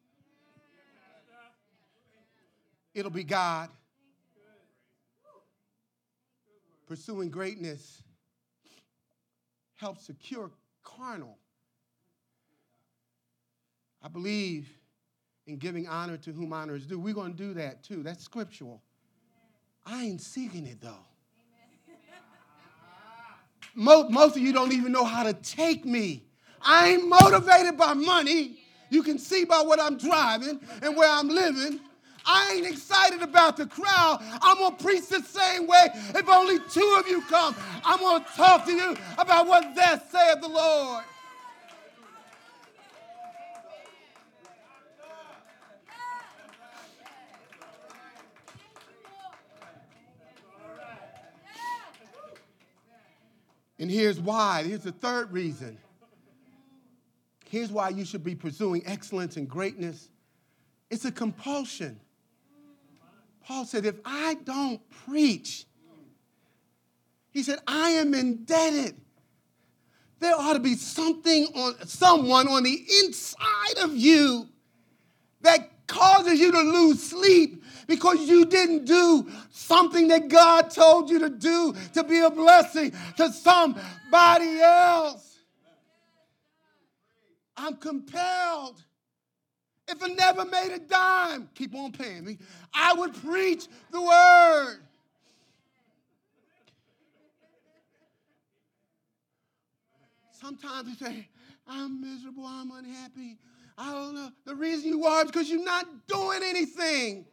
It'll 2.93 3.11
be 3.11 3.23
God. 3.23 3.69
Pursuing 6.87 7.29
greatness 7.29 8.01
helps 9.75 10.05
secure 10.05 10.49
carnal 10.83 11.37
I 14.01 14.07
believe 14.07 14.69
in 15.47 15.57
giving 15.57 15.87
honor 15.87 16.17
to 16.17 16.31
whom 16.31 16.53
honor 16.53 16.75
is 16.75 16.85
due. 16.85 16.99
We're 16.99 17.13
going 17.13 17.33
to 17.33 17.37
do 17.37 17.53
that 17.55 17.83
too. 17.83 18.03
That's 18.03 18.23
scriptural. 18.23 18.81
I 19.85 20.03
ain't 20.03 20.21
seeking 20.21 20.65
it 20.67 20.81
though. 20.81 21.05
Most, 23.73 24.09
most 24.09 24.35
of 24.35 24.41
you 24.41 24.51
don't 24.51 24.73
even 24.73 24.91
know 24.91 25.03
how 25.03 25.23
to 25.23 25.33
take 25.33 25.85
me. 25.85 26.23
I 26.61 26.89
ain't 26.89 27.07
motivated 27.07 27.77
by 27.77 27.93
money. 27.93 28.57
You 28.89 29.03
can 29.03 29.19
see 29.19 29.45
by 29.45 29.61
what 29.61 29.79
I'm 29.79 29.97
driving 29.97 30.59
and 30.81 30.97
where 30.97 31.09
I'm 31.09 31.27
living. 31.27 31.79
I 32.25 32.55
ain't 32.55 32.67
excited 32.67 33.21
about 33.21 33.55
the 33.55 33.67
crowd. 33.67 34.19
I'm 34.41 34.57
going 34.57 34.75
to 34.75 34.83
preach 34.83 35.07
the 35.07 35.21
same 35.21 35.67
way. 35.67 35.87
If 35.93 36.27
only 36.27 36.57
two 36.71 36.97
of 36.99 37.07
you 37.07 37.21
come, 37.21 37.55
I'm 37.85 37.99
going 37.99 38.23
to 38.23 38.29
talk 38.35 38.65
to 38.65 38.71
you 38.73 38.97
about 39.17 39.47
what 39.47 39.75
that 39.75 40.11
saith 40.11 40.41
the 40.41 40.49
Lord. 40.49 41.03
And 53.79 53.91
here's 53.91 54.19
why. 54.19 54.63
Here's 54.63 54.83
the 54.83 54.91
third 54.91 55.31
reason. 55.31 55.77
Here's 57.49 57.71
why 57.71 57.89
you 57.89 58.05
should 58.05 58.23
be 58.23 58.35
pursuing 58.35 58.83
excellence 58.85 59.37
and 59.37 59.47
greatness 59.47 60.09
it's 60.89 61.05
a 61.05 61.11
compulsion. 61.11 61.99
Paul 63.45 63.65
said, 63.65 63.85
if 63.85 63.95
I 64.05 64.35
don't 64.43 64.81
preach, 64.89 65.65
he 67.31 67.43
said, 67.43 67.59
I 67.67 67.91
am 67.91 68.13
indebted. 68.13 68.95
There 70.19 70.33
ought 70.35 70.53
to 70.53 70.59
be 70.59 70.75
something 70.75 71.47
on 71.55 71.87
someone 71.87 72.47
on 72.47 72.63
the 72.63 72.85
inside 73.03 73.77
of 73.83 73.95
you 73.95 74.47
that 75.41 75.71
causes 75.87 76.39
you 76.39 76.51
to 76.51 76.59
lose 76.59 77.01
sleep 77.01 77.63
because 77.87 78.27
you 78.27 78.45
didn't 78.45 78.85
do 78.85 79.29
something 79.51 80.09
that 80.09 80.27
God 80.27 80.69
told 80.69 81.09
you 81.09 81.19
to 81.19 81.29
do 81.29 81.73
to 81.93 82.03
be 82.03 82.19
a 82.19 82.29
blessing 82.29 82.93
to 83.15 83.31
somebody 83.31 84.59
else. 84.59 85.39
I'm 87.55 87.75
compelled. 87.77 88.83
If 89.87 90.03
I 90.03 90.07
never 90.09 90.45
made 90.45 90.73
a 90.73 90.79
dime, 90.79 91.49
keep 91.55 91.73
on 91.73 91.93
paying 91.93 92.25
me, 92.25 92.37
I 92.73 92.93
would 92.93 93.13
preach 93.13 93.67
the 93.89 94.01
word. 94.01 94.79
Sometimes 100.33 100.89
you 100.89 100.95
say, 100.95 101.27
I'm 101.67 102.01
miserable, 102.01 102.45
I'm 102.45 102.71
unhappy. 102.71 103.37
I 103.77 103.91
don't 103.91 104.15
know. 104.15 104.31
The 104.45 104.55
reason 104.55 104.89
you 104.89 105.05
are 105.05 105.23
is 105.23 105.31
because 105.31 105.49
you're 105.49 105.63
not 105.63 105.85
doing 106.07 106.41
anything. 106.43 107.25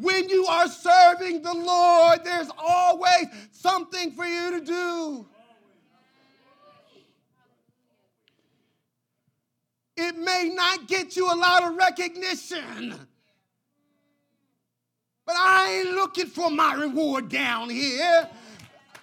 When 0.00 0.28
you 0.28 0.46
are 0.46 0.68
serving 0.68 1.42
the 1.42 1.54
Lord, 1.54 2.20
there's 2.24 2.50
always 2.56 3.26
something 3.50 4.12
for 4.12 4.24
you 4.24 4.52
to 4.52 4.64
do. 4.64 5.26
It 9.96 10.16
may 10.16 10.52
not 10.54 10.86
get 10.86 11.16
you 11.16 11.26
a 11.26 11.34
lot 11.34 11.64
of 11.64 11.74
recognition, 11.74 12.94
but 15.26 15.34
I 15.36 15.80
ain't 15.80 15.96
looking 15.96 16.26
for 16.26 16.48
my 16.48 16.74
reward 16.74 17.28
down 17.28 17.68
here. 17.68 18.28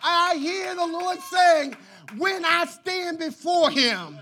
I 0.01 0.35
hear 0.37 0.73
the 0.73 0.85
Lord 0.85 1.19
saying, 1.19 1.75
when 2.17 2.43
I 2.45 2.65
stand 2.65 3.19
before 3.19 3.69
Him. 3.69 4.19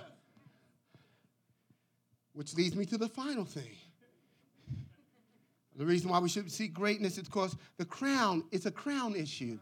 Which 2.34 2.55
leads 2.55 2.75
me 2.75 2.86
to 2.88 2.97
the 2.97 3.07
final 3.07 3.45
thing. 3.45 3.75
The 5.75 5.86
reason 5.86 6.09
why 6.09 6.19
we 6.19 6.29
should 6.29 6.51
seek 6.51 6.73
greatness 6.73 7.17
is 7.17 7.23
because 7.23 7.55
the 7.77 7.86
crown 7.86 8.43
is 8.51 8.65
a 8.65 8.71
crown 8.71 9.15
issue. 9.15 9.57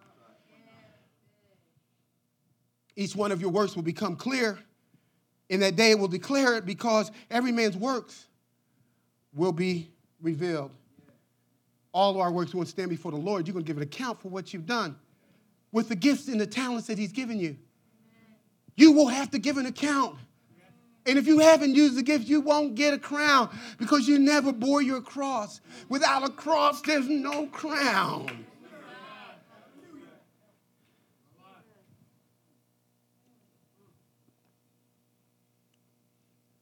Each 2.96 3.16
one 3.16 3.32
of 3.32 3.40
your 3.40 3.50
works 3.50 3.76
will 3.76 3.84
become 3.84 4.16
clear. 4.16 4.60
In 5.50 5.60
that 5.62 5.76
day, 5.76 5.92
it 5.92 6.00
will 6.00 6.08
declare 6.08 6.56
it 6.56 6.66
because 6.66 7.12
every 7.30 7.52
man's 7.52 7.78
works 7.78 8.28
will 9.34 9.52
be 9.52 9.90
revealed. 10.22 10.72
All 11.94 12.12
of 12.12 12.18
our 12.18 12.32
works 12.32 12.54
will 12.54 12.66
stand 12.66 12.90
before 12.90 13.12
the 13.12 13.18
Lord. 13.18 13.48
You're 13.48 13.54
going 13.54 13.66
to 13.66 13.68
give 13.68 13.78
an 13.78 13.84
account 13.84 14.22
for 14.22 14.30
what 14.30 14.54
you've 14.54 14.66
done 14.66 14.96
with 15.72 15.90
the 15.90 15.96
gifts 15.96 16.28
and 16.28 16.40
the 16.40 16.48
talents 16.48 16.88
that 16.88 16.98
He's 16.98 17.12
given 17.12 17.40
you. 17.40 17.58
You 18.76 18.92
will 18.92 19.08
have 19.08 19.32
to 19.32 19.40
give 19.40 19.58
an 19.58 19.66
account. 19.66 20.18
And 21.06 21.18
if 21.18 21.26
you 21.26 21.40
haven't 21.40 21.74
used 21.74 21.96
the 21.96 22.04
gift, 22.04 22.28
you 22.28 22.42
won't 22.42 22.76
get 22.76 22.94
a 22.94 23.00
crown 23.00 23.50
because 23.80 24.08
you 24.08 24.20
never 24.20 24.54
bore 24.54 24.82
your 24.82 25.02
cross. 25.02 25.60
Without 25.90 26.24
a 26.24 26.30
cross, 26.30 26.82
there's 26.82 27.08
no 27.08 27.48
crown. 27.48 28.46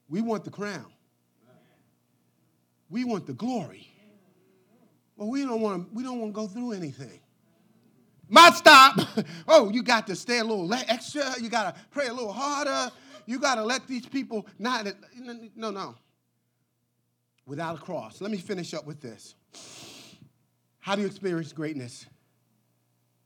We 0.07 0.21
want 0.21 0.43
the 0.43 0.49
crown. 0.49 0.87
We 2.89 3.03
want 3.03 3.27
the 3.27 3.33
glory. 3.33 3.87
But 5.17 5.25
we 5.25 5.43
don't 5.43 5.61
want 5.61 5.93
we 5.93 6.01
don't 6.01 6.19
want 6.19 6.33
to 6.33 6.35
go 6.35 6.47
through 6.47 6.71
anything. 6.71 7.19
My 8.29 8.51
stop. 8.51 8.99
Oh, 9.47 9.69
you 9.69 9.81
got 9.81 10.05
to 10.07 10.15
stay 10.15 10.37
a 10.37 10.43
little 10.43 10.71
extra. 10.73 11.23
You 11.41 11.49
got 11.49 11.75
to 11.75 11.81
pray 11.89 12.07
a 12.07 12.13
little 12.13 12.31
harder. 12.31 12.93
You 13.25 13.39
got 13.39 13.55
to 13.55 13.63
let 13.63 13.87
these 13.87 14.05
people 14.05 14.45
not. 14.59 14.87
No, 15.55 15.71
no. 15.71 15.95
Without 17.47 17.77
a 17.77 17.81
cross. 17.81 18.21
Let 18.21 18.29
me 18.29 18.37
finish 18.37 18.73
up 18.73 18.85
with 18.85 19.01
this. 19.01 19.35
How 20.79 20.95
do 20.95 21.01
you 21.01 21.07
experience 21.07 21.51
greatness 21.51 22.05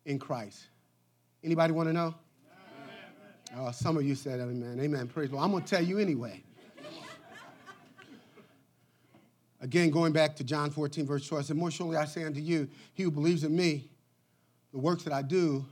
in 0.05 0.17
Christ? 0.17 0.67
Anybody 1.43 1.73
want 1.73 1.89
to 1.89 1.93
know? 1.93 2.15
Oh, 3.55 3.71
some 3.71 3.97
of 3.97 4.03
you 4.03 4.15
said 4.15 4.39
amen. 4.39 4.79
Amen. 4.81 5.07
Praise 5.07 5.29
the 5.29 5.35
Lord. 5.35 5.45
I'm 5.45 5.51
going 5.51 5.63
to 5.63 5.69
tell 5.69 5.83
you 5.83 5.99
anyway. 5.99 6.41
Again, 9.61 9.91
going 9.91 10.11
back 10.11 10.35
to 10.37 10.43
John 10.43 10.71
14, 10.71 11.05
verse 11.05 11.27
12, 11.27 11.43
I 11.43 11.47
said, 11.47 11.55
More 11.55 11.71
surely 11.71 11.95
I 11.95 12.05
say 12.05 12.23
unto 12.23 12.41
you, 12.41 12.67
he 12.93 13.03
who 13.03 13.11
believes 13.11 13.43
in 13.43 13.55
me, 13.55 13.89
the 14.73 14.79
works 14.79 15.03
that 15.03 15.13
I 15.13 15.21
do, 15.21 15.65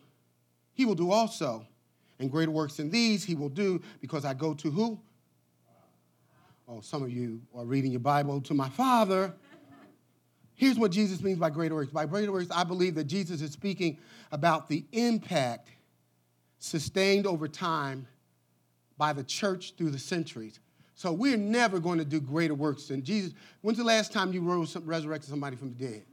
he 0.73 0.85
will 0.85 0.95
do 0.95 1.11
also. 1.11 1.65
And 2.19 2.29
greater 2.29 2.51
works 2.51 2.77
than 2.77 2.91
these 2.91 3.23
he 3.23 3.33
will 3.33 3.49
do 3.49 3.81
because 3.99 4.25
I 4.25 4.35
go 4.35 4.53
to 4.53 4.69
who? 4.69 4.99
Oh, 6.67 6.79
some 6.79 7.01
of 7.01 7.09
you 7.09 7.41
are 7.55 7.65
reading 7.65 7.91
your 7.91 7.99
Bible 7.99 8.39
to 8.41 8.53
my 8.53 8.69
Father. 8.69 9.33
Here's 10.53 10.77
what 10.77 10.91
Jesus 10.91 11.23
means 11.23 11.39
by 11.39 11.49
greater 11.49 11.73
works. 11.73 11.91
By 11.91 12.05
greater 12.05 12.31
works, 12.31 12.51
I 12.51 12.63
believe 12.63 12.93
that 12.95 13.05
Jesus 13.05 13.41
is 13.41 13.51
speaking 13.51 13.97
about 14.31 14.69
the 14.69 14.85
impact 14.91 15.69
sustained 16.59 17.25
over 17.25 17.47
time 17.47 18.07
by 18.99 19.13
the 19.13 19.23
church 19.23 19.73
through 19.75 19.89
the 19.89 19.99
centuries. 19.99 20.59
So 20.93 21.11
we're 21.11 21.37
never 21.37 21.79
going 21.79 21.97
to 21.97 22.05
do 22.05 22.21
greater 22.21 22.53
works 22.53 22.85
than 22.85 23.03
Jesus. 23.03 23.33
When's 23.61 23.79
the 23.79 23.83
last 23.83 24.13
time 24.13 24.31
you 24.31 24.41
rose, 24.41 24.77
resurrected 24.77 25.31
somebody 25.31 25.55
from 25.55 25.73
the 25.73 25.87
dead? 25.87 26.03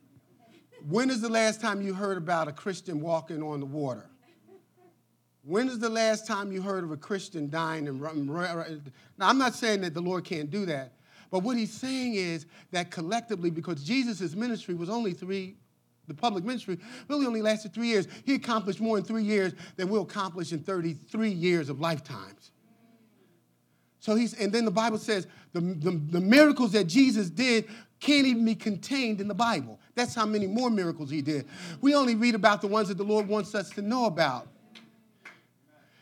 When 0.86 1.10
is 1.10 1.20
the 1.20 1.28
last 1.28 1.60
time 1.60 1.82
you 1.82 1.94
heard 1.94 2.18
about 2.18 2.48
a 2.48 2.52
Christian 2.52 3.00
walking 3.00 3.42
on 3.42 3.60
the 3.60 3.66
water? 3.66 4.08
When 5.42 5.68
is 5.68 5.78
the 5.78 5.88
last 5.88 6.26
time 6.26 6.52
you 6.52 6.60
heard 6.60 6.84
of 6.84 6.90
a 6.90 6.96
Christian 6.96 7.48
dying 7.48 7.88
and 7.88 8.00
running? 8.00 8.26
now 9.16 9.28
I'm 9.28 9.38
not 9.38 9.54
saying 9.54 9.80
that 9.80 9.94
the 9.94 10.00
Lord 10.00 10.24
can't 10.24 10.50
do 10.50 10.66
that, 10.66 10.92
but 11.30 11.42
what 11.42 11.56
he's 11.56 11.72
saying 11.72 12.14
is 12.14 12.46
that 12.70 12.90
collectively, 12.90 13.50
because 13.50 13.82
Jesus' 13.82 14.34
ministry 14.34 14.74
was 14.74 14.90
only 14.90 15.12
three, 15.12 15.56
the 16.06 16.14
public 16.14 16.44
ministry 16.44 16.78
really 17.08 17.26
only 17.26 17.40
lasted 17.42 17.72
three 17.72 17.88
years, 17.88 18.08
he 18.24 18.34
accomplished 18.34 18.80
more 18.80 18.98
in 18.98 19.04
three 19.04 19.22
years 19.22 19.54
than 19.76 19.88
we'll 19.88 20.02
accomplish 20.02 20.52
in 20.52 20.60
33 20.60 21.30
years 21.30 21.68
of 21.68 21.80
lifetimes. 21.80 22.50
So 24.00 24.14
he's, 24.14 24.34
and 24.34 24.52
then 24.52 24.64
the 24.64 24.70
Bible 24.70 24.98
says 24.98 25.26
the, 25.52 25.60
the, 25.60 25.90
the, 25.90 26.20
miracles 26.20 26.72
that 26.72 26.84
Jesus 26.84 27.30
did 27.30 27.68
can't 28.00 28.26
even 28.26 28.44
be 28.44 28.54
contained 28.54 29.20
in 29.20 29.28
the 29.28 29.34
Bible. 29.34 29.80
That's 29.94 30.14
how 30.14 30.26
many 30.26 30.46
more 30.46 30.70
miracles 30.70 31.10
he 31.10 31.22
did. 31.22 31.46
We 31.80 31.94
only 31.94 32.14
read 32.14 32.34
about 32.34 32.60
the 32.60 32.68
ones 32.68 32.88
that 32.88 32.96
the 32.96 33.04
Lord 33.04 33.28
wants 33.28 33.54
us 33.54 33.70
to 33.70 33.82
know 33.82 34.06
about. 34.06 34.48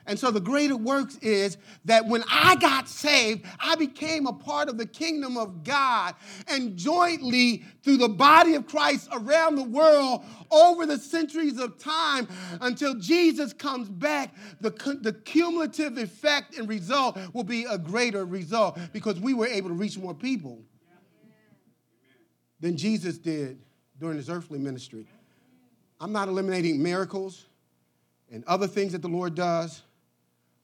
And 0.08 0.18
so 0.18 0.30
the 0.30 0.40
greater 0.40 0.76
works 0.76 1.16
is 1.18 1.58
that 1.84 2.06
when 2.06 2.22
I 2.30 2.54
got 2.56 2.88
saved, 2.88 3.44
I 3.58 3.74
became 3.74 4.26
a 4.26 4.32
part 4.32 4.68
of 4.68 4.78
the 4.78 4.86
kingdom 4.86 5.36
of 5.36 5.64
God. 5.64 6.14
And 6.46 6.76
jointly, 6.76 7.64
through 7.82 7.96
the 7.96 8.08
body 8.08 8.54
of 8.54 8.66
Christ 8.66 9.08
around 9.12 9.56
the 9.56 9.64
world, 9.64 10.24
over 10.50 10.86
the 10.86 10.98
centuries 10.98 11.58
of 11.58 11.78
time, 11.78 12.28
until 12.60 12.94
Jesus 12.94 13.52
comes 13.52 13.88
back, 13.88 14.34
the, 14.60 14.70
the 15.00 15.12
cumulative 15.12 15.98
effect 15.98 16.56
and 16.56 16.68
result 16.68 17.18
will 17.32 17.44
be 17.44 17.64
a 17.64 17.76
greater 17.76 18.24
result 18.24 18.78
because 18.92 19.18
we 19.18 19.34
were 19.34 19.48
able 19.48 19.68
to 19.70 19.74
reach 19.74 19.98
more 19.98 20.14
people 20.14 20.60
than 22.60 22.76
Jesus 22.76 23.18
did 23.18 23.58
during 23.98 24.16
his 24.16 24.30
earthly 24.30 24.58
ministry. 24.58 25.06
I'm 26.00 26.12
not 26.12 26.28
eliminating 26.28 26.82
miracles 26.82 27.46
and 28.30 28.44
other 28.46 28.66
things 28.66 28.92
that 28.92 29.02
the 29.02 29.08
Lord 29.08 29.34
does. 29.34 29.82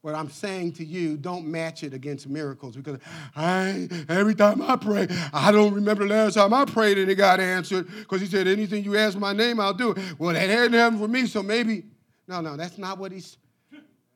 What 0.01 0.15
I'm 0.15 0.29
saying 0.29 0.73
to 0.73 0.85
you, 0.85 1.15
don't 1.15 1.47
match 1.47 1.81
it 1.81 1.93
against 1.93 2.27
miracles 2.27 2.75
because 2.75 2.99
I, 3.37 3.87
every 4.09 4.35
time 4.35 4.61
I 4.61 4.75
pray, 4.75 5.07
I 5.31 5.49
don't 5.51 5.73
remember 5.73 6.05
the 6.05 6.13
last 6.13 6.33
time 6.33 6.53
I 6.53 6.65
prayed 6.65 6.97
and 6.97 7.09
it 7.09 7.15
got 7.15 7.39
answered 7.39 7.87
because 7.87 8.19
he 8.19 8.27
said, 8.27 8.45
anything 8.45 8.83
you 8.83 8.97
ask 8.97 9.17
my 9.17 9.31
name, 9.31 9.61
I'll 9.61 9.73
do. 9.73 9.91
it. 9.91 10.19
Well, 10.19 10.33
that 10.33 10.49
hadn't 10.49 10.73
happened 10.73 10.99
for 10.99 11.07
me, 11.07 11.25
so 11.25 11.41
maybe. 11.41 11.85
No, 12.27 12.41
no, 12.41 12.57
that's 12.57 12.77
not 12.77 12.97
what 12.97 13.13
he's, 13.13 13.37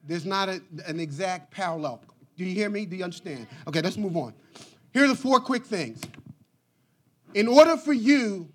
there's 0.03 0.25
not 0.25 0.49
a, 0.49 0.61
an 0.85 0.99
exact 0.99 1.51
parallel. 1.51 2.01
Do 2.35 2.43
you 2.43 2.53
hear 2.53 2.69
me? 2.69 2.85
Do 2.85 2.97
you 2.97 3.05
understand? 3.05 3.47
Okay, 3.65 3.81
let's 3.81 3.97
move 3.97 4.17
on. 4.17 4.33
Here 4.93 5.05
are 5.05 5.07
the 5.07 5.15
four 5.15 5.39
quick 5.39 5.65
things. 5.65 6.01
In 7.33 7.47
order 7.47 7.77
for 7.77 7.93
you 7.93 8.49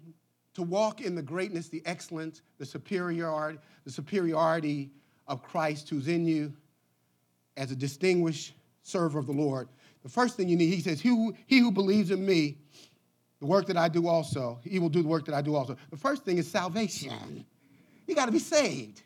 to 0.55 0.63
walk 0.63 1.01
in 1.01 1.15
the 1.15 1.23
greatness, 1.23 1.69
the 1.69 1.83
excellence, 1.87 2.43
the 2.59 2.67
superiority, 2.67 3.59
the 3.85 3.91
superiority 3.91 4.91
of 5.27 5.43
Christ 5.43 5.89
who's 5.89 6.09
in 6.09 6.27
you, 6.27 6.53
as 7.57 7.71
a 7.71 7.77
distinguished 7.77 8.55
server 8.83 9.19
of 9.19 9.27
the 9.27 9.33
Lord, 9.33 9.69
the 10.03 10.09
first 10.09 10.37
thing 10.37 10.49
you 10.49 10.57
need, 10.57 10.75
he 10.75 10.81
says, 10.81 11.01
he 11.01 11.09
who, 11.09 11.35
he 11.47 11.59
who 11.59 11.71
believes 11.71 12.11
in 12.11 12.25
me, 12.25 12.57
the 13.41 13.47
work 13.47 13.67
that 13.67 13.77
I 13.77 13.89
do 13.89 14.07
also, 14.09 14.61
he 14.65 14.79
will 14.79 14.89
do 14.89 15.03
the 15.03 15.09
work 15.09 15.25
that 15.27 15.35
I 15.35 15.43
do 15.43 15.55
also. 15.55 15.77
The 15.91 15.97
first 15.97 16.25
thing 16.25 16.39
is 16.39 16.51
salvation. 16.51 17.45
You 18.07 18.15
got 18.15 18.27
to 18.27 18.33
be 18.33 18.39
saved. 18.39 19.03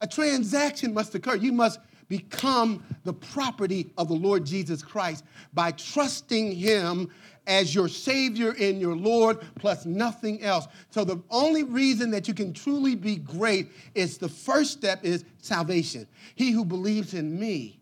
A 0.00 0.06
transaction 0.06 0.94
must 0.94 1.14
occur. 1.14 1.36
You 1.36 1.52
must 1.52 1.80
become 2.08 2.84
the 3.04 3.12
property 3.12 3.92
of 3.98 4.08
the 4.08 4.14
Lord 4.14 4.44
Jesus 4.44 4.82
Christ 4.82 5.24
by 5.52 5.72
trusting 5.72 6.52
him 6.52 7.10
as 7.48 7.74
your 7.74 7.88
Savior 7.88 8.54
and 8.60 8.80
your 8.80 8.94
Lord, 8.94 9.40
plus 9.56 9.86
nothing 9.86 10.42
else. 10.42 10.68
So 10.90 11.02
the 11.02 11.20
only 11.30 11.64
reason 11.64 12.10
that 12.12 12.28
you 12.28 12.34
can 12.34 12.52
truly 12.52 12.94
be 12.94 13.16
great 13.16 13.68
is 13.94 14.18
the 14.18 14.28
first 14.28 14.72
step 14.72 15.02
is 15.02 15.24
salvation. 15.38 16.06
He 16.34 16.52
who 16.52 16.64
believes 16.64 17.14
in 17.14 17.40
me 17.40 17.80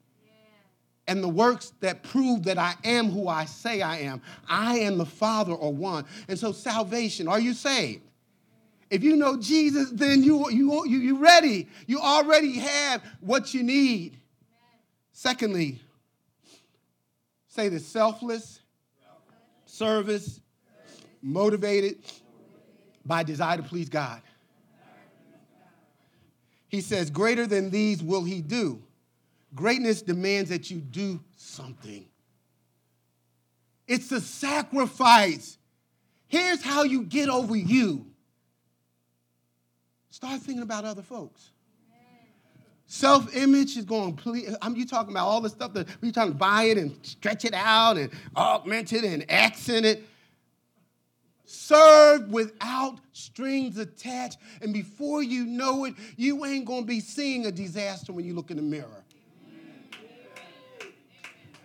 and 1.08 1.22
the 1.22 1.28
works 1.28 1.72
that 1.80 2.02
prove 2.02 2.44
that 2.44 2.58
I 2.58 2.74
am 2.84 3.10
who 3.10 3.28
I 3.28 3.44
say 3.44 3.82
I 3.82 3.98
am. 3.98 4.22
I 4.48 4.78
am 4.78 4.98
the 4.98 5.06
Father 5.06 5.52
or 5.52 5.72
one. 5.72 6.04
And 6.28 6.38
so 6.38 6.52
salvation, 6.52 7.28
are 7.28 7.40
you 7.40 7.52
saved? 7.52 8.02
If 8.88 9.02
you 9.02 9.16
know 9.16 9.36
Jesus, 9.36 9.90
then 9.90 10.22
you, 10.22 10.48
you, 10.50 10.86
you, 10.86 10.98
you're 10.98 11.18
ready. 11.18 11.68
You 11.86 12.00
already 12.00 12.58
have 12.58 13.02
what 13.20 13.52
you 13.52 13.64
need. 13.64 14.16
Secondly, 15.12 15.80
say 17.48 17.68
this 17.68 17.86
selfless 17.86 18.60
service, 19.76 20.40
motivated 21.22 21.98
by 23.04 23.22
desire 23.22 23.58
to 23.58 23.62
please 23.62 23.88
God. 23.88 24.22
He 26.68 26.80
says, 26.80 27.10
Greater 27.10 27.46
than 27.46 27.70
these 27.70 28.02
will 28.02 28.24
he 28.24 28.40
do. 28.40 28.82
Greatness 29.54 30.02
demands 30.02 30.50
that 30.50 30.70
you 30.70 30.78
do 30.78 31.20
something. 31.36 32.06
It's 33.86 34.10
a 34.10 34.20
sacrifice. 34.20 35.58
Here's 36.26 36.62
how 36.62 36.82
you 36.82 37.04
get 37.04 37.28
over 37.28 37.54
you 37.54 38.06
start 40.10 40.40
thinking 40.40 40.62
about 40.62 40.84
other 40.84 41.02
folks. 41.02 41.50
Self 42.88 43.34
image 43.34 43.76
is 43.76 43.84
going, 43.84 44.14
please, 44.14 44.54
I'm 44.62 44.76
you 44.76 44.86
talking 44.86 45.10
about 45.10 45.26
all 45.26 45.40
the 45.40 45.48
stuff 45.48 45.72
that 45.74 45.88
we 46.00 46.12
trying 46.12 46.28
to 46.28 46.34
buy 46.34 46.64
it 46.64 46.78
and 46.78 46.96
stretch 47.02 47.44
it 47.44 47.54
out 47.54 47.96
and 47.96 48.10
augment 48.36 48.92
it 48.92 49.02
and 49.02 49.28
accent 49.30 49.84
it. 49.84 50.04
Serve 51.44 52.28
without 52.28 52.98
strings 53.12 53.76
attached. 53.78 54.38
And 54.62 54.72
before 54.72 55.22
you 55.22 55.46
know 55.46 55.84
it, 55.84 55.94
you 56.16 56.44
ain't 56.44 56.64
going 56.64 56.82
to 56.82 56.86
be 56.86 57.00
seeing 57.00 57.46
a 57.46 57.52
disaster 57.52 58.12
when 58.12 58.24
you 58.24 58.34
look 58.34 58.50
in 58.50 58.56
the 58.56 58.62
mirror. 58.62 59.04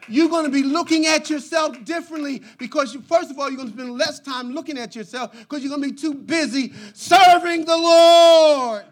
You're 0.08 0.30
going 0.30 0.46
to 0.46 0.52
be 0.52 0.64
looking 0.64 1.06
at 1.06 1.30
yourself 1.30 1.84
differently 1.86 2.42
because, 2.58 2.94
you, 2.94 3.02
first 3.02 3.30
of 3.30 3.40
all, 3.40 3.48
you're 3.48 3.58
going 3.58 3.70
to 3.70 3.74
spend 3.74 3.92
less 3.98 4.20
time 4.20 4.52
looking 4.52 4.78
at 4.78 4.96
yourself 4.96 5.32
because 5.40 5.64
you're 5.64 5.70
going 5.70 5.84
to 5.84 5.90
be 5.90 5.96
too 5.96 6.16
busy 6.16 6.74
serving 6.94 7.66
the 7.66 7.78
Lord. 7.78 8.86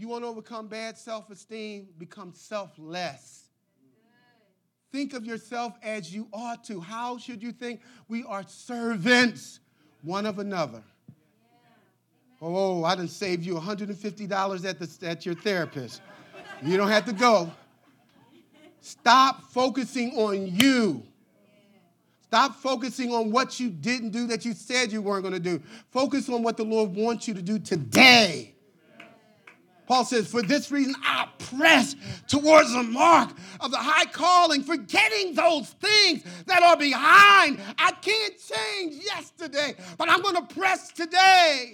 You 0.00 0.08
want 0.08 0.24
to 0.24 0.28
overcome 0.28 0.66
bad 0.66 0.96
self 0.96 1.28
esteem? 1.28 1.86
Become 1.98 2.32
selfless. 2.34 3.50
Think 4.90 5.12
of 5.12 5.26
yourself 5.26 5.74
as 5.82 6.14
you 6.14 6.26
ought 6.32 6.64
to. 6.64 6.80
How 6.80 7.18
should 7.18 7.42
you 7.42 7.52
think? 7.52 7.82
We 8.08 8.24
are 8.24 8.42
servants 8.48 9.60
one 10.00 10.24
of 10.24 10.38
another. 10.38 10.82
Oh, 12.40 12.82
I 12.82 12.94
didn't 12.96 13.10
save 13.10 13.44
you 13.44 13.56
$150 13.56 14.64
at, 14.64 14.78
the, 14.78 15.06
at 15.06 15.26
your 15.26 15.34
therapist. 15.34 16.00
You 16.62 16.78
don't 16.78 16.88
have 16.88 17.04
to 17.04 17.12
go. 17.12 17.52
Stop 18.80 19.50
focusing 19.50 20.12
on 20.12 20.46
you. 20.46 21.02
Stop 22.22 22.54
focusing 22.54 23.12
on 23.12 23.30
what 23.30 23.60
you 23.60 23.68
didn't 23.68 24.12
do 24.12 24.26
that 24.28 24.46
you 24.46 24.54
said 24.54 24.92
you 24.92 25.02
weren't 25.02 25.24
going 25.24 25.34
to 25.34 25.38
do. 25.38 25.60
Focus 25.90 26.30
on 26.30 26.42
what 26.42 26.56
the 26.56 26.64
Lord 26.64 26.94
wants 26.94 27.28
you 27.28 27.34
to 27.34 27.42
do 27.42 27.58
today. 27.58 28.54
Paul 29.90 30.04
says, 30.04 30.28
For 30.28 30.40
this 30.40 30.70
reason 30.70 30.94
I 31.02 31.28
press 31.40 31.96
towards 32.28 32.72
the 32.72 32.84
mark 32.84 33.30
of 33.58 33.72
the 33.72 33.76
high 33.76 34.04
calling, 34.04 34.62
forgetting 34.62 35.34
those 35.34 35.70
things 35.70 36.22
that 36.46 36.62
are 36.62 36.76
behind. 36.76 37.60
I 37.76 37.90
can't 38.00 38.34
change 38.38 39.04
yesterday, 39.04 39.74
but 39.98 40.08
I'm 40.08 40.22
going 40.22 40.36
to 40.36 40.54
press 40.54 40.92
today. 40.92 41.72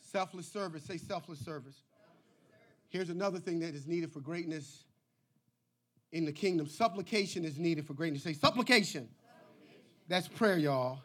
Selfless 0.00 0.48
service. 0.48 0.82
Say 0.82 0.96
selfless 0.96 1.38
service. 1.38 1.76
Here's 2.88 3.08
another 3.08 3.38
thing 3.38 3.60
that 3.60 3.76
is 3.76 3.86
needed 3.86 4.12
for 4.12 4.18
greatness 4.18 4.82
in 6.10 6.24
the 6.24 6.32
kingdom. 6.32 6.66
Supplication 6.66 7.44
is 7.44 7.56
needed 7.56 7.86
for 7.86 7.94
greatness. 7.94 8.24
Say 8.24 8.32
supplication. 8.32 9.08
supplication. 9.08 9.80
That's 10.08 10.26
prayer, 10.26 10.58
y'all. 10.58 10.98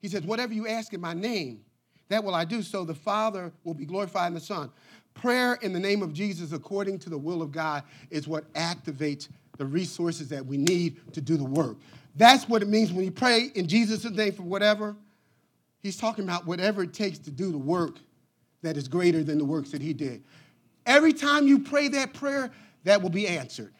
He 0.00 0.06
says, 0.06 0.22
Whatever 0.22 0.52
you 0.52 0.68
ask 0.68 0.92
in 0.94 1.00
my 1.00 1.12
name, 1.12 1.64
That 2.08 2.22
will 2.22 2.34
I 2.34 2.44
do, 2.44 2.62
so 2.62 2.84
the 2.84 2.94
Father 2.94 3.52
will 3.64 3.74
be 3.74 3.86
glorified 3.86 4.28
in 4.28 4.34
the 4.34 4.40
Son. 4.40 4.70
Prayer 5.14 5.54
in 5.62 5.72
the 5.72 5.80
name 5.80 6.02
of 6.02 6.12
Jesus, 6.12 6.52
according 6.52 6.98
to 7.00 7.10
the 7.10 7.18
will 7.18 7.40
of 7.40 7.52
God, 7.52 7.82
is 8.10 8.28
what 8.28 8.52
activates 8.54 9.28
the 9.56 9.64
resources 9.64 10.28
that 10.28 10.44
we 10.44 10.56
need 10.56 11.00
to 11.12 11.20
do 11.20 11.36
the 11.36 11.44
work. 11.44 11.76
That's 12.16 12.48
what 12.48 12.62
it 12.62 12.68
means 12.68 12.92
when 12.92 13.04
you 13.04 13.10
pray 13.10 13.50
in 13.54 13.66
Jesus' 13.66 14.04
name 14.04 14.32
for 14.32 14.42
whatever. 14.42 14.96
He's 15.80 15.96
talking 15.96 16.24
about 16.24 16.46
whatever 16.46 16.82
it 16.82 16.92
takes 16.92 17.18
to 17.20 17.30
do 17.30 17.52
the 17.52 17.58
work 17.58 17.98
that 18.62 18.76
is 18.76 18.88
greater 18.88 19.22
than 19.22 19.38
the 19.38 19.44
works 19.44 19.70
that 19.70 19.82
he 19.82 19.92
did. 19.92 20.24
Every 20.86 21.12
time 21.12 21.46
you 21.46 21.60
pray 21.60 21.88
that 21.88 22.14
prayer, 22.14 22.50
that 22.84 23.00
will 23.02 23.10
be 23.10 23.26
answered. 23.28 23.72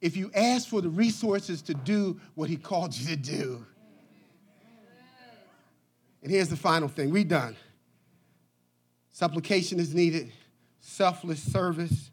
If 0.00 0.16
you 0.16 0.30
ask 0.34 0.68
for 0.68 0.80
the 0.80 0.88
resources 0.88 1.60
to 1.62 1.74
do 1.74 2.20
what 2.34 2.48
he 2.48 2.56
called 2.56 2.96
you 2.96 3.06
to 3.08 3.16
do. 3.16 3.66
And 6.22 6.30
here's 6.30 6.48
the 6.48 6.56
final 6.56 6.88
thing 6.88 7.10
we 7.10 7.24
done. 7.24 7.56
Supplication 9.12 9.80
is 9.80 9.94
needed, 9.94 10.32
selfless 10.80 11.42
service, 11.42 12.10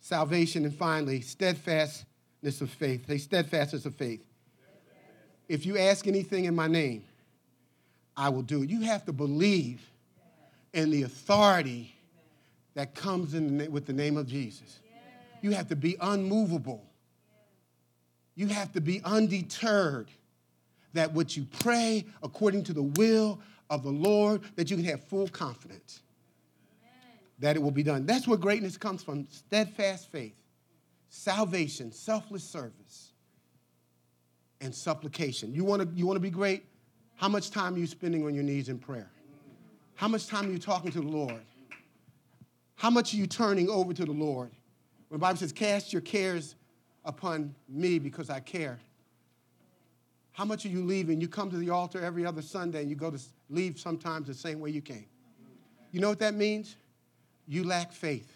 salvation, 0.00 0.64
and 0.64 0.74
finally, 0.74 1.20
steadfastness 1.20 2.60
of 2.60 2.70
faith. 2.70 3.06
Say 3.06 3.18
steadfastness 3.18 3.86
of 3.86 3.94
faith. 3.94 4.24
If 5.48 5.66
you 5.66 5.78
ask 5.78 6.06
anything 6.06 6.46
in 6.46 6.54
my 6.54 6.66
name, 6.66 7.04
I 8.16 8.28
will 8.28 8.42
do 8.42 8.62
it. 8.62 8.70
You 8.70 8.80
have 8.82 9.04
to 9.06 9.12
believe 9.12 9.80
in 10.72 10.90
the 10.90 11.02
authority 11.02 11.94
that 12.74 12.94
comes 12.94 13.34
in 13.34 13.58
the, 13.58 13.68
with 13.68 13.86
the 13.86 13.92
name 13.92 14.16
of 14.16 14.26
Jesus. 14.26 14.80
You 15.42 15.52
have 15.52 15.68
to 15.68 15.76
be 15.76 15.96
unmovable. 16.00 16.84
You 18.34 18.46
have 18.48 18.72
to 18.72 18.80
be 18.80 19.02
undeterred 19.04 20.10
that 20.92 21.12
what 21.12 21.36
you 21.36 21.46
pray 21.60 22.04
according 22.22 22.64
to 22.64 22.72
the 22.72 22.82
will 22.82 23.40
of 23.70 23.82
the 23.82 23.90
Lord, 23.90 24.42
that 24.56 24.70
you 24.70 24.76
can 24.76 24.84
have 24.84 25.02
full 25.04 25.28
confidence 25.28 26.02
Amen. 26.82 27.18
that 27.38 27.56
it 27.56 27.62
will 27.62 27.70
be 27.70 27.82
done. 27.82 28.06
That's 28.06 28.28
where 28.28 28.38
greatness 28.38 28.76
comes 28.76 29.02
from 29.02 29.26
steadfast 29.30 30.10
faith, 30.10 30.34
salvation, 31.08 31.92
selfless 31.92 32.44
service, 32.44 33.12
and 34.60 34.74
supplication. 34.74 35.54
You 35.54 35.64
want 35.64 35.82
to 35.82 35.88
you 35.96 36.06
want 36.06 36.16
to 36.16 36.20
be 36.20 36.30
great? 36.30 36.64
How 37.16 37.28
much 37.28 37.50
time 37.50 37.74
are 37.74 37.78
you 37.78 37.86
spending 37.86 38.24
on 38.24 38.34
your 38.34 38.44
knees 38.44 38.68
in 38.68 38.78
prayer? 38.78 39.10
How 39.94 40.08
much 40.08 40.26
time 40.26 40.48
are 40.48 40.52
you 40.52 40.58
talking 40.58 40.90
to 40.92 41.00
the 41.00 41.06
Lord? 41.08 41.40
How 42.74 42.90
much 42.90 43.14
are 43.14 43.16
you 43.16 43.26
turning 43.26 43.68
over 43.68 43.92
to 43.92 44.04
the 44.04 44.12
Lord? 44.12 44.50
When 45.08 45.20
the 45.20 45.22
Bible 45.22 45.38
says, 45.38 45.52
Cast 45.52 45.92
your 45.92 46.02
cares 46.02 46.56
upon 47.04 47.54
me 47.68 47.98
because 47.98 48.28
I 48.28 48.40
care. 48.40 48.78
How 50.32 50.44
much 50.44 50.64
are 50.64 50.70
you 50.70 50.82
leaving? 50.84 51.20
You 51.20 51.28
come 51.28 51.50
to 51.50 51.56
the 51.56 51.70
altar 51.70 52.00
every 52.00 52.24
other 52.24 52.42
Sunday 52.42 52.80
and 52.80 52.90
you 52.90 52.96
go 52.96 53.10
to 53.10 53.20
leave 53.50 53.78
sometimes 53.78 54.26
the 54.26 54.34
same 54.34 54.60
way 54.60 54.70
you 54.70 54.80
came. 54.80 55.06
You 55.90 56.00
know 56.00 56.08
what 56.08 56.20
that 56.20 56.34
means? 56.34 56.76
You 57.46 57.64
lack 57.64 57.92
faith. 57.92 58.32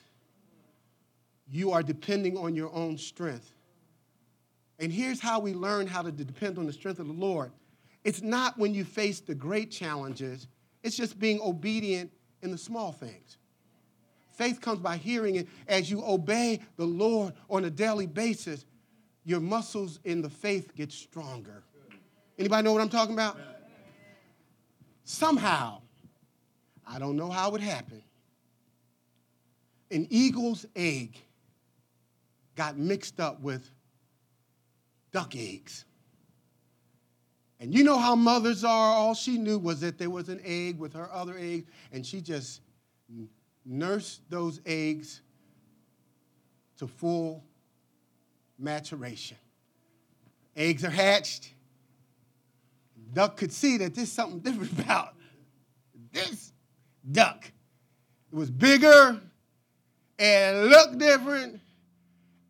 You 1.50 1.72
are 1.72 1.82
depending 1.82 2.36
on 2.36 2.54
your 2.54 2.72
own 2.74 2.98
strength. 2.98 3.52
And 4.78 4.92
here's 4.92 5.20
how 5.20 5.40
we 5.40 5.54
learn 5.54 5.86
how 5.86 6.02
to 6.02 6.12
depend 6.12 6.58
on 6.58 6.66
the 6.66 6.72
strength 6.72 6.98
of 6.98 7.06
the 7.06 7.12
Lord 7.12 7.52
it's 8.04 8.22
not 8.22 8.56
when 8.56 8.72
you 8.72 8.84
face 8.84 9.18
the 9.18 9.34
great 9.34 9.72
challenges, 9.72 10.46
it's 10.84 10.96
just 10.96 11.18
being 11.18 11.40
obedient 11.40 12.12
in 12.40 12.52
the 12.52 12.58
small 12.58 12.92
things. 12.92 13.38
Faith 14.30 14.60
comes 14.60 14.78
by 14.78 14.96
hearing 14.96 15.34
it. 15.34 15.48
As 15.66 15.90
you 15.90 16.04
obey 16.04 16.60
the 16.76 16.84
Lord 16.84 17.32
on 17.50 17.64
a 17.64 17.70
daily 17.70 18.06
basis, 18.06 18.64
your 19.24 19.40
muscles 19.40 19.98
in 20.04 20.22
the 20.22 20.30
faith 20.30 20.76
get 20.76 20.92
stronger. 20.92 21.64
Anybody 22.38 22.62
know 22.62 22.72
what 22.72 22.82
I'm 22.82 22.88
talking 22.88 23.14
about? 23.14 23.38
Somehow, 25.04 25.80
I 26.86 26.98
don't 26.98 27.16
know 27.16 27.30
how 27.30 27.54
it 27.54 27.60
happened, 27.60 28.02
an 29.90 30.06
eagle's 30.10 30.66
egg 30.74 31.16
got 32.56 32.76
mixed 32.76 33.20
up 33.20 33.40
with 33.40 33.70
duck 35.12 35.36
eggs. 35.36 35.84
And 37.60 37.72
you 37.74 37.84
know 37.84 37.98
how 37.98 38.14
mothers 38.14 38.64
are. 38.64 38.92
All 38.92 39.14
she 39.14 39.38
knew 39.38 39.58
was 39.58 39.80
that 39.80 39.96
there 39.96 40.10
was 40.10 40.28
an 40.28 40.40
egg 40.44 40.78
with 40.78 40.92
her 40.92 41.10
other 41.12 41.36
egg, 41.38 41.66
and 41.92 42.04
she 42.04 42.20
just 42.20 42.60
nursed 43.64 44.20
those 44.28 44.60
eggs 44.66 45.22
to 46.78 46.86
full 46.86 47.44
maturation. 48.58 49.38
Eggs 50.54 50.84
are 50.84 50.90
hatched. 50.90 51.52
Duck 53.12 53.36
could 53.36 53.52
see 53.52 53.76
that 53.78 53.94
there's 53.94 54.12
something 54.12 54.40
different 54.52 54.72
about 54.78 55.14
this 56.12 56.52
duck. 57.10 57.50
It 58.32 58.34
was 58.34 58.50
bigger 58.50 59.20
and 60.18 60.66
looked 60.66 60.98
different. 60.98 61.60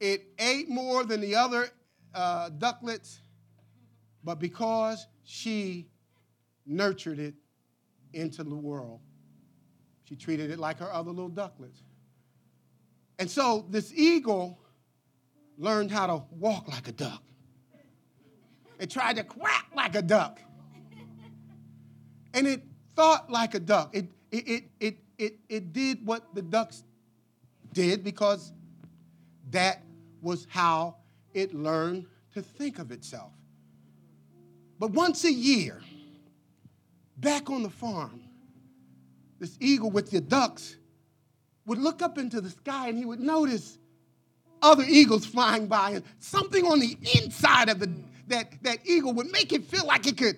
It 0.00 0.24
ate 0.38 0.68
more 0.68 1.04
than 1.04 1.20
the 1.20 1.36
other 1.36 1.68
uh, 2.14 2.50
ducklets 2.50 3.18
but 4.26 4.40
because 4.40 5.06
she 5.22 5.86
nurtured 6.66 7.20
it 7.20 7.34
into 8.12 8.42
the 8.42 8.56
world, 8.56 8.98
she 10.02 10.16
treated 10.16 10.50
it 10.50 10.58
like 10.58 10.80
her 10.80 10.92
other 10.92 11.12
little 11.12 11.30
ducklets. 11.30 11.80
And 13.20 13.30
so 13.30 13.64
this 13.70 13.92
eagle 13.94 14.58
learned 15.56 15.92
how 15.92 16.08
to 16.08 16.24
walk 16.32 16.66
like 16.66 16.88
a 16.88 16.92
duck. 16.92 17.22
It 18.80 18.90
tried 18.90 19.14
to 19.14 19.22
quack 19.22 19.66
like 19.76 19.94
a 19.94 20.02
duck. 20.02 20.40
And 22.36 22.46
it 22.46 22.62
thought 22.94 23.30
like 23.30 23.54
a 23.54 23.60
duck. 23.60 23.96
It, 23.96 24.06
it, 24.30 24.46
it, 24.46 24.64
it, 24.78 24.96
it, 25.18 25.38
it 25.48 25.72
did 25.72 26.06
what 26.06 26.34
the 26.34 26.42
ducks 26.42 26.84
did 27.72 28.04
because 28.04 28.52
that 29.50 29.82
was 30.20 30.46
how 30.50 30.96
it 31.32 31.54
learned 31.54 32.06
to 32.34 32.42
think 32.42 32.78
of 32.78 32.92
itself. 32.92 33.32
But 34.78 34.90
once 34.90 35.24
a 35.24 35.32
year, 35.32 35.80
back 37.16 37.48
on 37.48 37.62
the 37.62 37.70
farm, 37.70 38.20
this 39.38 39.56
eagle 39.58 39.90
with 39.90 40.10
the 40.10 40.20
ducks 40.20 40.76
would 41.64 41.78
look 41.78 42.02
up 42.02 42.18
into 42.18 42.40
the 42.42 42.50
sky 42.50 42.88
and 42.88 42.98
he 42.98 43.06
would 43.06 43.20
notice 43.20 43.78
other 44.62 44.84
eagles 44.86 45.24
flying 45.24 45.66
by 45.66 45.90
and 45.90 46.04
something 46.18 46.66
on 46.66 46.80
the 46.80 46.96
inside 47.14 47.68
of 47.70 47.78
the, 47.78 47.90
that, 48.28 48.52
that 48.62 48.78
eagle 48.84 49.12
would 49.14 49.30
make 49.32 49.52
it 49.52 49.64
feel 49.64 49.86
like 49.86 50.06
it 50.06 50.16
could, 50.16 50.36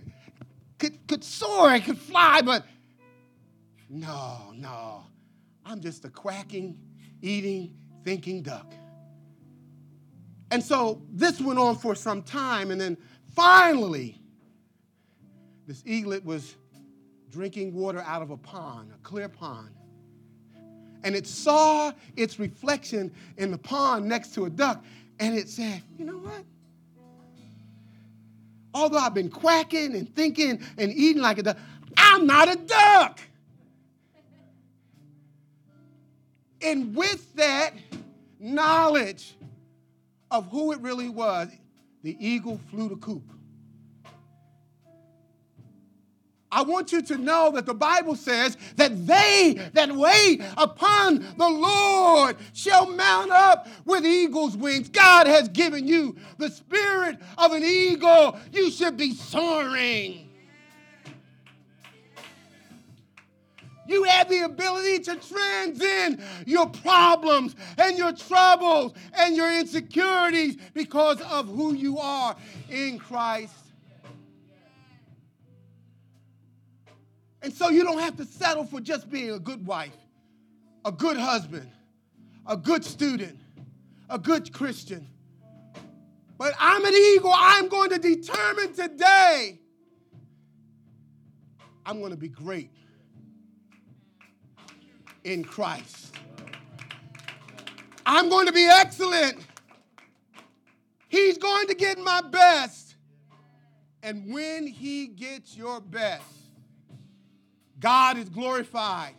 could, 0.79 1.07
could 1.07 1.25
soar, 1.25 1.75
it 1.75 1.85
could 1.85 1.99
fly, 1.99 2.41
but 2.43 2.65
no, 3.89 4.53
no. 4.55 5.05
I'm 5.65 5.81
just 5.81 6.05
a 6.05 6.11
quacking, 6.11 6.79
eating, 7.21 7.75
thinking 8.05 8.43
duck. 8.43 8.73
And 10.51 10.63
so 10.63 11.03
this 11.11 11.41
went 11.41 11.59
on 11.59 11.77
for 11.77 11.95
some 11.95 12.23
time, 12.23 12.71
and 12.71 12.81
then 12.81 12.97
finally, 13.35 14.21
this 15.67 15.83
eaglet 15.85 16.25
was 16.25 16.57
drinking 17.31 17.75
water 17.75 18.01
out 18.01 18.23
of 18.23 18.31
a 18.31 18.37
pond, 18.37 18.91
a 18.95 18.99
clear 19.07 19.29
pond. 19.29 19.69
And 21.05 21.15
it 21.15 21.27
saw 21.27 21.93
its 22.17 22.39
reflection 22.39 23.13
in 23.37 23.51
the 23.51 23.59
pond 23.59 24.07
next 24.07 24.35
to 24.35 24.47
a 24.47 24.51
duck, 24.51 24.85
and 25.21 25.37
it 25.37 25.49
said, 25.49 25.83
You 25.99 26.07
know 26.07 26.19
what? 26.19 26.45
Although 28.79 28.99
I've 28.99 29.15
been 29.15 29.29
quacking 29.29 29.97
and 29.97 30.15
thinking 30.15 30.63
and 30.77 30.93
eating 30.93 31.21
like 31.21 31.39
a 31.39 31.43
duck, 31.43 31.59
I'm 31.97 32.29
not 32.29 32.49
a 32.49 32.55
duck. 32.55 33.19
And 36.63 36.95
with 36.95 37.35
that 37.35 37.73
knowledge 38.39 39.37
of 40.31 40.49
who 40.49 40.71
it 40.71 40.81
really 40.81 41.09
was, 41.09 41.49
the 42.05 42.17
eagle 42.25 42.61
flew 42.71 42.89
the 42.89 42.97
coop. 42.97 43.25
I 46.51 46.63
want 46.63 46.93
you 46.93 47.03
to 47.03 47.19
know 47.19 47.51
that 47.53 47.67
the 47.67 47.75
Bible 47.75 48.17
says 48.17 48.57
that 48.77 49.07
they 49.07 49.71
that 49.75 49.93
wait 49.93 50.43
upon 50.57 51.19
the 51.37 51.49
Lord 51.49 52.37
shall 52.55 52.87
mount 52.87 53.31
up 53.31 53.69
with 53.85 54.07
eagle's 54.07 54.57
wings. 54.57 54.89
God 54.89 55.27
has 55.27 55.49
given 55.49 55.87
you 55.87 56.17
the 56.39 56.49
spirit 56.49 57.19
of 57.37 57.53
an 57.53 57.65
eagle. 57.65 58.39
You 58.53 58.71
should 58.71 58.97
be 58.97 59.13
soaring. 59.13 60.29
You 63.87 64.05
have 64.05 64.29
the 64.29 64.41
ability 64.41 64.99
to 65.05 65.17
transcend 65.17 66.23
your 66.47 66.67
problems 66.67 67.57
and 67.79 67.97
your 67.97 68.13
troubles 68.13 68.93
and 69.15 69.35
your 69.35 69.51
insecurities 69.59 70.57
because 70.75 71.21
of 71.23 71.47
who 71.49 71.73
you 71.73 71.99
are 71.99 72.37
in 72.69 72.99
Christ 72.99 73.55
And 77.43 77.53
so 77.53 77.69
you 77.69 77.85
don't 77.85 78.01
have 78.01 78.17
to 78.17 78.25
settle 78.25 78.65
for 78.65 78.81
just 78.81 79.11
being 79.11 79.31
a 79.31 79.39
good 79.39 79.67
wife, 79.67 79.97
a 80.85 80.93
good 80.93 81.17
husband, 81.17 81.71
a 82.47 82.57
good 82.57 82.85
student, 82.85 83.39
a 84.11 84.19
good 84.19 84.53
Christian. 84.53 85.07
But 86.37 86.55
I'm 86.59 86.85
an 86.85 86.95
eagle. 86.95 87.33
I'm 87.35 87.69
going 87.69 87.91
to 87.91 87.99
determine 87.99 88.73
today 88.73 89.59
I'm 91.89 92.01
going 92.01 92.11
to 92.11 92.19
be 92.19 92.29
great 92.29 92.71
in 95.25 95.43
Christ. 95.43 96.15
I'm 98.05 98.29
going 98.29 98.47
to 98.47 98.53
be 98.53 98.67
excellent. 98.67 99.39
He's 101.09 101.39
going 101.39 101.67
to 101.69 101.75
get 101.75 101.99
my 101.99 102.21
best. 102.21 102.97
And 104.03 104.31
when 104.31 104.67
he 104.67 105.07
gets 105.07 105.57
your 105.57 105.81
best, 105.81 106.23
God 107.81 108.19
is 108.19 108.29
glorified. 108.29 109.15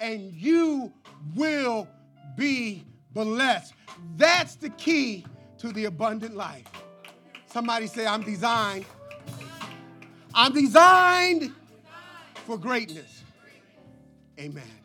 And 0.00 0.32
you 0.32 0.92
will 1.34 1.88
be 2.36 2.84
blessed. 3.12 3.74
That's 4.16 4.56
the 4.56 4.70
key 4.70 5.24
to 5.58 5.72
the 5.72 5.86
abundant 5.86 6.36
life. 6.36 6.66
Somebody 7.46 7.86
say, 7.86 8.06
I'm 8.06 8.22
designed. 8.22 8.84
I'm 10.34 10.52
designed 10.52 11.52
for 12.46 12.58
greatness. 12.58 13.22
Amen. 14.38 14.83